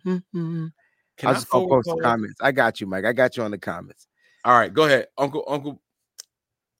[1.19, 2.41] Can I'll I just I'll post the comments.
[2.41, 3.05] I got you, Mike.
[3.05, 4.09] I got you on the comments.
[4.45, 5.81] All right, go ahead, Uncle Uncle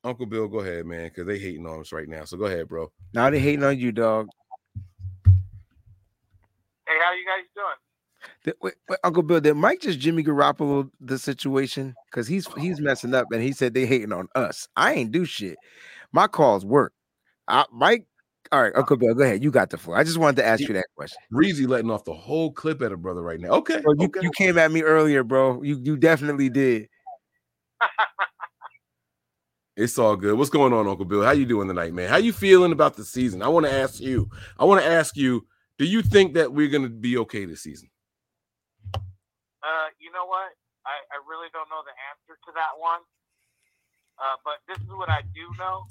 [0.03, 0.49] Uncle Bill.
[0.49, 2.25] Go ahead, man, because they hating on us right now.
[2.25, 2.91] So go ahead, bro.
[3.13, 4.29] Now they hating on you, dog.
[6.93, 7.67] Hey, how you guys doing?
[8.45, 11.95] Did- wait, wait, Uncle Bill, did Mike just Jimmy Garoppolo the situation?
[12.07, 14.69] Because he's he's messing up and he said they hating on us.
[14.77, 15.59] I ain't do shit.
[16.13, 16.93] My calls work.
[17.49, 18.07] I, Mike,
[18.51, 19.43] all right, Uncle Bill, go ahead.
[19.43, 19.97] You got the floor.
[19.97, 21.19] I just wanted to ask you that question.
[21.31, 23.51] Breezy letting off the whole clip at a brother right now.
[23.51, 24.21] Okay, Bro, you, okay.
[24.23, 25.63] you came at me earlier, bro.
[25.63, 26.89] You you definitely did.
[29.75, 30.37] It's all good.
[30.37, 31.23] What's going on, Uncle Bill?
[31.23, 32.11] How you doing tonight, man?
[32.11, 33.41] How you feeling about the season?
[33.41, 34.29] I want to ask you.
[34.59, 35.47] I want to ask you.
[35.83, 37.91] Do you think that we're gonna be okay this season?
[38.95, 40.55] Uh, you know what?
[40.87, 43.03] I, I really don't know the answer to that one.
[44.15, 45.83] Uh, but this is what I do know,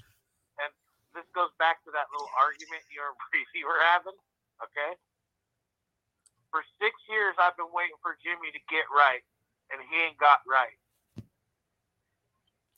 [0.64, 0.72] and
[1.12, 3.12] this goes back to that little argument you were
[3.52, 4.16] you were having.
[4.64, 4.96] Okay.
[6.56, 9.20] For six years, I've been waiting for Jimmy to get right,
[9.76, 10.80] and he ain't got right.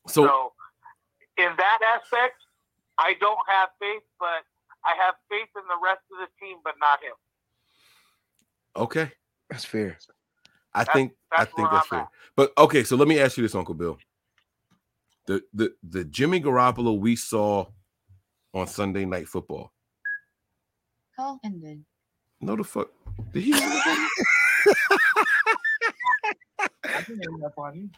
[0.10, 0.58] So, So,
[1.38, 2.42] in that aspect,
[2.98, 4.50] I don't have faith, but
[4.86, 7.14] I have faith in the rest of the team, but not him.
[8.76, 9.12] okay,
[9.50, 9.98] That's fair.
[10.74, 12.00] I That's- think I think that's I'm fair.
[12.00, 12.10] at.
[12.36, 13.98] But okay, so let me ask you this, Uncle Bill.
[15.28, 17.66] The the the Jimmy Garoppolo we saw
[18.54, 19.72] on Sunday Night Football.
[21.16, 21.84] Call ended.
[22.42, 22.90] No, the fuck.
[23.32, 23.54] Did he?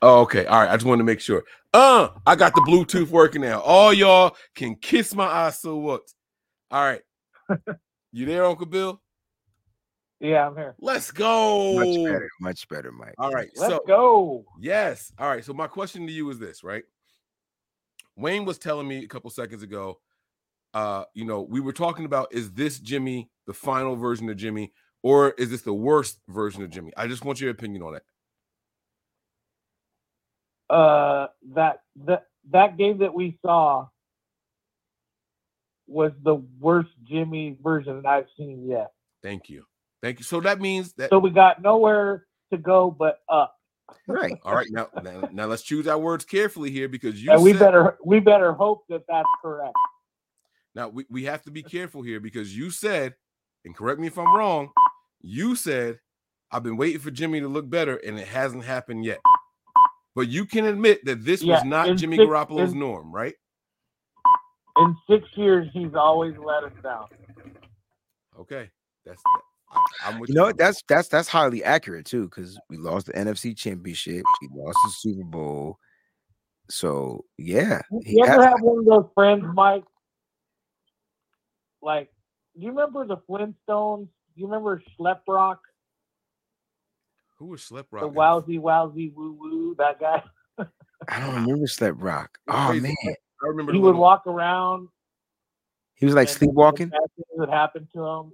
[0.01, 0.45] Oh, okay.
[0.45, 0.69] All right.
[0.69, 1.43] I just wanted to make sure.
[1.73, 3.59] Uh, I got the Bluetooth working now.
[3.61, 6.01] All y'all can kiss my ass so what?
[6.71, 7.01] All right.
[8.11, 9.01] You there, Uncle Bill?
[10.21, 10.75] Yeah, I'm here.
[10.79, 11.75] Let's go.
[11.75, 12.29] Much better.
[12.39, 13.13] Much better, Mike.
[13.17, 13.49] All right.
[13.57, 14.45] Let's so go.
[14.59, 15.11] yes.
[15.19, 15.43] All right.
[15.43, 16.83] So my question to you is this, right?
[18.15, 19.99] Wayne was telling me a couple seconds ago.
[20.73, 24.71] Uh, you know, we were talking about is this Jimmy the final version of Jimmy,
[25.03, 26.93] or is this the worst version of Jimmy?
[26.95, 28.03] I just want your opinion on it.
[30.69, 33.87] uh, that that that game that we saw
[35.87, 38.91] was the worst Jimmy version that I've seen yet.
[39.23, 39.63] Thank you.
[40.01, 40.23] Thank you.
[40.25, 43.55] So that means that So we got nowhere to go but up,
[44.07, 44.37] Right.
[44.43, 47.51] all right now, now now let's choose our words carefully here because you and we
[47.53, 49.73] said- better we better hope that that's correct.
[50.75, 53.15] Now we, we have to be careful here because you said,
[53.63, 54.69] and correct me if I'm wrong,
[55.21, 55.99] you said
[56.51, 59.19] I've been waiting for Jimmy to look better and it hasn't happened yet.
[60.15, 63.35] But you can admit that this Yeah, was not Jimmy six- Garoppolo's in- norm, right?
[64.77, 67.05] In six years, he's always let us down.
[68.39, 68.69] Okay.
[69.05, 69.21] That's
[69.71, 70.57] I, I'm with You know what?
[70.57, 74.91] That's that's that's highly accurate too, because we lost the NFC Championship, we lost the
[74.97, 75.77] Super Bowl.
[76.69, 79.83] So yeah, You ever has- have one of those friends, Mike?
[81.81, 82.11] Like,
[82.55, 84.07] do you remember the Flintstones?
[84.07, 85.57] Do you remember Schleprock,
[87.37, 88.13] Who was Slip the Rock?
[88.47, 89.75] wowsy wowsy woo woo?
[89.77, 90.23] That guy.
[91.07, 92.39] I don't remember Slap Rock.
[92.47, 92.95] Oh man,
[93.45, 94.87] I remember He would little- walk around.
[95.95, 96.89] he was like sleepwalking.
[96.89, 98.31] Bad things would happen to him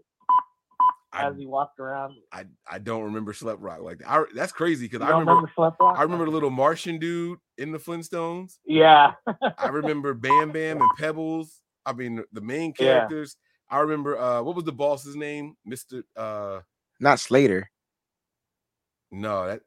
[1.14, 2.16] I, as he walked around.
[2.32, 4.10] I I don't remember Slep Rock like that.
[4.10, 7.78] I, that's crazy because I remember, remember I remember the little Martian dude in the
[7.78, 8.58] Flintstones.
[8.66, 9.14] Yeah.
[9.58, 11.62] I remember Bam Bam and Pebbles.
[11.86, 12.94] I mean the main Yeah.
[13.00, 13.36] characters.
[13.70, 15.56] I remember uh what was the boss's name?
[15.70, 16.04] Mr.
[16.16, 16.62] uh
[17.00, 17.70] Not Slater.
[19.12, 19.62] no, that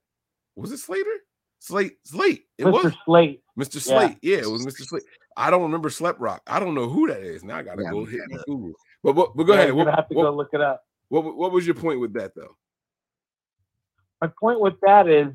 [0.56, 1.18] was it Slater?
[1.58, 2.44] Slate Slate.
[2.58, 2.96] It was Mr.
[3.04, 3.42] Slate.
[3.58, 3.74] Mr.
[3.74, 3.80] Yeah.
[3.80, 4.18] Slate.
[4.22, 4.84] Yeah, it was Mr.
[4.86, 5.02] Slate.
[5.36, 6.42] I don't remember Slep Rock.
[6.46, 7.44] I don't know who that is.
[7.44, 8.44] Now I gotta Yeah, go hit that.
[8.46, 8.72] Google.
[9.02, 9.68] But but, but go Yeah, ahead.
[9.68, 10.84] You're What, gonna have to what, go look it up.
[11.08, 12.56] what, what was your point with that though?
[14.20, 15.32] My point with that is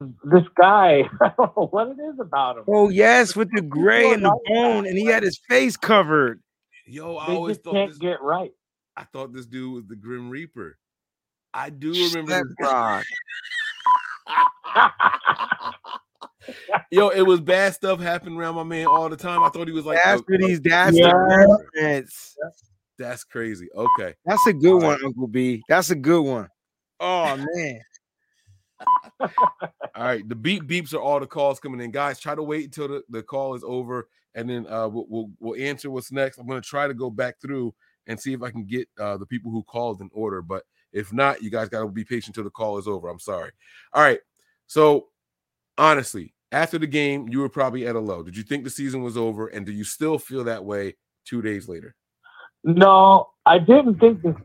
[0.00, 1.08] this guy.
[1.20, 2.64] I don't know what it is about him.
[2.68, 6.42] Oh yes, with the gray and the like bone, and he had his face covered.
[6.86, 8.52] Yo, I They always just thought can't this, get right.
[8.96, 10.78] I thought this dude was the Grim Reaper.
[11.52, 13.02] I do remember Slap this guy.
[13.02, 13.04] Rock.
[16.90, 19.42] Yo, it was bad stuff happening around my man all the time.
[19.42, 20.60] I thought he was like, That's a- what.
[20.62, 22.48] That's Yeah.
[22.98, 23.68] that's crazy.
[23.74, 24.14] Okay.
[24.24, 25.62] That's a good one, Uncle B.
[25.68, 26.48] That's a good one.
[27.00, 27.80] Oh man.
[29.20, 29.28] All
[30.04, 30.28] right.
[30.28, 31.90] The beep beeps are all the calls coming in.
[31.90, 35.30] Guys, try to wait until the, the call is over and then uh we'll, we'll
[35.40, 36.38] we'll answer what's next.
[36.38, 37.74] I'm gonna try to go back through
[38.06, 40.42] and see if I can get uh the people who called in order.
[40.42, 43.08] But if not, you guys gotta be patient till the call is over.
[43.08, 43.50] I'm sorry.
[43.92, 44.20] All right.
[44.66, 45.08] So
[45.78, 48.22] honestly, after the game, you were probably at a low.
[48.22, 49.48] Did you think the season was over?
[49.48, 50.94] And do you still feel that way
[51.26, 51.94] two days later?
[52.62, 54.36] No, I didn't think this.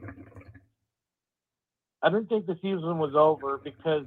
[2.02, 4.06] I didn't think the season was over because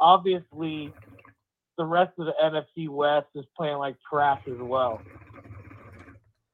[0.00, 0.92] obviously
[1.78, 5.00] the rest of the NFC West is playing like trash as well.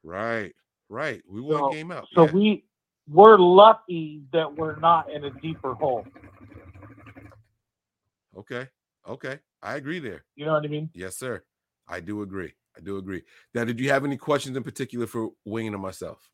[0.02, 0.52] Right,
[0.88, 1.22] right.
[1.28, 2.06] We won So, game out.
[2.12, 2.32] so yeah.
[2.32, 2.64] we
[3.08, 6.04] we're lucky that we're not in a deeper hole.
[8.36, 8.68] okay,
[9.08, 9.38] okay.
[9.62, 10.24] I agree there.
[10.34, 10.90] You know what I mean?
[10.94, 11.43] Yes, sir.
[11.89, 12.52] I do agree.
[12.76, 13.22] I do agree.
[13.55, 16.28] Now, did you have any questions in particular for Wayne and myself?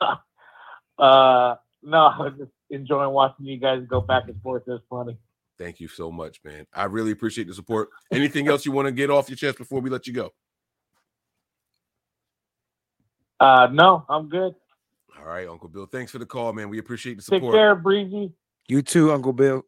[0.98, 4.64] Uh, no, I was just enjoying watching you guys go back and forth.
[4.66, 5.16] It's funny.
[5.58, 6.66] Thank you so much, man.
[6.74, 7.88] I really appreciate the support.
[8.12, 10.30] Anything else you want to get off your chest before we let you go?
[13.38, 14.54] Uh, no, I'm good.
[15.18, 15.86] All right, Uncle Bill.
[15.86, 16.68] Thanks for the call, man.
[16.68, 17.54] We appreciate the support.
[17.54, 18.32] Take care, Breezy.
[18.68, 19.64] You too, Uncle Bill.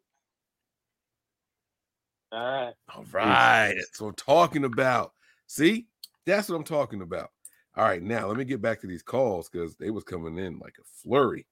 [2.33, 2.73] All right.
[2.95, 3.75] All right.
[3.77, 5.13] That's what I'm talking about.
[5.47, 5.87] See,
[6.25, 7.31] that's what I'm talking about.
[7.75, 10.59] All right, now let me get back to these calls because they was coming in
[10.59, 11.47] like a flurry.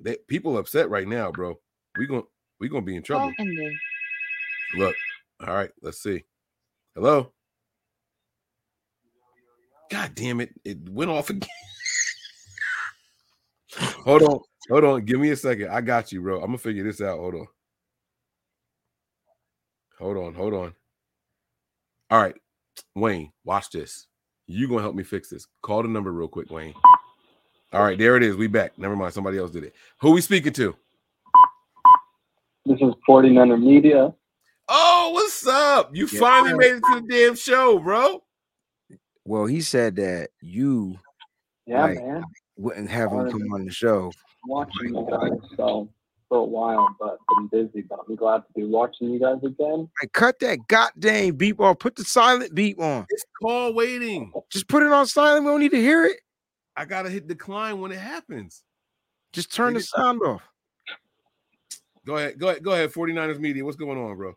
[0.00, 1.58] They, people upset right now, bro.
[1.98, 2.22] We gonna
[2.60, 3.32] we gonna be in trouble.
[4.74, 4.94] Look,
[5.44, 6.22] all right, let's see.
[6.94, 7.32] Hello.
[9.90, 10.54] God damn it!
[10.64, 11.48] It went off again.
[14.04, 14.38] hold on,
[14.70, 15.04] hold on.
[15.04, 15.70] Give me a second.
[15.70, 16.36] I got you, bro.
[16.36, 17.18] I'm gonna figure this out.
[17.18, 17.46] Hold on.
[20.00, 20.74] Hold on, hold on.
[22.10, 22.34] All right,
[22.96, 24.06] Wayne, watch this.
[24.46, 25.46] You gonna help me fix this?
[25.62, 26.74] Call the number real quick, Wayne.
[27.72, 28.34] All right, there it is.
[28.34, 28.76] We back.
[28.78, 29.14] Never mind.
[29.14, 29.74] Somebody else did it.
[30.00, 30.74] Who we speaking to?
[32.66, 34.12] This is 49er Media.
[34.68, 35.94] Oh, what's up?
[35.94, 36.20] You Yeah.
[36.20, 38.22] finally made it to the damn show, bro.
[39.24, 40.98] Well, he said that you
[41.66, 41.98] Yeah, Right.
[41.98, 42.24] man.
[42.56, 44.10] wouldn't have him come on the show.
[44.46, 45.88] Watching you guys so
[46.30, 47.82] for a while, but been busy.
[47.82, 49.90] But I'm glad to be watching you guys again.
[50.02, 51.78] I cut that goddamn beep off.
[51.78, 53.04] Put the silent beep on.
[53.10, 54.32] It's call waiting.
[54.50, 55.44] Just put it on silent.
[55.44, 56.20] We don't need to hear it.
[56.74, 58.62] I gotta hit decline when it happens.
[59.32, 60.42] Just turn the sound off.
[62.06, 62.90] Go ahead, go ahead, go ahead.
[62.90, 63.64] 49ers media.
[63.64, 64.34] What's going on, bro?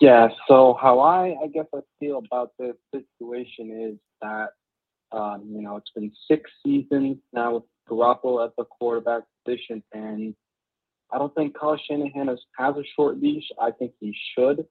[0.00, 0.28] Yeah.
[0.48, 4.48] So how I I guess I feel about this situation is that
[5.12, 10.34] um, you know it's been six seasons now with Garoppolo at the quarterback position, and
[11.12, 13.48] I don't think Kyle Shanahan has, has a short leash.
[13.60, 14.66] I think he should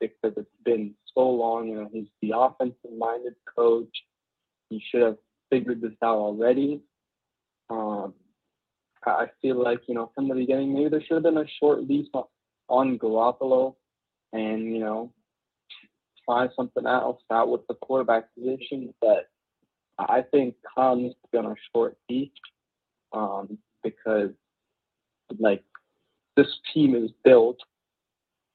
[0.00, 1.68] because it's been so long.
[1.68, 3.94] You know, he's the offensive-minded coach.
[4.70, 5.16] He should have
[5.50, 6.80] figured this out already.
[7.70, 8.14] Um,
[9.06, 11.46] I I feel like you know from the beginning maybe there should have been a
[11.60, 12.24] short leash on,
[12.68, 13.74] on Garoppolo,
[14.32, 15.12] and you know
[16.24, 18.94] try something else out with the quarterback position.
[19.00, 19.28] But
[19.98, 22.30] I think Kyle needs to be on a short leash
[23.12, 24.30] um, because
[25.38, 25.64] like
[26.36, 27.58] this team is built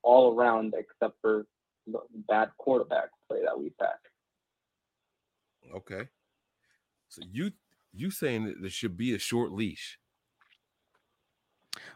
[0.03, 1.45] all around except for
[1.87, 3.89] the bad quarterback play that we've had.
[5.75, 6.07] Okay.
[7.09, 7.51] So you
[7.93, 9.97] you saying that there should be a short leash.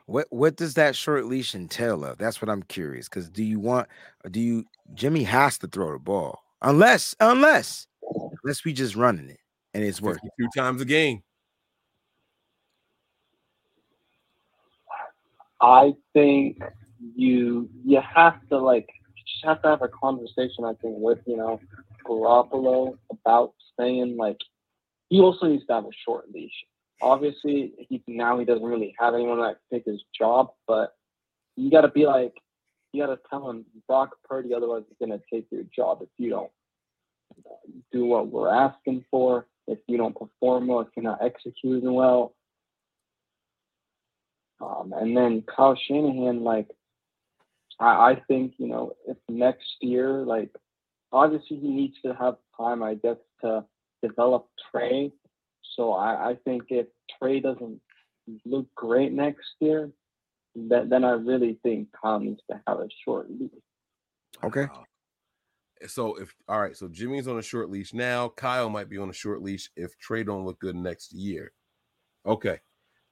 [0.05, 2.17] What what does that short leash entail of?
[2.17, 3.07] That's what I'm curious.
[3.07, 3.87] Because do you want
[4.29, 7.87] do you Jimmy has to throw the ball unless unless
[8.43, 9.39] unless we just running it
[9.73, 10.29] and it's working.
[10.39, 11.23] Two times a game.
[15.61, 16.59] I think
[17.15, 18.89] you you have to like
[19.27, 20.65] just have to have a conversation.
[20.65, 21.59] I think with you know
[22.05, 24.37] Garoppolo about saying like
[25.09, 26.53] he also needs to have a short leash.
[27.01, 30.95] Obviously, he now he doesn't really have anyone that can take his job, but
[31.55, 32.33] you got to be like
[32.93, 36.29] you got to tell him Brock Purdy, otherwise he's gonna take your job if you
[36.29, 36.51] don't
[37.91, 39.47] do what we're asking for.
[39.67, 42.33] If you don't perform well, if you're not executing well,
[44.61, 46.67] um, and then Kyle Shanahan, like,
[47.79, 50.51] I, I think, you know, if next year, like,
[51.11, 53.65] obviously he needs to have time, I guess, to
[54.03, 55.11] develop Trey.
[55.75, 57.79] So I, I think if Trey doesn't
[58.45, 59.89] look great next year,
[60.55, 63.51] then, then I really think Kyle needs to have a short leash.
[64.43, 64.65] Okay.
[64.65, 64.83] Wow.
[65.87, 68.29] So if all right, so Jimmy's on a short leash now.
[68.29, 71.53] Kyle might be on a short leash if Trey don't look good next year.
[72.25, 72.59] Okay.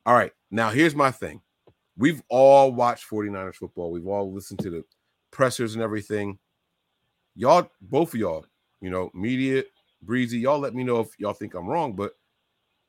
[0.10, 0.31] All right.
[0.49, 1.40] Now here's my thing.
[1.95, 3.91] We've all watched 49ers football.
[3.91, 4.84] We've all listened to the
[5.30, 6.40] pressers and everything.
[7.36, 8.44] Y'all, both of y'all,
[8.81, 9.65] you know, media,
[10.02, 12.14] breezy, y'all let me know if y'all think I'm wrong, but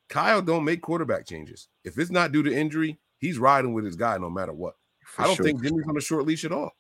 [0.08, 1.68] Kyle don't make quarterback changes.
[1.84, 4.76] If it's not due to injury, he's riding with his guy no matter what.
[5.04, 5.44] For I don't sure.
[5.44, 6.70] think Jimmy's on a short leash at all.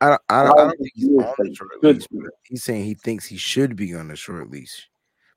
[0.00, 2.06] I don't, I don't, I don't think he's on a short leash.
[2.44, 4.88] He's saying he thinks he should be on a short leash.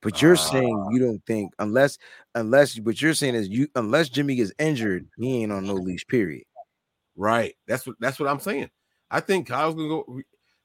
[0.04, 0.90] But you're saying ah.
[0.92, 1.98] you don't think unless
[2.36, 6.06] unless what you're saying is you unless Jimmy gets injured, he ain't on no leash.
[6.08, 6.44] Period.
[7.16, 7.56] Right.
[7.68, 8.70] That's what that's what I'm saying.
[9.10, 10.22] I think Kyle's gonna go.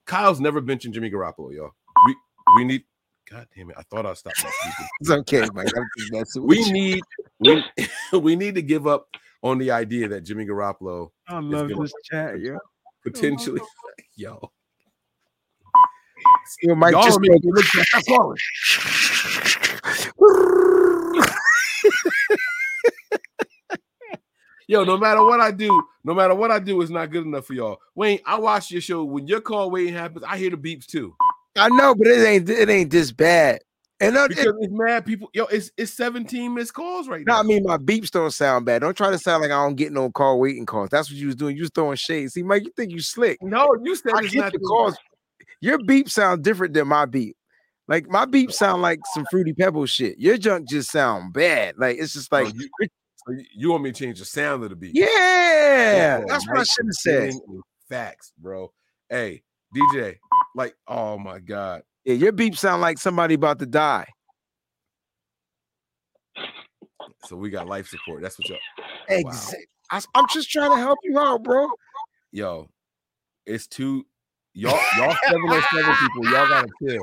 [0.06, 1.70] Kyle's never benching Jimmy Garoppolo, y'all.
[2.06, 2.16] We
[2.56, 2.85] we need.
[3.31, 3.77] God damn it!
[3.78, 4.86] I thought I stopped my speaking.
[5.01, 5.69] It's okay, Mike.
[5.77, 7.02] I'm just messing with we need
[7.40, 7.62] we
[8.19, 9.06] we need to give up
[9.43, 12.59] on the idea that Jimmy Garoppolo I love this chat, yo.
[13.05, 13.60] potentially
[14.16, 14.51] yo.
[16.62, 17.85] Yo, Mike, Y'all just are making me look bad.
[17.85, 18.39] Stop calling.
[24.69, 27.47] Yo, no matter what I do, no matter what I do, it's not good enough
[27.47, 27.79] for y'all.
[27.95, 29.03] Wayne, I watch your show.
[29.03, 31.15] When your call waiting happens, I hear the beeps too.
[31.57, 33.61] I know, but it ain't it ain't this bad.
[33.99, 35.31] And uh, Because it's mad people.
[35.33, 37.41] Yo, it's it's 17 missed calls right No, now.
[37.41, 38.83] I mean my beeps don't sound bad.
[38.83, 40.91] Don't try to sound like I don't get no call waiting calls.
[40.91, 41.57] That's what you was doing.
[41.57, 42.31] You was throwing shade.
[42.31, 43.43] See, Mike, you think you slick?
[43.43, 44.97] No, you said I it's not the calls.
[45.62, 47.38] Your beep sound different than my beep.
[47.89, 50.19] Like my beep sound like some fruity pebble shit.
[50.19, 51.74] Your junk just sound bad.
[51.78, 52.89] Like it's just oh, like Oh, you, you-
[53.55, 54.93] you want me to change the sound of the beat?
[54.94, 56.23] yeah.
[56.27, 57.35] That's what I should have said.
[57.86, 58.73] Facts, bro.
[59.10, 59.43] Hey,
[59.77, 60.16] DJ,
[60.55, 61.82] like, oh my god.
[62.06, 64.06] Yeah, your beep sound like somebody about to die.
[67.24, 68.23] So we got life support.
[68.23, 68.59] That's what y'all.
[69.10, 69.55] Ex-
[69.90, 71.69] I, am just trying to help you out, bro.
[72.32, 72.70] Yo,
[73.44, 74.06] it's too
[74.55, 76.24] Y'all, y'all 707 people.
[76.32, 77.02] Y'all gotta chill.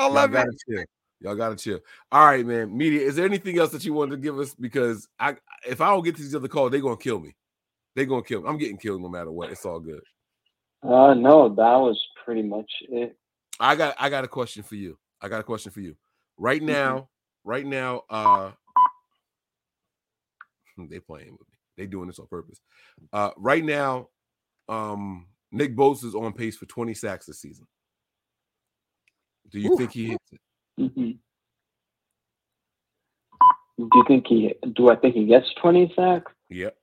[0.00, 0.34] I Y'all love it.
[0.34, 0.84] gotta chill.
[1.20, 1.80] Y'all gotta chill.
[2.10, 2.76] All right, man.
[2.76, 3.00] Media.
[3.02, 4.54] Is there anything else that you wanted to give us?
[4.54, 5.36] Because I,
[5.68, 7.36] if I don't get to these other calls, they're gonna kill me.
[7.94, 8.48] They're gonna kill me.
[8.48, 9.50] I'm getting killed no matter what.
[9.50, 10.00] It's all good.
[10.82, 13.16] Uh, no, that was pretty much it.
[13.58, 14.96] I got I got a question for you.
[15.20, 15.94] I got a question for you.
[16.38, 16.72] Right Mm-hmm.
[16.72, 17.08] now,
[17.44, 18.52] right now, uh
[20.88, 21.54] they playing with me.
[21.76, 22.60] They doing this on purpose.
[23.12, 24.08] Uh right now,
[24.70, 27.66] um Nick Bosa is on pace for 20 sacks this season.
[29.50, 29.78] Do you Oof.
[29.78, 30.40] think he hits it?
[30.76, 31.10] hmm
[33.78, 34.54] Do you think he?
[34.74, 36.32] Do I think he gets twenty sacks?
[36.48, 36.76] Yep.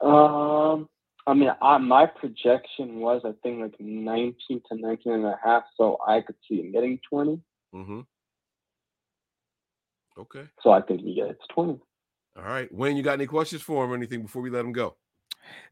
[0.00, 0.88] Um,
[1.26, 5.64] I mean, I, my projection was I think like nineteen to 19 and a half,
[5.76, 7.40] so I could see him getting twenty.
[7.74, 8.00] Mm-hmm.
[10.18, 10.44] Okay.
[10.62, 11.78] So I think he gets twenty.
[12.36, 12.72] All right.
[12.72, 12.96] Wayne.
[12.96, 14.96] you got any questions for him or anything before we let him go?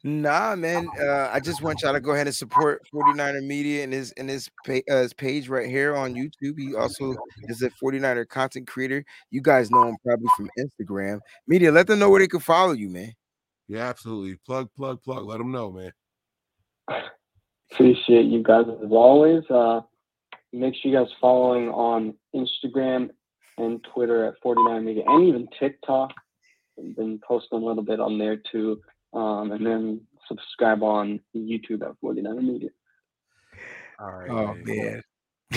[0.05, 0.89] Nah, man.
[1.01, 4.28] Uh, I just want y'all to go ahead and support 49er Media and his and
[4.28, 6.59] his, pa- uh, his page right here on YouTube.
[6.59, 7.16] He also
[7.48, 9.05] is a 49er content creator.
[9.31, 11.20] You guys know him probably from Instagram.
[11.48, 13.12] Media, let them know where they can follow you, man.
[13.69, 14.39] Yeah, absolutely.
[14.47, 15.24] Plug, plug, plug.
[15.24, 15.93] Let them know, man.
[17.73, 19.43] Appreciate you guys as always.
[19.51, 19.81] Uh,
[20.53, 23.11] make sure you guys following on Instagram
[23.59, 26.12] and Twitter at 49 Media and even TikTok.
[26.78, 28.81] I've been posting a little bit on there too.
[29.17, 32.69] Um, and then subscribe on YouTube at 49 Media.
[33.99, 34.29] All right.
[34.31, 35.03] Oh man.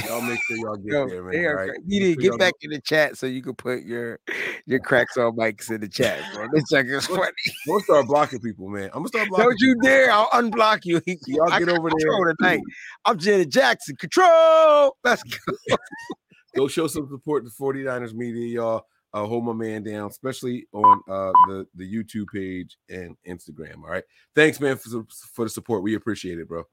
[0.07, 1.31] Y'all make sure y'all get Yo, there, man.
[1.33, 1.69] they all right?
[1.71, 4.19] cra- Make Media, sure get y'all back in the chat so you can put your
[4.65, 6.47] your cracks on mics in the chat, bro.
[6.53, 7.21] This check is funny.
[7.21, 7.33] I'm
[7.67, 8.85] gonna start blocking people, man.
[8.93, 9.49] I'm gonna start blocking.
[9.49, 10.11] Don't you dare!
[10.11, 11.01] I'll unblock you.
[11.27, 12.35] Y'all I get got over there.
[12.39, 12.61] tonight.
[13.03, 13.95] I'm Janet Jackson.
[13.97, 14.95] Control.
[15.03, 15.75] Let's go.
[16.55, 18.83] Go show some support to 49ers media, y'all.
[19.13, 23.77] Uh, hold my man down, especially on uh, the the YouTube page and Instagram.
[23.83, 24.03] All right,
[24.35, 25.03] thanks, man, for,
[25.33, 25.81] for the support.
[25.81, 26.63] We appreciate it, bro.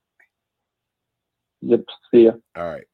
[1.62, 1.84] Yep.
[2.12, 2.32] See ya.
[2.54, 2.84] All right.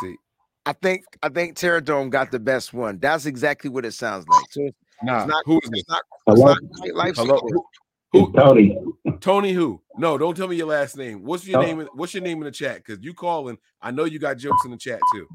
[0.00, 0.16] See,
[0.64, 2.98] I think I think Terradome got the best one.
[2.98, 4.46] That's exactly what it sounds like.
[4.50, 4.70] So
[5.02, 5.42] nah, it's not.
[5.44, 6.52] who is it's not, Hello?
[6.52, 7.64] it's not life Hello, who,
[8.12, 8.32] who?
[8.32, 8.78] Tony.
[9.20, 9.82] Tony, who?
[9.98, 11.24] No, don't tell me your last name.
[11.24, 11.66] What's your No.
[11.66, 11.80] name?
[11.80, 12.76] in- What's your name in the chat?
[12.76, 13.58] Because you calling.
[13.80, 15.28] I know you got jokes in the chat too.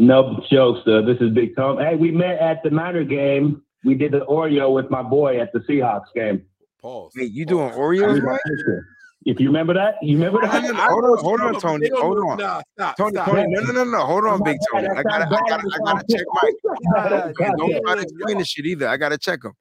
[0.00, 0.80] No jokes.
[0.86, 1.76] Uh, this is Big Tom.
[1.78, 3.62] Hey, we met at the Niner game.
[3.84, 6.42] We did the Oreo with my boy at the Seahawks game.
[6.80, 7.12] Pause.
[7.16, 8.40] Wait, you doing Oreos, Mike?
[9.26, 10.62] If you remember that, you remember that?
[10.62, 11.90] no, no, hold on, hold on, Tony.
[11.92, 12.38] Hold on.
[12.38, 13.26] Nah, stop, Tony, stop.
[13.28, 14.06] Tony, no, no, no, no.
[14.06, 14.88] Hold on, Big Tony.
[14.88, 16.54] I gotta, I gotta, I gotta check Mike.
[16.94, 17.34] Bad.
[17.38, 18.88] Yeah, don't try to explain this shit either.
[18.88, 19.52] I gotta check him.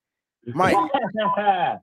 [0.56, 0.78] Mike.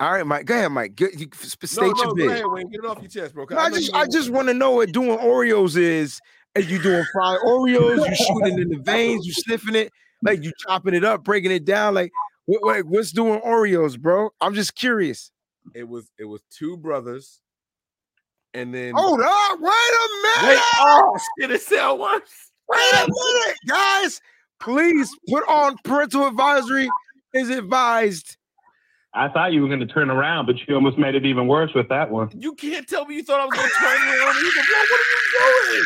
[0.00, 0.46] All right, Mike.
[0.46, 0.94] Go ahead, Mike.
[0.94, 2.30] Get, you, sp- No, state no, your go bid.
[2.30, 2.68] ahead, Wayne.
[2.68, 3.46] Get it off your chest, bro.
[3.50, 6.20] No, I just, you I just want to know what doing Oreos is.
[6.58, 7.98] Are you doing fried Oreos?
[7.98, 9.24] You shooting in the veins?
[9.24, 9.92] You sniffing it?
[10.24, 11.94] Like you chopping it up, breaking it down?
[11.94, 12.10] Like
[12.46, 14.30] what, what, what's doing Oreos, bro?
[14.40, 15.30] I'm just curious.
[15.72, 17.40] It was it was two brothers,
[18.54, 20.48] and then Hold up, wait a minute.
[20.48, 21.52] Wait, oh shit!
[21.52, 22.22] It said one.
[22.68, 24.20] Wait a minute, guys.
[24.58, 26.90] Please put on parental advisory
[27.34, 28.36] is advised
[29.14, 31.72] I thought you were going to turn around, but you almost made it even worse
[31.74, 32.30] with that one.
[32.34, 34.62] You can't tell me you thought I was going to turn around either.
[34.68, 35.84] Bro, what are you doing?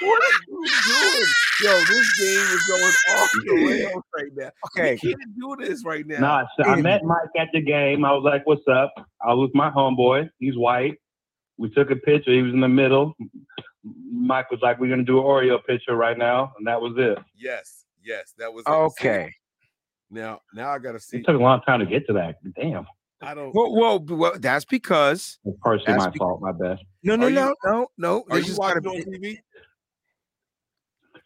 [0.00, 1.28] What are you doing?
[1.62, 4.50] Yo, this game is going off the rails right now.
[4.66, 4.98] Okay.
[5.02, 6.18] We can't do this right now.
[6.20, 8.04] Nah, so I met Mike at the game.
[8.04, 10.30] I was like, "What's up?" I was with my homeboy.
[10.38, 10.98] He's white.
[11.56, 12.32] We took a picture.
[12.32, 13.14] He was in the middle.
[14.12, 17.18] Mike was like, "We're gonna do an Oreo picture right now," and that was it.
[17.36, 18.70] Yes, yes, that was it.
[18.70, 19.32] Okay.
[20.10, 21.18] Now, now I gotta see.
[21.18, 22.36] It took a long time to get to that.
[22.54, 22.86] Damn,
[23.20, 23.54] I don't.
[23.54, 26.40] Well, well, well that's because it's partially my be- fault.
[26.40, 26.78] My bad.
[27.02, 28.24] no, no, no, no, no.
[28.30, 29.38] Are you just gotta watching on TV?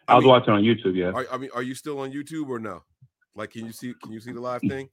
[0.09, 0.95] I was mean- watching on YouTube.
[0.97, 2.83] Yeah, Are, I mean, are you still on YouTube or no?
[3.35, 3.95] Like, can you see?
[4.03, 4.89] Can you see the live thing?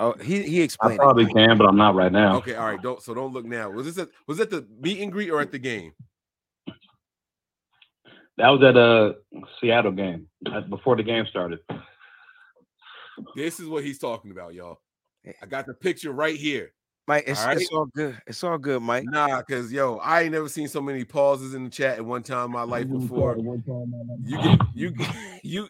[0.00, 0.94] Oh, he he I explained.
[0.94, 0.98] it.
[0.98, 2.36] probably can, but I'm not right now.
[2.36, 2.80] Okay, all right.
[2.80, 3.70] Don't so don't look now.
[3.70, 5.92] Was this at was it the meet and greet or at the game?
[8.36, 9.16] That was at a
[9.60, 10.28] Seattle game
[10.70, 11.58] before the game started.
[13.34, 14.78] This is what he's talking about, y'all.
[15.42, 16.72] I got the picture right here.
[17.08, 17.56] Mike, it's, All right.
[17.56, 18.20] it's all good.
[18.26, 19.04] It's all good, Mike.
[19.06, 22.22] Nah, cause yo, I ain't never seen so many pauses in the chat at one
[22.22, 23.34] time in my life before.
[23.38, 23.62] You
[24.28, 24.94] get you
[25.42, 25.68] you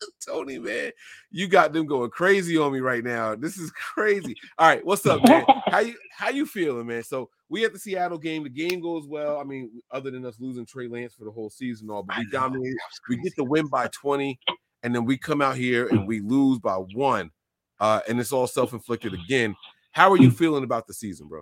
[0.26, 0.92] Tony, man,
[1.30, 3.34] you got them going crazy on me right now.
[3.34, 4.34] This is crazy.
[4.56, 5.44] All right, what's up, man?
[5.66, 7.02] How you how you feeling, man?
[7.02, 8.42] So we at the Seattle game.
[8.42, 9.38] The game goes well.
[9.38, 12.30] I mean, other than us losing Trey Lance for the whole season, all, but we
[12.30, 12.74] dominate.
[13.10, 14.40] We get the win by 20,
[14.82, 17.30] and then we come out here and we lose by one.
[17.78, 19.54] Uh, and it's all self-inflicted again.
[19.96, 21.40] How are you feeling about the season, bro?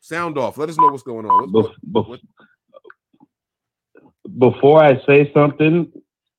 [0.00, 0.58] Sound off.
[0.58, 1.52] Let us know what's going on.
[1.52, 1.74] What's, Bef-
[2.08, 2.20] what- bef-
[4.38, 5.92] before I say something,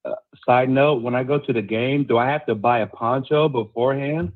[0.04, 0.16] uh,
[0.46, 3.48] side note: when I go to the game, do I have to buy a poncho
[3.48, 4.34] beforehand?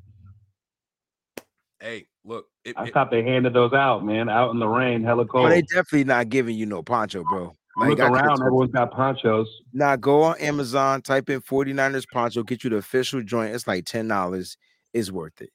[1.81, 5.03] hey, look, it, I it- thought they handed those out, man, out in the rain,
[5.03, 5.51] hella But cold.
[5.51, 7.53] they definitely not giving you no poncho, bro.
[7.75, 9.49] Look around, everyone's got ponchos.
[9.73, 13.53] Now go on Amazon, type in 49ers poncho, get you the official joint.
[13.53, 14.55] It's like ten dollars.
[14.93, 15.49] It's worth it.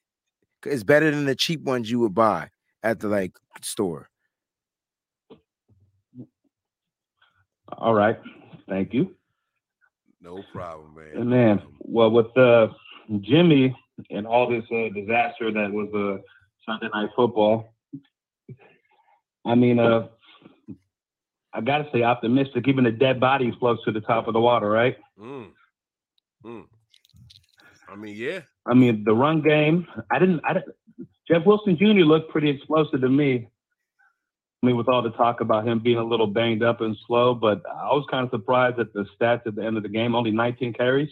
[0.65, 2.49] It's better than the cheap ones you would buy
[2.81, 4.09] at the like store.
[7.77, 8.19] All right,
[8.69, 9.15] thank you.
[10.21, 11.21] no problem, man.
[11.21, 12.67] And then, well, with uh,
[13.21, 13.75] Jimmy
[14.09, 16.21] and all this uh, disaster that was uh,
[16.65, 17.73] Sunday Night Football,
[19.45, 20.07] I mean, uh,
[21.53, 22.67] I got to say optimistic.
[22.67, 24.97] Even the dead bodies floats to the top of the water, right?
[25.19, 25.49] Mm.
[26.45, 26.65] Mm.
[27.89, 28.41] I mean, yeah.
[28.65, 29.87] I mean, the run game.
[30.11, 30.41] I didn't.
[30.43, 30.75] I didn't.
[31.27, 32.05] Jeff Wilson Jr.
[32.05, 33.47] looked pretty explosive to me.
[34.61, 37.35] I mean, with all the talk about him being a little banged up and slow,
[37.35, 40.15] but I was kind of surprised at the stats at the end of the game.
[40.15, 41.09] Only 19 carries.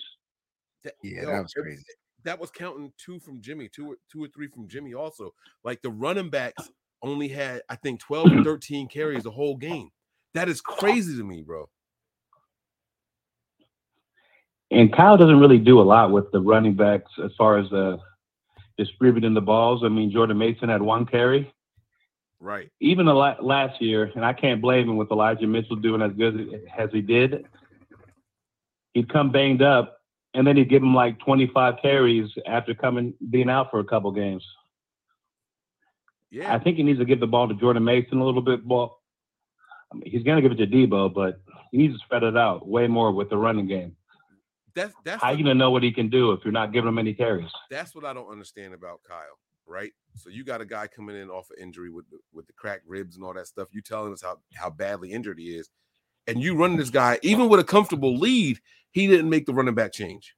[0.85, 1.83] That, Yeah, yo, that was crazy.
[2.23, 4.93] That was counting two from Jimmy, two or two or three from Jimmy.
[4.93, 5.33] Also,
[5.65, 6.69] like the running backs
[7.01, 9.89] only had, I think, 12 or 13 carries the whole game.
[10.33, 11.67] That is crazy to me, bro.
[14.72, 17.98] And Kyle doesn't really do a lot with the running backs as far as uh,
[18.77, 19.84] distributing the balls.
[19.84, 21.53] I mean, Jordan Mason had one carry.
[22.39, 22.72] Right.
[22.80, 26.14] Even the la- last year, and I can't blame him with Elijah Mitchell doing as
[26.14, 27.45] good as he did.
[28.93, 29.98] He'd come banged up,
[30.34, 34.11] and then he'd give him like 25 carries after coming being out for a couple
[34.11, 34.43] games.
[36.31, 36.53] Yeah.
[36.53, 38.95] I think he needs to give the ball to Jordan Mason a little bit more.
[39.91, 41.41] I mean, he's going to give it to Deebo, but
[41.72, 43.98] he needs to spread it out way more with the running game.
[44.76, 46.88] That's that's How what- you gonna know what he can do if you're not giving
[46.88, 47.49] him any carries?
[47.69, 49.91] that's what I don't understand about Kyle, right?
[50.15, 52.88] So you got a guy coming in off of injury with the, with the cracked
[52.88, 53.69] ribs and all that stuff.
[53.72, 55.69] You telling us how how badly injured he is,
[56.27, 58.60] and you running this guy even with a comfortable lead,
[58.91, 60.35] he didn't make the running back change.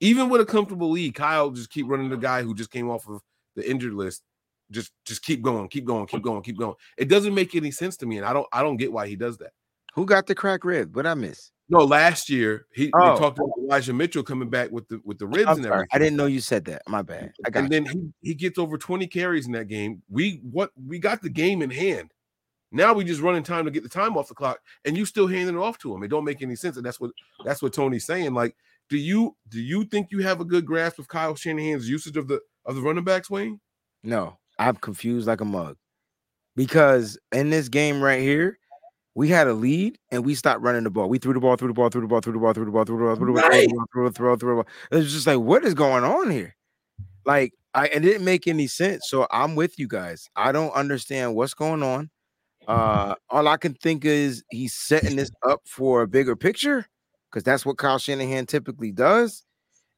[0.00, 3.08] Even with a comfortable lead, Kyle just keep running the guy who just came off
[3.08, 3.20] of
[3.54, 4.22] the injured list.
[4.70, 6.74] Just just keep going, keep going, keep going, keep going.
[6.96, 9.16] It doesn't make any sense to me, and I don't I don't get why he
[9.16, 9.50] does that.
[9.94, 10.96] Who got the crack rib?
[10.96, 11.50] What I miss?
[11.68, 13.12] No, last year he Oh.
[13.12, 15.74] we talked about Elijah Mitchell coming back with the with the ribs I'm and sorry.
[15.74, 15.88] everything.
[15.92, 16.82] I didn't know you said that.
[16.88, 17.32] My bad.
[17.46, 20.02] I got and then he, he gets over 20 carries in that game.
[20.10, 22.12] We what we got the game in hand.
[22.72, 25.26] Now we just running time to get the time off the clock, and you still
[25.26, 26.02] handing it off to him.
[26.02, 26.76] It don't make any sense.
[26.76, 27.10] And that's what
[27.44, 28.32] that's what Tony's saying.
[28.34, 28.56] Like,
[28.88, 32.28] do you do you think you have a good grasp of Kyle Shanahan's usage of
[32.28, 33.60] the of the running backs, Wayne?
[34.02, 35.76] No, I'm confused like a mug.
[36.56, 38.58] Because in this game right here,
[39.14, 41.08] we had a lead and we stopped running the ball.
[41.08, 42.70] We threw the ball, threw the ball, threw the ball, threw the ball, threw the
[42.70, 44.22] ball, threw the ball, threw the ball, threw the ball, threw the ball, threw the
[44.22, 44.66] ball, threw the ball.
[44.90, 46.54] It was just like, what is going on here?
[47.24, 49.04] Like, I it didn't make any sense.
[49.08, 50.28] So I'm with you guys.
[50.36, 52.10] I don't understand what's going on.
[52.68, 56.86] Uh, all I can think is he's setting this up for a bigger picture
[57.30, 59.44] because that's what Kyle Shanahan typically does.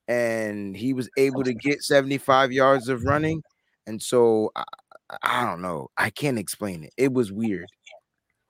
[0.09, 3.43] And he was able to get 75 yards of running.
[3.87, 4.65] And so I,
[5.23, 5.89] I don't know.
[5.97, 6.93] I can't explain it.
[6.97, 7.67] It was weird.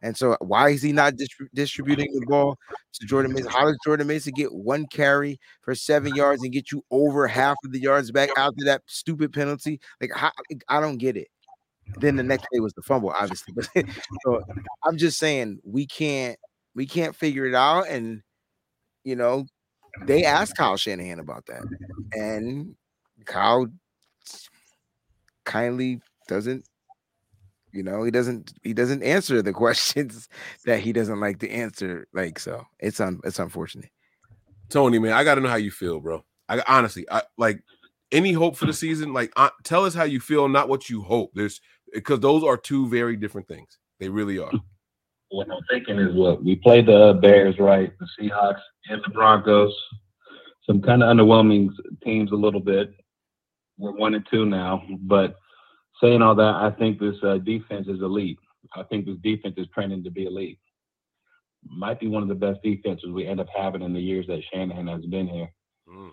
[0.04, 2.58] And so, why is he not distri- distributing the ball
[2.92, 3.50] to Jordan Mason?
[3.50, 7.56] How does Jordan Mason get one carry for seven yards and get you over half
[7.64, 9.80] of the yards back after that stupid penalty?
[10.02, 10.30] Like, how,
[10.68, 11.28] I don't get it.
[12.00, 13.54] Then the next day was the fumble, obviously.
[13.54, 13.66] But
[14.26, 14.42] so
[14.84, 16.38] I'm just saying we can't
[16.74, 17.88] we can't figure it out.
[17.88, 18.20] And
[19.04, 19.46] you know,
[20.02, 21.62] they asked Kyle Shanahan about that,
[22.12, 22.74] and
[23.24, 23.68] Kyle
[25.44, 26.66] kindly doesn't
[27.74, 30.28] you know he doesn't he doesn't answer the questions
[30.64, 33.90] that he doesn't like to answer like so it's un, it's unfortunate
[34.68, 36.24] Tony, man, I got to know how you feel, bro.
[36.48, 37.62] I honestly, I like
[38.12, 39.12] any hope for the season.
[39.12, 41.30] Like, uh, tell us how you feel, not what you hope.
[41.34, 41.60] There's
[41.92, 43.78] because those are two very different things.
[44.00, 44.52] They really are.
[45.30, 47.92] What I'm thinking is what we play the Bears, right?
[47.98, 49.74] The Seahawks and the Broncos.
[50.64, 51.70] Some kind of underwhelming
[52.04, 52.94] teams a little bit.
[53.76, 55.34] We're one and two now, but
[56.02, 58.38] saying all that, I think this uh, defense is elite.
[58.74, 60.58] I think this defense is trending to be elite.
[61.66, 64.42] Might be one of the best defenses we end up having in the years that
[64.52, 65.50] Shanahan has been here.
[65.88, 66.10] Mm.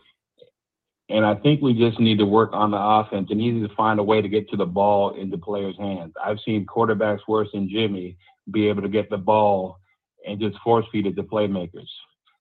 [1.10, 4.00] And I think we just need to work on the offense and need to find
[4.00, 6.14] a way to get to the ball into players' hands.
[6.24, 8.18] I've seen quarterbacks worse than Jimmy
[8.50, 9.78] be able to get the ball
[10.26, 11.90] and just force feed it to playmakers.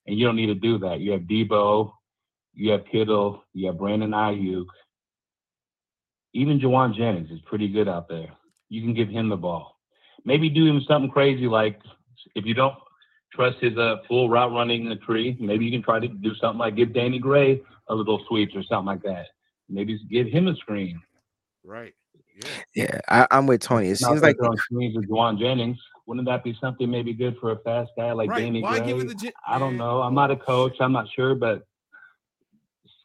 [0.07, 1.01] And you don't need to do that.
[1.01, 1.93] You have Deebo,
[2.55, 4.67] you have Kittle, you have Brandon Aiyuk.
[6.33, 8.29] Even Jauan Jennings is pretty good out there.
[8.69, 9.77] You can give him the ball.
[10.25, 11.81] Maybe do him something crazy like
[12.35, 12.75] if you don't
[13.33, 16.35] trust his uh, full route running in the tree, maybe you can try to do
[16.41, 19.27] something like give Danny Gray a little sweeps or something like that.
[19.69, 21.01] Maybe give him a screen.
[21.65, 21.95] Right.
[22.75, 25.79] yeah I, i'm with tony it Not seems like they're on screens with Jauan Jennings.
[26.07, 28.43] Wouldn't that be something maybe good for a fast guy like Right.
[28.43, 28.87] Danny Why Gray?
[28.89, 30.01] give the Jen- I don't know.
[30.03, 30.77] I'm not a coach.
[30.81, 31.67] I'm not sure, but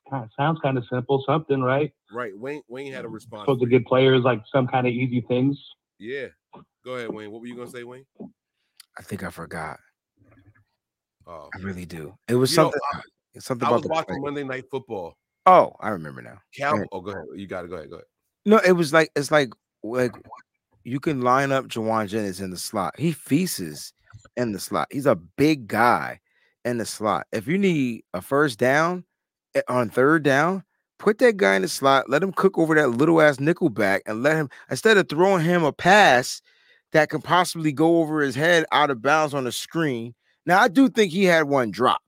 [0.10, 1.24] kind of sounds kind of simple.
[1.26, 1.92] Something, right?
[2.12, 2.38] Right.
[2.38, 3.44] Wayne Wayne had a mm, response.
[3.44, 5.58] Supposed to give players like some kind of easy things.
[6.00, 6.28] Yeah.
[6.84, 7.32] Go ahead, Wayne.
[7.32, 8.06] What were you gonna say, Wayne?
[8.98, 9.78] i think i forgot
[11.28, 13.84] Oh, i really do it was You know, something I- uh, something I about was
[13.84, 14.20] the watching play.
[14.20, 15.18] Monday Night Football.
[15.48, 16.78] oh i remember now Cal.
[16.78, 16.88] Right.
[16.94, 17.26] Oh, go ahead.
[17.36, 17.70] You got it.
[17.70, 17.90] Go ahead.
[17.90, 18.06] Go ahead.
[18.46, 19.50] No, it was like it's like
[19.84, 20.14] like
[20.86, 22.98] you can line up Jauan Jennings in the slot.
[22.98, 23.92] He feasts
[24.38, 24.88] in the slot.
[24.92, 26.20] He's a big guy
[26.64, 27.26] in the slot.
[27.34, 29.04] If you need a first down
[29.68, 30.64] on third down,
[31.00, 32.10] put that guy in the slot.
[32.10, 35.44] Let him cook over that little ass nickel back, and let him instead of throwing
[35.44, 36.42] him a pass
[36.92, 40.14] that can possibly go over his head out of bounds on the screen.
[40.46, 42.02] Now I do think he had one drop.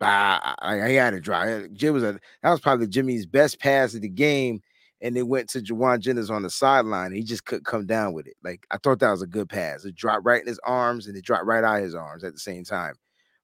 [0.00, 1.46] I, I- had a drop.
[1.72, 4.60] Jim was a that was probably Jimmy's best pass of the game
[5.00, 7.12] and they went to Jauan Jennings on the sideline.
[7.12, 8.36] He just couldn't come down with it.
[8.44, 9.84] Like I thought that was a good pass.
[9.84, 12.32] It dropped right in his arms and it dropped right out of his arms at
[12.32, 12.94] the same time.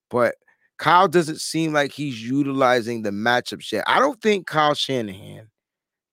[0.09, 0.35] But
[0.77, 3.83] Kyle doesn't seem like he's utilizing the matchup yet.
[3.87, 5.49] I don't think Kyle Shanahan,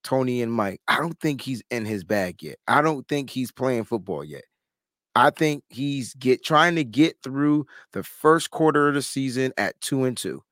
[0.05, 2.59] Tony and Mike, I don't think he's in his bag yet.
[2.69, 4.45] I don't think he's playing football yet.
[5.15, 9.81] I think he's get trying to get through the first quarter of the season at
[9.81, 10.43] two and two.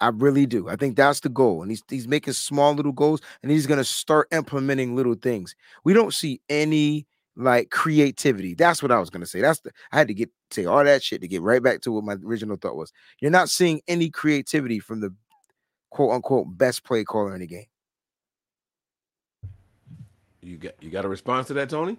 [0.00, 0.68] I really do.
[0.68, 1.62] I think that's the goal.
[1.62, 5.54] And he's he's making small little goals and he's gonna start implementing little things.
[5.84, 7.06] We don't see any
[7.38, 8.54] like creativity.
[8.54, 9.40] That's what I was gonna say.
[9.40, 11.92] That's the I had to get say all that shit to get right back to
[11.92, 12.92] what my original thought was.
[13.20, 15.14] You're not seeing any creativity from the
[15.90, 17.66] quote unquote best play caller in the game.
[20.42, 21.96] You got you got a response to that, Tony?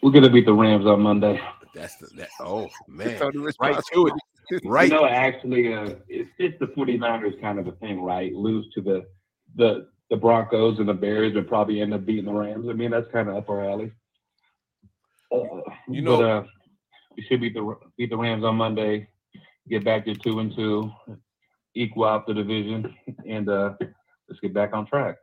[0.00, 1.40] We're gonna beat the Rams on Monday.
[1.74, 2.28] That's the that.
[2.40, 3.84] Oh man, right response.
[3.92, 4.14] to it.
[4.64, 4.88] Right.
[4.88, 8.32] You know, actually, uh, it's, it's the 49ers kind of a thing, right?
[8.34, 9.04] Lose to the
[9.56, 12.66] the the Broncos and the Bears, would probably end up beating the Rams.
[12.68, 13.92] I mean, that's kind of up our alley.
[15.32, 15.38] Uh,
[15.88, 16.46] You but, know- uh,
[17.16, 19.08] we should beat the beat the Rams on Monday.
[19.68, 20.90] Get back to two and two,
[21.74, 22.94] equal out the division,
[23.26, 23.74] and uh,
[24.28, 25.16] let's get back on track.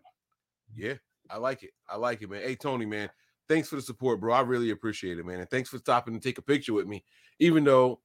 [0.76, 0.95] Yeah,
[1.30, 1.72] I like it.
[1.90, 2.41] I like it, man.
[2.41, 3.10] Hey, Tony, man,
[3.48, 4.34] thanks for the support, bro.
[4.34, 5.40] I really appreciate it, man.
[5.40, 7.06] And thanks for stopping to take a picture with me,
[7.40, 8.02] even though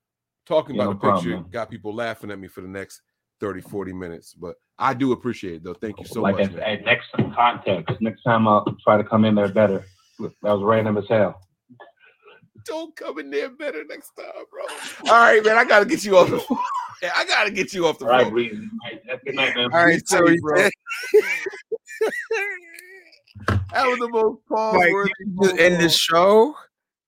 [0.46, 1.46] talking Yeah, about no the picture man.
[1.50, 3.02] got people laughing at me for the next
[3.40, 4.34] 30, 40 minutes.
[4.34, 5.74] But I do appreciate it, though.
[5.74, 6.62] Thank you so like much, at, man.
[6.62, 9.84] at next context, next time I'll try to come in there better.
[10.18, 11.40] That was random as hell.
[12.64, 14.62] Don't come in there better next time, bro.
[15.12, 15.56] All right, man.
[15.56, 16.42] I gotta get you off the.
[17.02, 18.32] Yeah, I gotta get you off the All right, phone.
[18.32, 18.56] Breezy.
[18.58, 19.70] All right, good night, man.
[19.72, 20.68] All right, so Hey, he bro.
[23.72, 26.54] That was the most pause Mike, worthy you end the show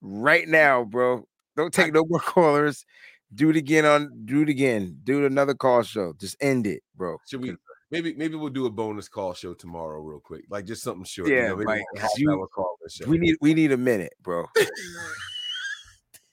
[0.00, 1.26] right now, bro.
[1.56, 2.86] Don't take no more callers.
[3.34, 4.98] Do it again on do it again.
[5.04, 6.14] Do another call show.
[6.18, 7.16] Just end it, bro.
[7.28, 7.56] Should we
[7.90, 11.28] maybe maybe we'll do a bonus call show tomorrow, real quick, like just something short.
[11.28, 13.06] Yeah, you know, maybe Mike, a half you- call this show.
[13.06, 14.46] We need we need a minute, bro.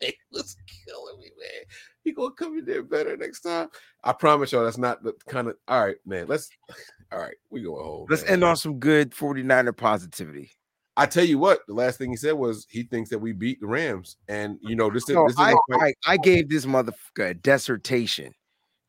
[0.01, 0.55] Hey, was
[0.85, 1.65] killing me, man.
[2.03, 3.67] He gonna come in there better next time.
[4.03, 5.57] I promise y'all, that's not the kind of.
[5.67, 6.27] All right, man.
[6.27, 6.49] Let's.
[7.11, 8.05] All right, we going home.
[8.09, 8.33] Let's man.
[8.33, 10.51] end on some good 49er positivity.
[10.99, 13.61] I tell you what, the last thing he said was he thinks that we beat
[13.61, 15.07] the Rams, and you know this.
[15.07, 18.33] No, this I, is I, I gave this motherfucker a dissertation,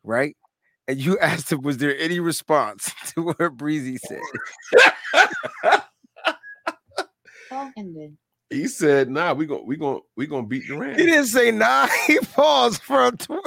[0.02, 0.36] right?
[0.88, 4.20] And you asked him, was there any response to what Breezy said?
[8.50, 11.52] He said, "Nah, we going we going we gonna beat the Rams." He didn't say
[11.52, 11.86] nah.
[12.08, 13.38] He paused for tw-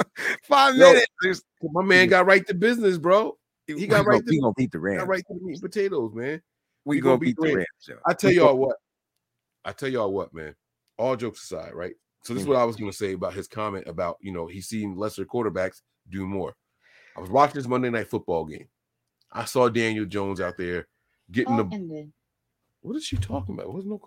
[0.44, 1.42] five Yo, minutes.
[1.62, 3.36] my man got right to business, bro.
[3.66, 4.22] He We got right.
[4.26, 5.06] we to, gonna beat the got Rams.
[5.06, 6.40] right to the meat and potatoes, man.
[6.84, 7.96] We gonna beat the Rams, yo.
[8.06, 8.76] I tell y'all what.
[9.64, 10.54] I tell y'all what, man.
[10.98, 11.94] All jokes aside, right?
[12.22, 12.50] So this is Mm.
[12.50, 15.24] what I was going to say about his comment about you know he's seen lesser
[15.24, 16.54] quarterbacks do more.
[17.16, 18.68] I was watching this Monday night football game.
[19.32, 20.88] I saw Daniel Jones out there
[21.30, 22.10] getting Call the.
[22.80, 23.72] What is she talking about?
[23.72, 24.00] What's no?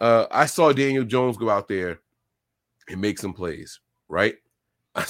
[0.00, 2.00] Uh, I saw Daniel Jones go out there
[2.88, 4.36] and make some plays, right?
[4.96, 5.04] All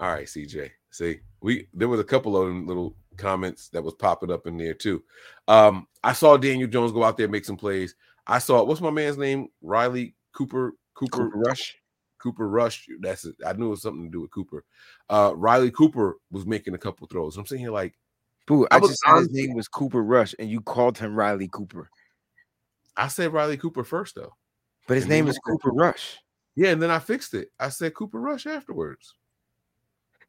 [0.00, 0.70] right, CJ.
[0.90, 4.58] See, we there was a couple of them little comments that was popping up in
[4.58, 5.02] there too.
[5.46, 7.94] Um, I saw Daniel Jones go out there and make some plays.
[8.26, 9.48] I saw what's my man's name?
[9.62, 11.76] Riley Cooper Cooper, Cooper Rush.
[12.18, 12.88] Cooper Rush.
[13.00, 13.36] That's it.
[13.46, 14.64] I knew it was something to do with Cooper.
[15.08, 17.36] Uh, Riley Cooper was making a couple throws.
[17.36, 17.94] I'm sitting here like,
[18.46, 21.48] Boo, I I just said his name was Cooper Rush, and you called him Riley
[21.52, 21.88] Cooper.
[22.96, 24.34] I said Riley Cooper first though.
[24.88, 26.18] But his And name is Cooper Rush.
[26.56, 27.50] Yeah, and then I fixed it.
[27.60, 29.14] I said Cooper Rush afterwards.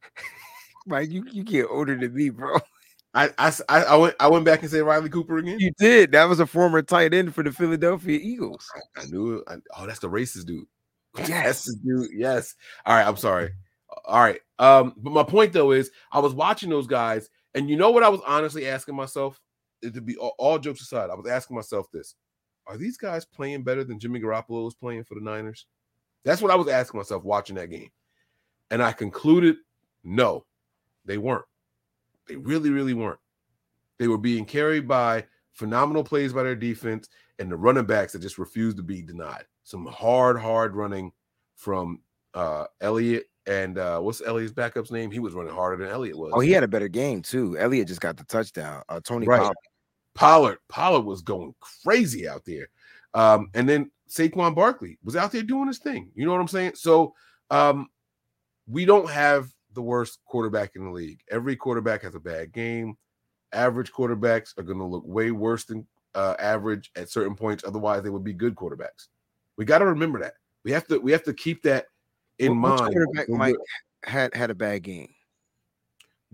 [0.88, 2.56] Mike, you, you get older than me, bro.
[3.14, 5.58] I, I I- went I went back and said Riley Cooper again.
[5.58, 6.12] You did.
[6.12, 8.66] That was a former tight end for the Philadelphia Eagles.
[8.96, 9.44] I knew it.
[9.48, 10.66] I, oh, that's the racist dude.
[11.14, 11.64] That's Yes.
[11.64, 12.10] the dude.
[12.14, 12.54] Yes.
[12.84, 13.06] All right.
[13.06, 13.50] I'm sorry.
[14.04, 14.40] All right.
[14.58, 18.02] Um, but my point though is I was watching those guys, and you know what
[18.02, 19.40] I was honestly asking myself?
[19.80, 22.14] It to be all, all jokes aside, I was asking myself this:
[22.66, 25.66] Are these guys playing better than Jimmy Garoppolo was playing for the Niners?
[26.24, 27.88] That's what I was asking myself watching that game,
[28.70, 29.56] and I concluded,
[30.04, 30.44] no,
[31.08, 31.44] they weren't.
[32.28, 33.18] They really, really weren't.
[33.98, 37.08] They were being carried by phenomenal plays by their defense
[37.40, 39.44] and the running backs that just refused to be denied.
[39.64, 41.10] Some hard, hard running
[41.56, 42.00] from
[42.34, 45.10] uh Elliott and uh what's Elliott's backup's name?
[45.10, 46.32] He was running harder than Elliott was.
[46.34, 47.58] Oh, he had a better game too.
[47.58, 48.82] Elliott just got the touchdown.
[48.88, 49.40] Uh, Tony Right.
[49.40, 49.56] Pollard.
[50.14, 50.58] Pollard.
[50.68, 52.68] Pollard was going crazy out there.
[53.14, 56.10] Um, and then Saquon Barkley was out there doing his thing.
[56.14, 56.72] You know what I'm saying?
[56.74, 57.14] So
[57.50, 57.88] um
[58.68, 61.20] we don't have the worst quarterback in the league.
[61.30, 62.98] Every quarterback has a bad game.
[63.52, 65.86] Average quarterbacks are going to look way worse than
[66.16, 67.62] uh, average at certain points.
[67.64, 69.06] Otherwise, they would be good quarterbacks.
[69.56, 70.34] We got to remember that.
[70.64, 71.86] We have to we have to keep that
[72.40, 72.92] in which mind.
[72.92, 73.54] quarterback Mike
[74.02, 75.10] had had a bad game.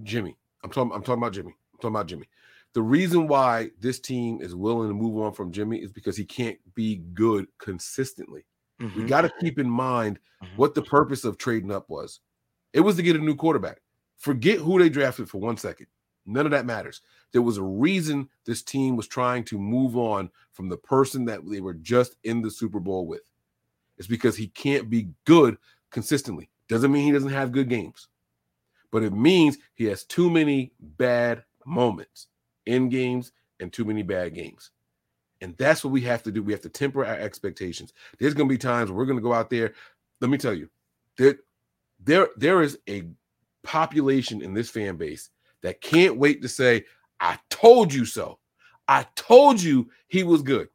[0.03, 0.37] Jimmy.
[0.63, 0.93] I'm talking.
[0.95, 1.51] I'm talking about Jimmy.
[1.51, 2.29] I'm talking about Jimmy.
[2.73, 6.25] The reason why this team is willing to move on from Jimmy is because he
[6.25, 8.47] can't be good consistently.
[8.81, 9.09] We Mhm.
[9.09, 10.57] got to keep in mind Mhm.
[10.57, 12.21] what the purpose of trading up was.
[12.75, 13.81] It was to get a new quarterback.
[14.19, 15.87] Forget who they drafted for one second.
[16.27, 17.01] None of that matters.
[17.33, 21.49] There was a reason this team was trying to move on from the person that
[21.49, 23.31] they were just in the Super Bowl with.
[23.97, 25.57] It's because he can't be good
[25.91, 26.51] consistently.
[26.69, 28.09] Doesn't mean he doesn't have good games,
[28.91, 32.29] but it means he has too many bad moments
[32.67, 34.71] in games and too many bad games.
[35.41, 36.43] And that's what we have to do.
[36.43, 37.93] We have to temper our expectations.
[38.19, 39.75] There's going to be times we're going to go out there.
[40.21, 40.71] Let me tell you,
[41.19, 41.37] there,
[42.05, 43.05] there, there is a
[43.63, 45.31] population in this fan base
[45.63, 46.85] that can't wait to say,
[47.21, 48.39] I told you so.
[48.87, 50.69] I told you he was good.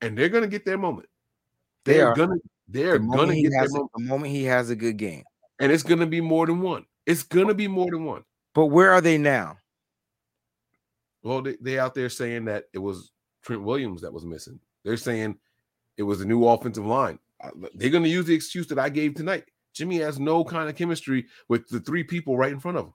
[0.00, 1.08] And they're going to get their moment.
[1.84, 3.90] They They're going to they're The gonna get their a, moment.
[3.96, 5.22] the moment he has a good game.
[5.60, 6.84] And it's going to be more than one.
[7.06, 8.24] It's going to be more than one.
[8.54, 9.58] But where are they now?
[11.22, 14.58] Well, they, they out there saying that it was Trent Williams that was missing.
[14.84, 15.36] They're saying
[15.96, 17.18] it was a new offensive line.
[17.42, 19.44] Uh, They're going to use the excuse that I gave tonight.
[19.74, 22.94] Jimmy has no kind of chemistry with the three people right in front of him.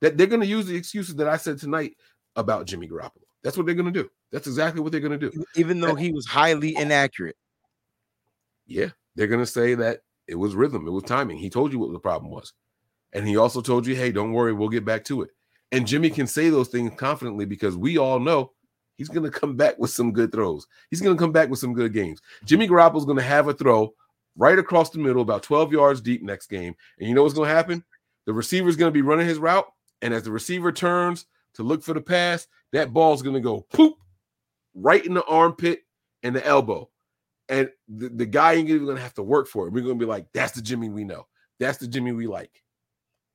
[0.00, 1.92] That they're going to use the excuses that I said tonight
[2.36, 3.22] about Jimmy Garoppolo.
[3.42, 4.10] That's what they're going to do.
[4.32, 5.44] That's exactly what they're going to do.
[5.56, 7.36] Even though he was highly inaccurate.
[8.66, 11.38] Yeah, they're going to say that it was rhythm, it was timing.
[11.38, 12.52] He told you what the problem was.
[13.12, 15.30] And he also told you, hey, don't worry, we'll get back to it.
[15.72, 18.52] And Jimmy can say those things confidently because we all know
[18.96, 20.66] he's going to come back with some good throws.
[20.90, 22.20] He's going to come back with some good games.
[22.44, 23.92] Jimmy Garoppolo's going to have a throw
[24.36, 26.74] right across the middle, about 12 yards deep next game.
[26.98, 27.84] And you know what's going to happen?
[28.26, 29.66] The receiver's going to be running his route.
[30.02, 33.66] And as the receiver turns to look for the pass, that ball's going to go
[33.72, 33.94] poop
[34.74, 35.80] right in the armpit
[36.22, 36.88] and the elbow.
[37.48, 39.72] And the, the guy ain't even going to have to work for it.
[39.72, 41.26] We're going to be like, that's the Jimmy we know.
[41.58, 42.62] That's the Jimmy we like.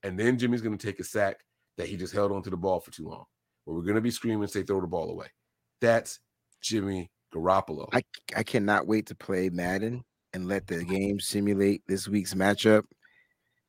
[0.04, 1.40] And then Jimmy's going to take a sack
[1.78, 3.26] that he just held onto the ball for too long.
[3.66, 5.28] Where we're going to be screaming say, throw the ball away.
[5.82, 6.20] That's
[6.62, 7.90] Jimmy Garoppolo.
[7.92, 8.04] I,
[8.36, 10.04] I cannot wait to play Madden
[10.36, 12.84] and let the game simulate this week's matchup.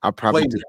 [0.03, 0.61] I'll probably do.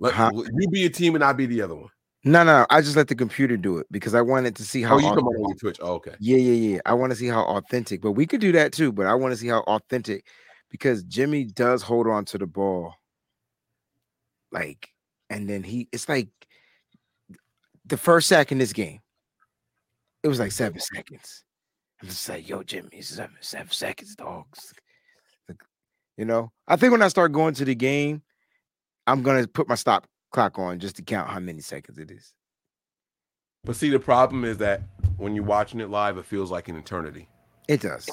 [0.00, 0.30] Let, Huh?
[0.34, 1.88] You be a team and I be the other one.
[2.24, 4.96] No, no, I just let the computer do it because I wanted to see how.
[4.96, 5.78] Oh, you come on your Twitch.
[5.80, 6.14] Oh, okay.
[6.18, 6.80] Yeah, yeah, yeah.
[6.84, 8.90] I want to see how authentic, but we could do that too.
[8.90, 10.26] But I want to see how authentic
[10.70, 12.94] because Jimmy does hold on to the ball.
[14.50, 14.88] Like,
[15.30, 16.28] and then he, it's like
[17.86, 18.98] the first sack in this game,
[20.24, 21.44] it was like seven seconds.
[22.02, 24.74] I'm just like, yo, Jimmy, seven, seven seconds, dogs.
[26.18, 28.22] Like, you know, I think when I start going to the game,
[29.06, 32.34] I'm gonna put my stop clock on just to count how many seconds it is.
[33.64, 34.82] But see, the problem is that
[35.16, 37.28] when you're watching it live, it feels like an eternity.
[37.68, 38.08] It does.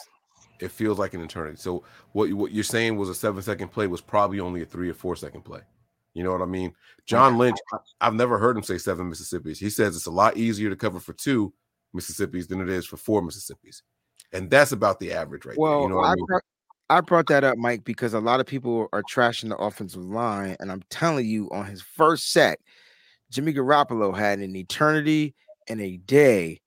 [0.60, 1.58] It feels like an eternity.
[1.58, 1.84] So
[2.14, 4.90] what you- what you're saying was a seven second play was probably only a three
[4.90, 5.62] or four second play.
[6.14, 6.74] You know what I mean?
[7.06, 9.58] John Lynch, I- I've never heard him say seven Mississippis.
[9.58, 11.54] He says it's a lot easier to cover for two
[11.94, 13.82] Mississippis than it is for four Mississippis,
[14.32, 15.82] and that's about the average right Well, there.
[15.84, 16.26] You know what I, I mean?
[16.90, 20.56] I brought that up, Mike, because a lot of people are trashing the offensive line,
[20.60, 22.60] and I'm telling you, on his first sack,
[23.32, 25.34] Jimmy Garoppolo had an eternity
[25.68, 26.62] and a day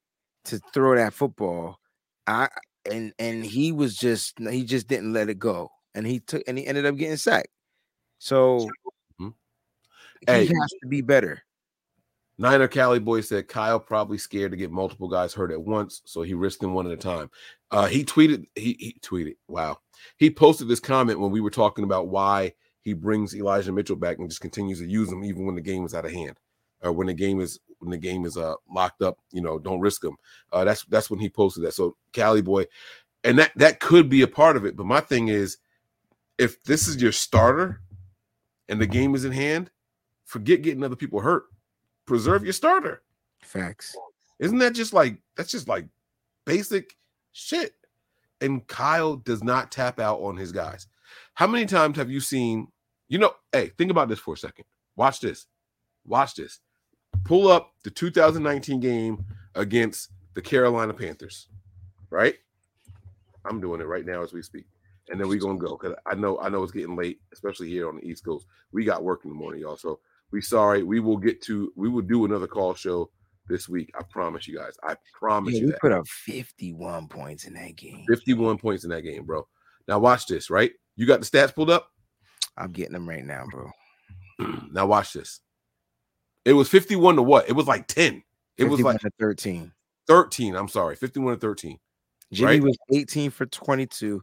[0.45, 1.79] to throw that football.
[2.27, 2.49] I
[2.91, 6.57] and and he was just he just didn't let it go, and he took and
[6.57, 7.49] he ended up getting sacked.
[8.17, 8.69] So
[9.21, 9.33] Mhm.
[10.27, 11.43] he has to be better.
[12.37, 16.21] Niner Cali boy said Kyle probably scared to get multiple guys hurt at once, so
[16.21, 17.29] he risked them one at a time.
[17.71, 19.77] Uh, he tweeted, he, he tweeted, wow.
[20.17, 24.17] He posted this comment when we were talking about why he brings Elijah Mitchell back
[24.17, 26.37] and just continues to use him even when the game is out of hand,
[26.81, 29.19] or when the game is when the game is uh locked up.
[29.31, 30.15] You know, don't risk him.
[30.51, 31.73] Uh, that's that's when he posted that.
[31.73, 32.65] So Cali boy,
[33.23, 34.75] and that that could be a part of it.
[34.75, 35.57] But my thing is,
[36.37, 37.81] if this is your starter
[38.69, 39.69] and the game is in hand,
[40.25, 41.43] forget getting other people hurt
[42.09, 43.03] preserve your starter.
[43.43, 43.95] Facts.
[44.39, 45.85] Isn't that just like that's just like
[46.45, 46.95] basic
[47.31, 47.73] shit?
[48.41, 50.87] And Kyle does not tap out on his guys.
[51.33, 52.67] How many times have you seen,
[53.07, 54.65] you know, hey, think about this for a second.
[54.95, 55.47] Watch this.
[56.05, 56.59] Watch this.
[57.23, 59.25] Pull up the 2019 game
[59.55, 61.47] against the Carolina Panthers,
[62.09, 62.35] right?
[63.45, 64.65] I'm doing it right now as we speak.
[65.09, 67.89] And then we're gonna go because I know I know it's getting late, especially here
[67.89, 68.45] on the East Coast.
[68.71, 69.77] We got work in the morning, y'all.
[69.77, 69.99] So
[70.31, 70.83] we sorry.
[70.83, 73.09] We will get to we will do another call show
[73.49, 73.91] this week.
[73.99, 74.73] I promise you guys.
[74.83, 75.81] I promise Yeah, you he that.
[75.81, 78.05] put up 51 points in that game.
[78.07, 79.47] 51 points in that game, bro.
[79.87, 80.71] Now watch this, right?
[80.95, 81.91] You got the stats pulled up?
[82.57, 83.71] I'm getting them right now, bro.
[84.71, 85.41] now watch this.
[86.45, 87.49] It was 51 to what?
[87.49, 88.23] It was like 10.
[88.57, 89.71] It was like 13.
[90.07, 90.55] 13.
[90.55, 91.77] I'm sorry, 51 to 13.
[92.31, 92.63] Jimmy right?
[92.63, 94.21] was 18 for 22,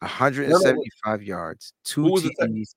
[0.00, 2.74] 175 yards, two Who was the TDs.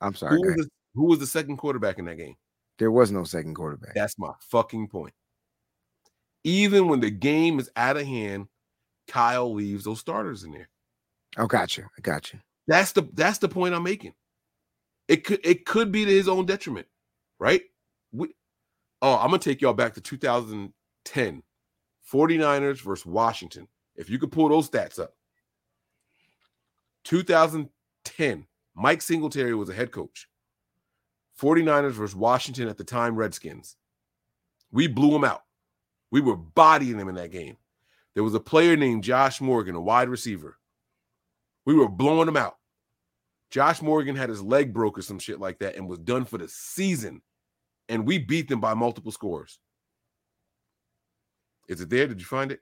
[0.00, 2.34] I'm sorry, Who was, the, who was the second quarterback in that game?
[2.78, 3.94] there was no second quarterback.
[3.94, 5.14] That's my fucking point.
[6.46, 8.46] Even when the game is out of hand,
[9.08, 10.68] Kyle leaves those starters in there.
[11.36, 11.82] Oh, gotcha.
[11.82, 12.38] I got you.
[12.68, 14.14] That's the that's the point I'm making.
[15.08, 16.86] It could it could be to his own detriment,
[17.40, 17.62] right?
[18.12, 18.28] We,
[19.02, 21.42] oh, I'm gonna take y'all back to 2010
[22.12, 23.66] 49ers versus Washington.
[23.96, 25.16] If you could pull those stats up,
[27.02, 28.46] 2010,
[28.76, 30.28] Mike Singletary was a head coach.
[31.40, 33.76] 49ers versus Washington at the time, Redskins.
[34.70, 35.42] We blew them out.
[36.10, 37.56] We were bodying them in that game.
[38.14, 40.56] There was a player named Josh Morgan, a wide receiver.
[41.64, 42.56] We were blowing them out.
[43.50, 46.38] Josh Morgan had his leg broke or some shit like that and was done for
[46.38, 47.22] the season.
[47.88, 49.58] And we beat them by multiple scores.
[51.68, 52.06] Is it there?
[52.06, 52.60] Did you find it?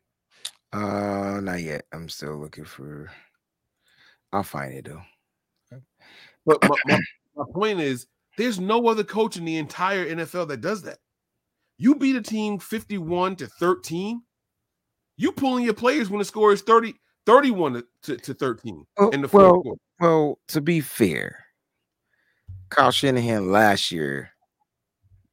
[0.73, 1.85] Uh, not yet.
[1.93, 3.11] I'm still looking for.
[4.33, 5.03] I'll find it though.
[6.47, 7.01] But my, my,
[7.37, 8.07] my point is,
[8.37, 10.99] there's no other coach in the entire NFL that does that.
[11.79, 14.23] You beat a team 51 to 13.
[15.17, 16.95] You pulling your players when the score is 30,
[17.27, 19.81] 31 to, to, to 13 Oh, in the fourth well, quarter.
[20.01, 21.45] well, to be fair,
[22.71, 24.31] Kyle Shanahan last year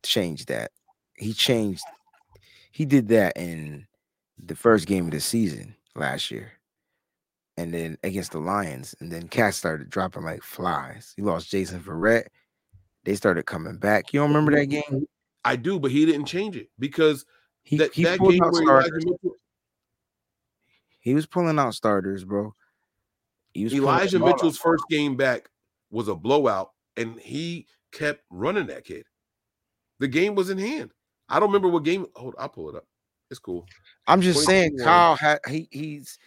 [0.04, 0.72] changed that.
[1.18, 1.84] He changed.
[2.72, 3.88] He did that in
[4.44, 6.52] the first game of the season last year,
[7.58, 11.14] and then against the Lions, and then Cats started dropping like flies.
[11.16, 12.26] He lost Jason Verrett.
[13.04, 14.14] They started coming back.
[14.14, 15.06] You don't remember that game?
[15.44, 17.26] I do, but he didn't change it because
[17.64, 19.06] He that, he that game out where Elijah starters.
[19.06, 19.36] Mitchell,
[21.00, 22.54] He was pulling out starters, bro.
[23.56, 24.36] Elijah all out.
[24.36, 25.50] Mitchell's first game back
[25.90, 29.06] was a blowout, and he kept running that kid.
[30.00, 30.92] The game was in hand.
[31.30, 32.06] I don't remember what game.
[32.16, 32.86] Hold, I'll pull it up.
[33.30, 33.66] It's cool.
[34.08, 36.18] I'm just saying, Kyle had he he's.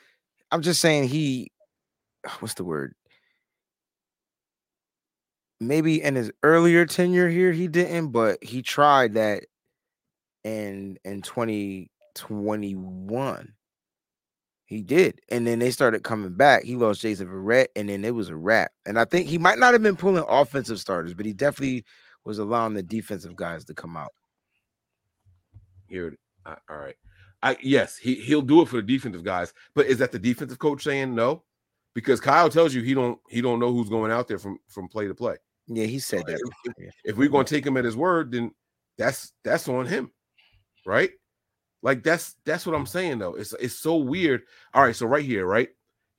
[0.51, 1.51] I'm just saying he.
[2.41, 2.95] What's the word?
[5.60, 9.44] Maybe in his earlier tenure here he didn't, but he tried that
[10.43, 13.55] in in 2021.
[14.66, 16.64] He did, and then they started coming back.
[16.64, 18.72] He lost Jason Verrett, and then it was a wrap.
[18.86, 21.85] And I think he might not have been pulling offensive starters, but he definitely
[22.24, 24.12] was allowing the defensive guys to come out.
[25.86, 26.16] Here,
[26.47, 26.97] all right.
[27.43, 30.59] I yes, he he'll do it for the defensive guys, but is that the defensive
[30.59, 31.43] coach saying no?
[31.95, 34.89] Because Kyle tells you he don't he don't know who's going out there from from
[34.89, 35.37] play to play.
[35.66, 36.41] Yeah, he said that.
[36.65, 38.51] If, if, if we're going to take him at his word, then
[38.99, 40.11] that's that's on him,
[40.85, 41.11] right?
[41.83, 43.35] Like that's that's what I'm saying though.
[43.35, 44.43] It's it's so weird.
[44.73, 45.69] All right, so right here, right?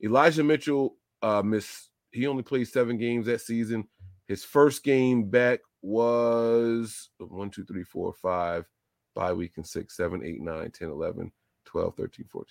[0.02, 3.86] Elijah Mitchell uh miss he only played seven games that season.
[4.26, 8.66] His first game back was one, two, three, four, five,
[9.14, 11.30] bye week and six, seven, eight, nine, 10, 11,
[11.64, 12.46] 12, 13, 14.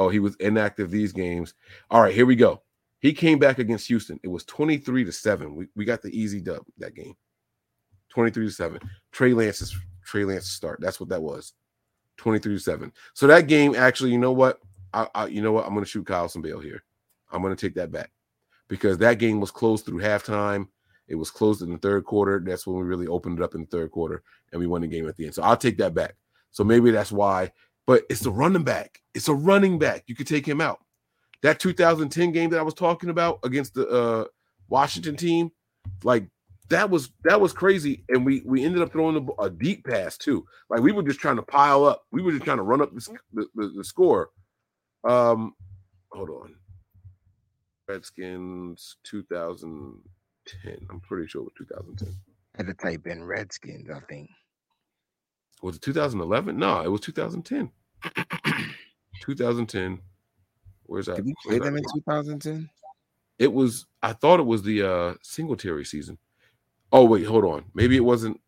[0.00, 1.52] Oh, he was inactive these games.
[1.90, 2.62] All right, here we go.
[3.00, 4.18] He came back against Houston.
[4.22, 5.54] It was 23 to 7.
[5.54, 7.14] We, we got the easy dub that game.
[8.08, 8.80] 23 to 7.
[9.12, 10.80] Trey Lance's Trey Lance's start.
[10.80, 11.52] That's what that was.
[12.16, 12.90] 23 to 7.
[13.12, 14.60] So that game actually, you know what?
[14.94, 15.66] I, I you know what?
[15.66, 16.82] I'm gonna shoot Kyle some bail here.
[17.30, 18.10] I'm gonna take that back
[18.68, 20.68] because that game was closed through halftime.
[21.08, 22.42] It was closed in the third quarter.
[22.42, 24.86] That's when we really opened it up in the third quarter and we won the
[24.86, 25.34] game at the end.
[25.34, 26.14] So I'll take that back.
[26.52, 27.52] So maybe that's why,
[27.90, 29.00] but it's a running back.
[29.16, 30.04] It's a running back.
[30.06, 30.78] You could take him out.
[31.42, 34.24] That 2010 game that I was talking about against the uh,
[34.68, 35.50] Washington team,
[36.04, 36.28] like
[36.68, 38.04] that was that was crazy.
[38.08, 40.46] And we we ended up throwing a, a deep pass too.
[40.68, 42.04] Like we were just trying to pile up.
[42.12, 43.18] We were just trying to run up the,
[43.56, 44.30] the, the, score.
[45.02, 45.56] Um,
[46.12, 46.54] hold on.
[47.88, 50.86] Redskins 2010.
[50.88, 52.14] I'm pretty sure it was 2010.
[52.54, 54.30] I had to type in Redskins, I think.
[55.60, 56.56] Was it 2011?
[56.56, 57.72] No, it was 2010.
[59.20, 60.00] 2010.
[60.84, 61.16] Where's that?
[61.16, 62.68] Did we play them in 2010?
[63.38, 63.86] It was.
[64.02, 66.18] I thought it was the uh Singletary season.
[66.92, 67.64] Oh wait, hold on.
[67.74, 68.40] Maybe it wasn't.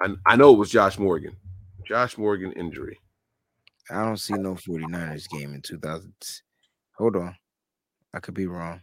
[0.00, 1.36] I, I know it was Josh Morgan.
[1.86, 2.98] Josh Morgan injury.
[3.90, 6.14] I don't see no 49ers game in 2000.
[6.96, 7.36] Hold on.
[8.14, 8.80] I could be wrong.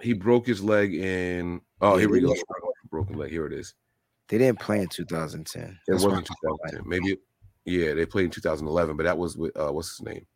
[0.00, 1.60] He broke his leg in.
[1.80, 2.34] Oh, Yeah, here we go.
[2.90, 3.30] Broken leg.
[3.30, 3.74] Here it is.
[4.28, 5.62] They didn't play in 2010.
[5.62, 6.88] It That's wasn't 2010.
[6.88, 7.18] Maybe.
[7.66, 10.26] Yeah, they played in 2011, but that was with uh, what's his name?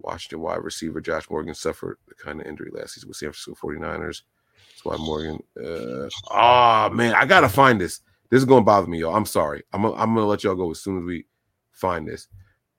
[0.00, 3.54] Washington wide receiver Josh Morgan suffered the kind of injury last season with San Francisco
[3.54, 4.22] 49ers.
[4.70, 5.38] That's why Morgan.
[5.56, 8.00] Uh, oh man, I gotta find this.
[8.30, 9.14] This is gonna bother me, y'all.
[9.14, 9.62] I'm sorry.
[9.72, 11.26] I'm gonna, I'm gonna let y'all go as soon as we
[11.70, 12.28] find this.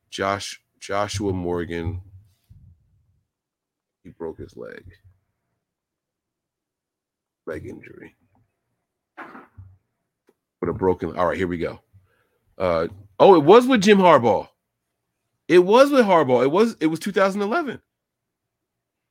[0.10, 2.01] Josh Joshua Morgan.
[4.03, 4.84] He broke his leg.
[7.45, 8.15] Leg injury.
[10.64, 11.14] With a broken.
[11.18, 11.81] All right, here we go.
[12.57, 12.88] Uh
[13.19, 14.48] oh, it was with Jim Harbaugh.
[15.49, 16.41] It was with Harbaugh.
[16.41, 17.81] It was it was 2011.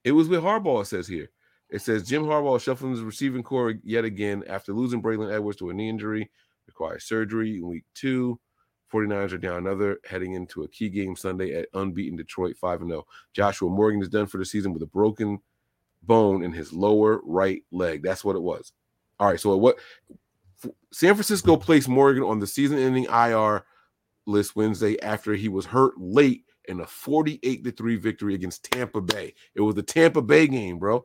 [0.02, 0.80] It was with Harbaugh.
[0.80, 1.28] It says here.
[1.68, 5.68] It says Jim Harbaugh shuffling his receiving core yet again after losing Braylon Edwards to
[5.68, 6.30] a knee injury,
[6.66, 8.40] requires surgery in week two.
[8.90, 13.04] 49ers are down another heading into a key game Sunday at unbeaten Detroit 5 0.
[13.34, 15.38] Joshua Morgan is done for the season with a broken
[16.02, 18.02] bone in his lower right leg.
[18.02, 18.72] That's what it was.
[19.20, 19.38] All right.
[19.38, 19.76] So what
[20.92, 23.64] San Francisco placed Morgan on the season ending IR
[24.26, 29.00] list Wednesday after he was hurt late in a 48 to 3 victory against Tampa
[29.00, 29.34] Bay.
[29.54, 31.04] It was the Tampa Bay game, bro.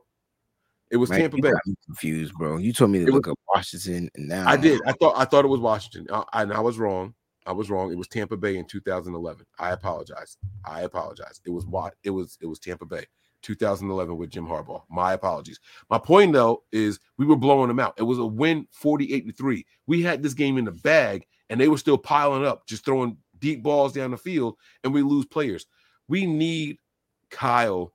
[0.90, 1.52] It was Tampa Bay.
[1.52, 2.58] got me confused, bro.
[2.58, 4.80] You told me to It was- look up Washington, and now I did.
[4.86, 6.08] I thought I thought it was Washington.
[6.10, 7.14] Uh, and I was wrong.
[7.46, 7.92] I was wrong.
[7.92, 9.46] It was Tampa Bay in 2011.
[9.60, 10.38] I apologize.
[10.66, 11.42] I apologize.
[11.46, 12.38] It was what it was.
[12.42, 13.06] It was Tampa Bay
[13.48, 14.84] 2011 with Jim Harbaugh.
[14.90, 15.60] My apologies.
[15.90, 17.96] My point though is we were blowing them out.
[17.98, 19.66] It was a win 48 to 3.
[19.88, 23.18] We had this game in the bag and they were still piling up, just throwing
[23.40, 25.66] deep balls down the field and we lose players.
[26.10, 26.78] We need
[27.32, 27.94] Kyle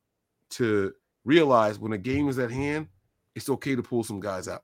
[0.51, 0.93] to
[1.25, 2.89] realize when a game is at hand,
[3.35, 4.63] it's okay to pull some guys out.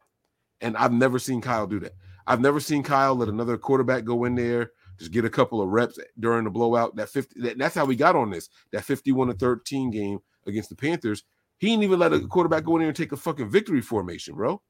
[0.60, 1.93] And I've never seen Kyle do that.
[2.27, 5.69] I've never seen Kyle let another quarterback go in there, just get a couple of
[5.69, 6.97] reps during the blowout.
[6.97, 8.48] That 50 that, that's how we got on this.
[8.73, 10.19] That 51 to 13 game
[10.49, 11.25] against the Panthers.
[11.59, 12.29] He didn't even let a mm.
[12.29, 14.61] quarterback go in there and take a fucking victory formation, bro.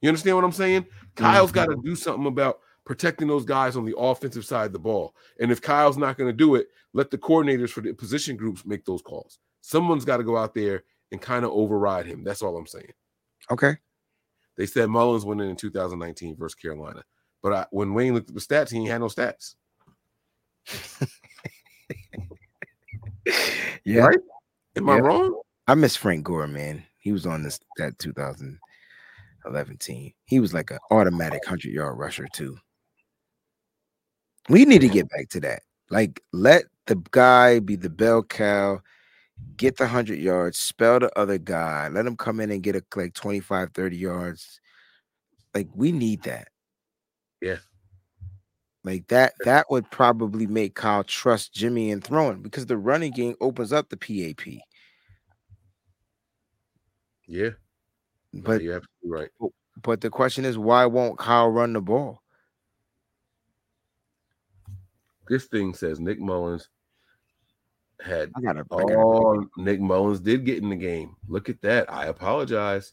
[0.00, 0.82] You understand what I'm saying?
[0.82, 1.24] Mm-hmm.
[1.24, 4.78] Kyle's got to do something about protecting those guys on the offensive side of the
[4.78, 5.14] ball.
[5.40, 8.66] And if Kyle's not going to do it, let the coordinators for the position groups
[8.66, 9.38] make those calls.
[9.62, 12.22] Someone's got to go out there and kind of override him.
[12.22, 12.92] That's all I'm saying.
[13.50, 13.76] Okay.
[14.56, 17.02] They said Mullens went in in 2019 versus Carolina.
[17.42, 19.54] But I, when Wayne looked at the stats, he ain't had no stats.
[23.84, 24.06] Yeah.
[24.06, 24.18] Right?
[24.76, 25.40] Am I wrong?
[25.66, 26.82] I miss Frank Gore, man.
[26.98, 30.12] He was on this that 2011 team.
[30.24, 32.56] He was like an automatic hundred yard rusher too.
[34.48, 35.62] We need to get back to that.
[35.90, 38.80] Like, let the guy be the bell cow,
[39.56, 42.82] get the 100 yards, spell the other guy, let him come in and get a
[42.94, 44.60] like 25, 30 yards.
[45.54, 46.48] Like, we need that.
[47.40, 47.58] Yeah.
[48.84, 53.34] Like that, that would probably make Kyle trust Jimmy and throwing because the running game
[53.40, 54.62] opens up the PAP.
[57.26, 57.50] Yeah.
[58.34, 59.50] But you're absolutely right.
[59.82, 62.22] But the question is, why won't Kyle run the ball?
[65.28, 66.68] This thing says Nick Mullens
[68.00, 71.16] had I gotta, I gotta all Nick Mullens did get in the game.
[71.28, 71.90] Look at that.
[71.90, 72.92] I apologize.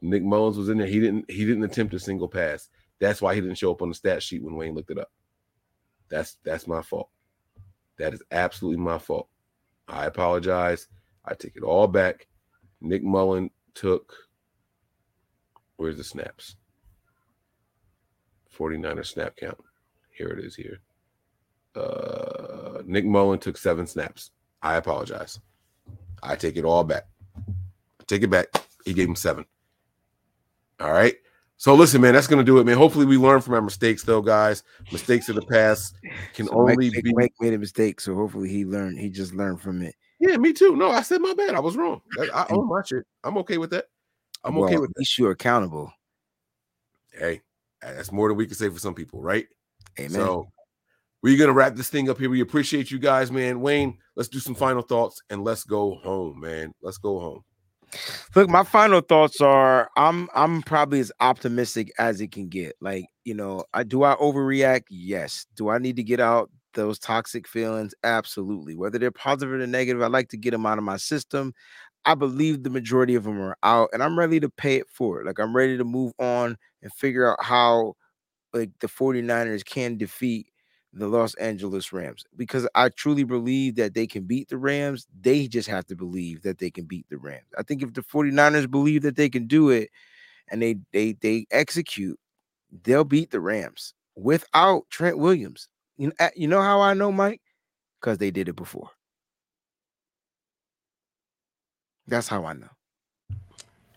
[0.00, 0.86] Nick Mullens was in there.
[0.86, 2.70] He didn't he didn't attempt a single pass.
[3.00, 5.10] That's why he didn't show up on the stat sheet when Wayne looked it up.
[6.08, 7.08] That's that's my fault.
[7.98, 9.28] That is absolutely my fault.
[9.88, 10.88] I apologize.
[11.24, 12.26] I take it all back.
[12.80, 14.14] Nick Mullen took
[15.76, 16.56] where's the snaps?
[18.56, 19.58] 49er snap count.
[20.10, 20.80] Here it is here.
[21.74, 24.30] Uh Nick Mullen took seven snaps.
[24.62, 25.40] I apologize.
[26.22, 27.04] I take it all back.
[27.36, 28.46] I take it back.
[28.84, 29.44] He gave him seven.
[30.80, 31.16] All right.
[31.56, 32.76] So listen, man, that's gonna do it, man.
[32.76, 34.62] Hopefully, we learn from our mistakes, though, guys.
[34.92, 35.94] Mistakes of the past
[36.34, 37.12] can So only Mike, be.
[37.14, 38.98] Mike made a mistake, so hopefully he learned.
[38.98, 39.94] He just learned from it.
[40.20, 40.76] Yeah, me too.
[40.76, 41.54] No, I said my bad.
[41.54, 42.00] I was wrong.
[42.34, 43.04] I, own my shit.
[43.22, 43.86] I'm okay with that.
[44.42, 45.18] I'm okay with at that.
[45.18, 45.92] you're accountable.
[47.12, 47.40] Hey,
[47.80, 49.46] that's more than we can say for some people, right?
[49.98, 50.10] Amen.
[50.10, 50.48] So
[51.22, 52.30] we're gonna wrap this thing up here.
[52.30, 53.60] We appreciate you guys, man.
[53.60, 56.72] Wayne, let's do some final thoughts and let's go home, man.
[56.82, 57.44] Let's go home.
[58.34, 62.74] Look, my final thoughts are I'm I'm probably as optimistic as it can get.
[62.80, 64.84] Like, you know, I do I overreact?
[64.90, 65.46] Yes.
[65.56, 67.94] Do I need to get out those toxic feelings?
[68.04, 68.76] Absolutely.
[68.76, 71.52] Whether they're positive or negative, I like to get them out of my system.
[72.06, 75.26] I believe the majority of them are out and I'm ready to pay it forward.
[75.26, 77.94] Like I'm ready to move on and figure out how
[78.52, 80.46] like the 49ers can defeat
[80.94, 85.06] the Los Angeles Rams because I truly believe that they can beat the Rams.
[85.20, 87.46] They just have to believe that they can beat the Rams.
[87.58, 89.90] I think if the 49ers believe that they can do it
[90.48, 92.18] and they they they execute,
[92.84, 95.68] they'll beat the Rams without Trent Williams.
[95.96, 97.40] You know, you know how I know, Mike?
[98.00, 98.90] Because they did it before.
[102.06, 102.68] That's how I know.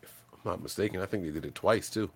[0.02, 2.10] If I'm not mistaken, I think they did it twice too.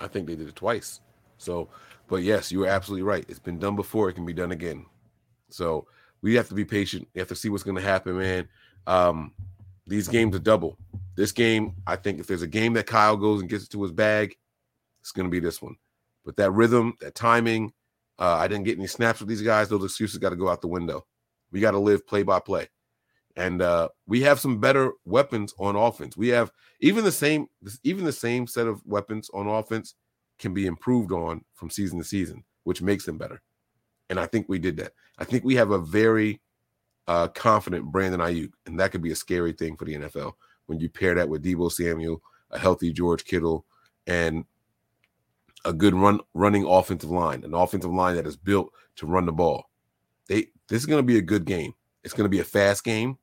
[0.00, 1.00] I think they did it twice.
[1.38, 1.68] So,
[2.08, 3.24] but yes, you were absolutely right.
[3.28, 4.86] It's been done before, it can be done again.
[5.50, 5.86] So
[6.22, 7.08] we have to be patient.
[7.14, 8.48] We have to see what's going to happen, man.
[8.86, 9.32] Um,
[9.86, 10.76] these games are double.
[11.16, 13.82] This game, I think, if there's a game that Kyle goes and gets it to
[13.82, 14.34] his bag,
[15.00, 15.76] it's going to be this one.
[16.24, 17.72] But that rhythm, that timing,
[18.18, 19.68] uh, I didn't get any snaps with these guys.
[19.68, 21.06] Those excuses got to go out the window.
[21.52, 22.68] We got to live play by play,
[23.36, 26.16] and uh, we have some better weapons on offense.
[26.16, 26.50] We have
[26.80, 27.46] even the same,
[27.84, 29.94] even the same set of weapons on offense
[30.38, 33.42] can be improved on from season to season, which makes them better.
[34.08, 34.92] And I think we did that.
[35.18, 36.40] I think we have a very
[37.06, 40.32] uh, confident Brandon Aiyuk, and that could be a scary thing for the NFL
[40.66, 43.64] when you pair that with Deebo Samuel, a healthy George Kittle,
[44.06, 44.44] and
[45.64, 49.32] a good run running offensive line, an offensive line that is built to run the
[49.32, 49.70] ball.
[50.28, 51.74] They this is going to be a good game.
[52.04, 53.18] It's going to be a fast game.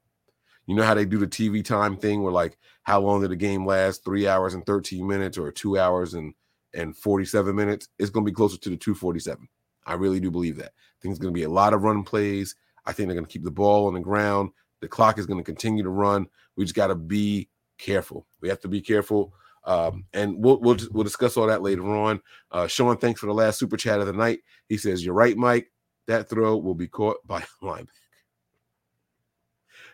[0.66, 3.36] You know how they do the TV time thing where like how long did the
[3.36, 4.06] game last?
[4.06, 6.34] 3 hours and 13 minutes or 2 hours and
[6.74, 7.90] and 47 minutes.
[8.00, 9.48] It's going to be closer to the 247.
[9.86, 10.72] I really do believe that.
[10.72, 12.56] I think it's going to be a lot of run plays.
[12.86, 14.52] I think they're going to keep the ball on the ground.
[14.82, 16.28] The clock is going to continue to run.
[16.56, 18.28] We just got to be careful.
[18.42, 19.34] We have to be careful.
[19.66, 22.22] Um, and we'll, we'll we'll discuss all that later on.
[22.52, 24.40] Uh, Sean, thanks for the last super chat of the night.
[24.68, 25.72] He says, "You're right, Mike.
[26.08, 27.88] That throw will be caught by linebacker."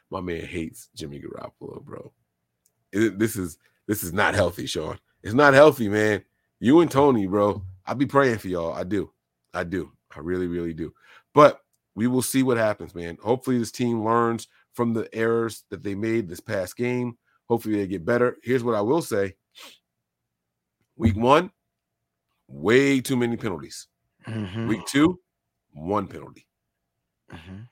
[0.09, 2.11] My man hates Jimmy Garoppolo, bro.
[2.91, 4.97] It- this is this is not healthy, Sean.
[5.21, 6.23] It's not healthy, man.
[6.59, 7.63] You and Tony, bro.
[7.85, 8.73] I'll be praying for y'all.
[8.73, 9.11] I do.
[9.53, 9.91] I do.
[10.15, 10.93] I really, really do.
[11.33, 11.61] But
[11.95, 13.17] we will see what happens, man.
[13.21, 17.17] Hopefully, this team learns from the errors that they made this past game.
[17.47, 18.37] Hopefully, they get better.
[18.43, 19.35] Here's what I will say
[20.95, 21.49] Week one,
[22.47, 23.87] way too many penalties.
[24.27, 24.67] Mhm.
[24.67, 25.19] Week two,
[25.71, 26.45] one penalty.
[27.31, 27.67] Mhm.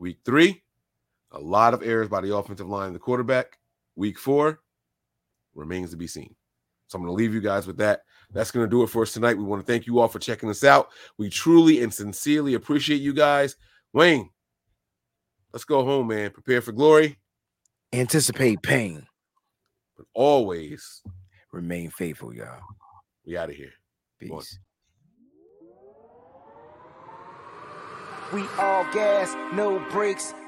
[0.00, 0.64] Week three,
[1.30, 3.58] a lot of errors by the offensive line and the quarterback.
[3.94, 4.60] Week four,
[5.54, 6.34] remains to be seen.
[6.92, 8.02] So I'm going to leave you guys with that.
[8.34, 9.38] That's going to do it for us tonight.
[9.38, 10.88] We want to thank you all for checking us out.
[11.16, 13.56] We truly and sincerely appreciate you guys.
[13.94, 14.28] Wayne,
[15.54, 16.30] let's go home, man.
[16.32, 17.18] Prepare for glory,
[17.94, 19.06] Anticipate pain.
[19.96, 21.02] but always
[21.50, 22.60] Remain faithful, y'all.
[23.24, 23.72] we out of here.
[24.20, 24.58] Peace.
[28.34, 30.34] We all gas, no brakes,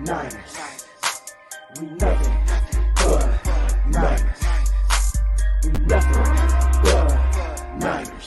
[0.00, 0.84] Niners.
[1.80, 2.36] We nothing
[2.94, 3.24] but
[3.88, 4.42] Niners.
[5.64, 7.08] We nothing but
[7.80, 8.17] Niners.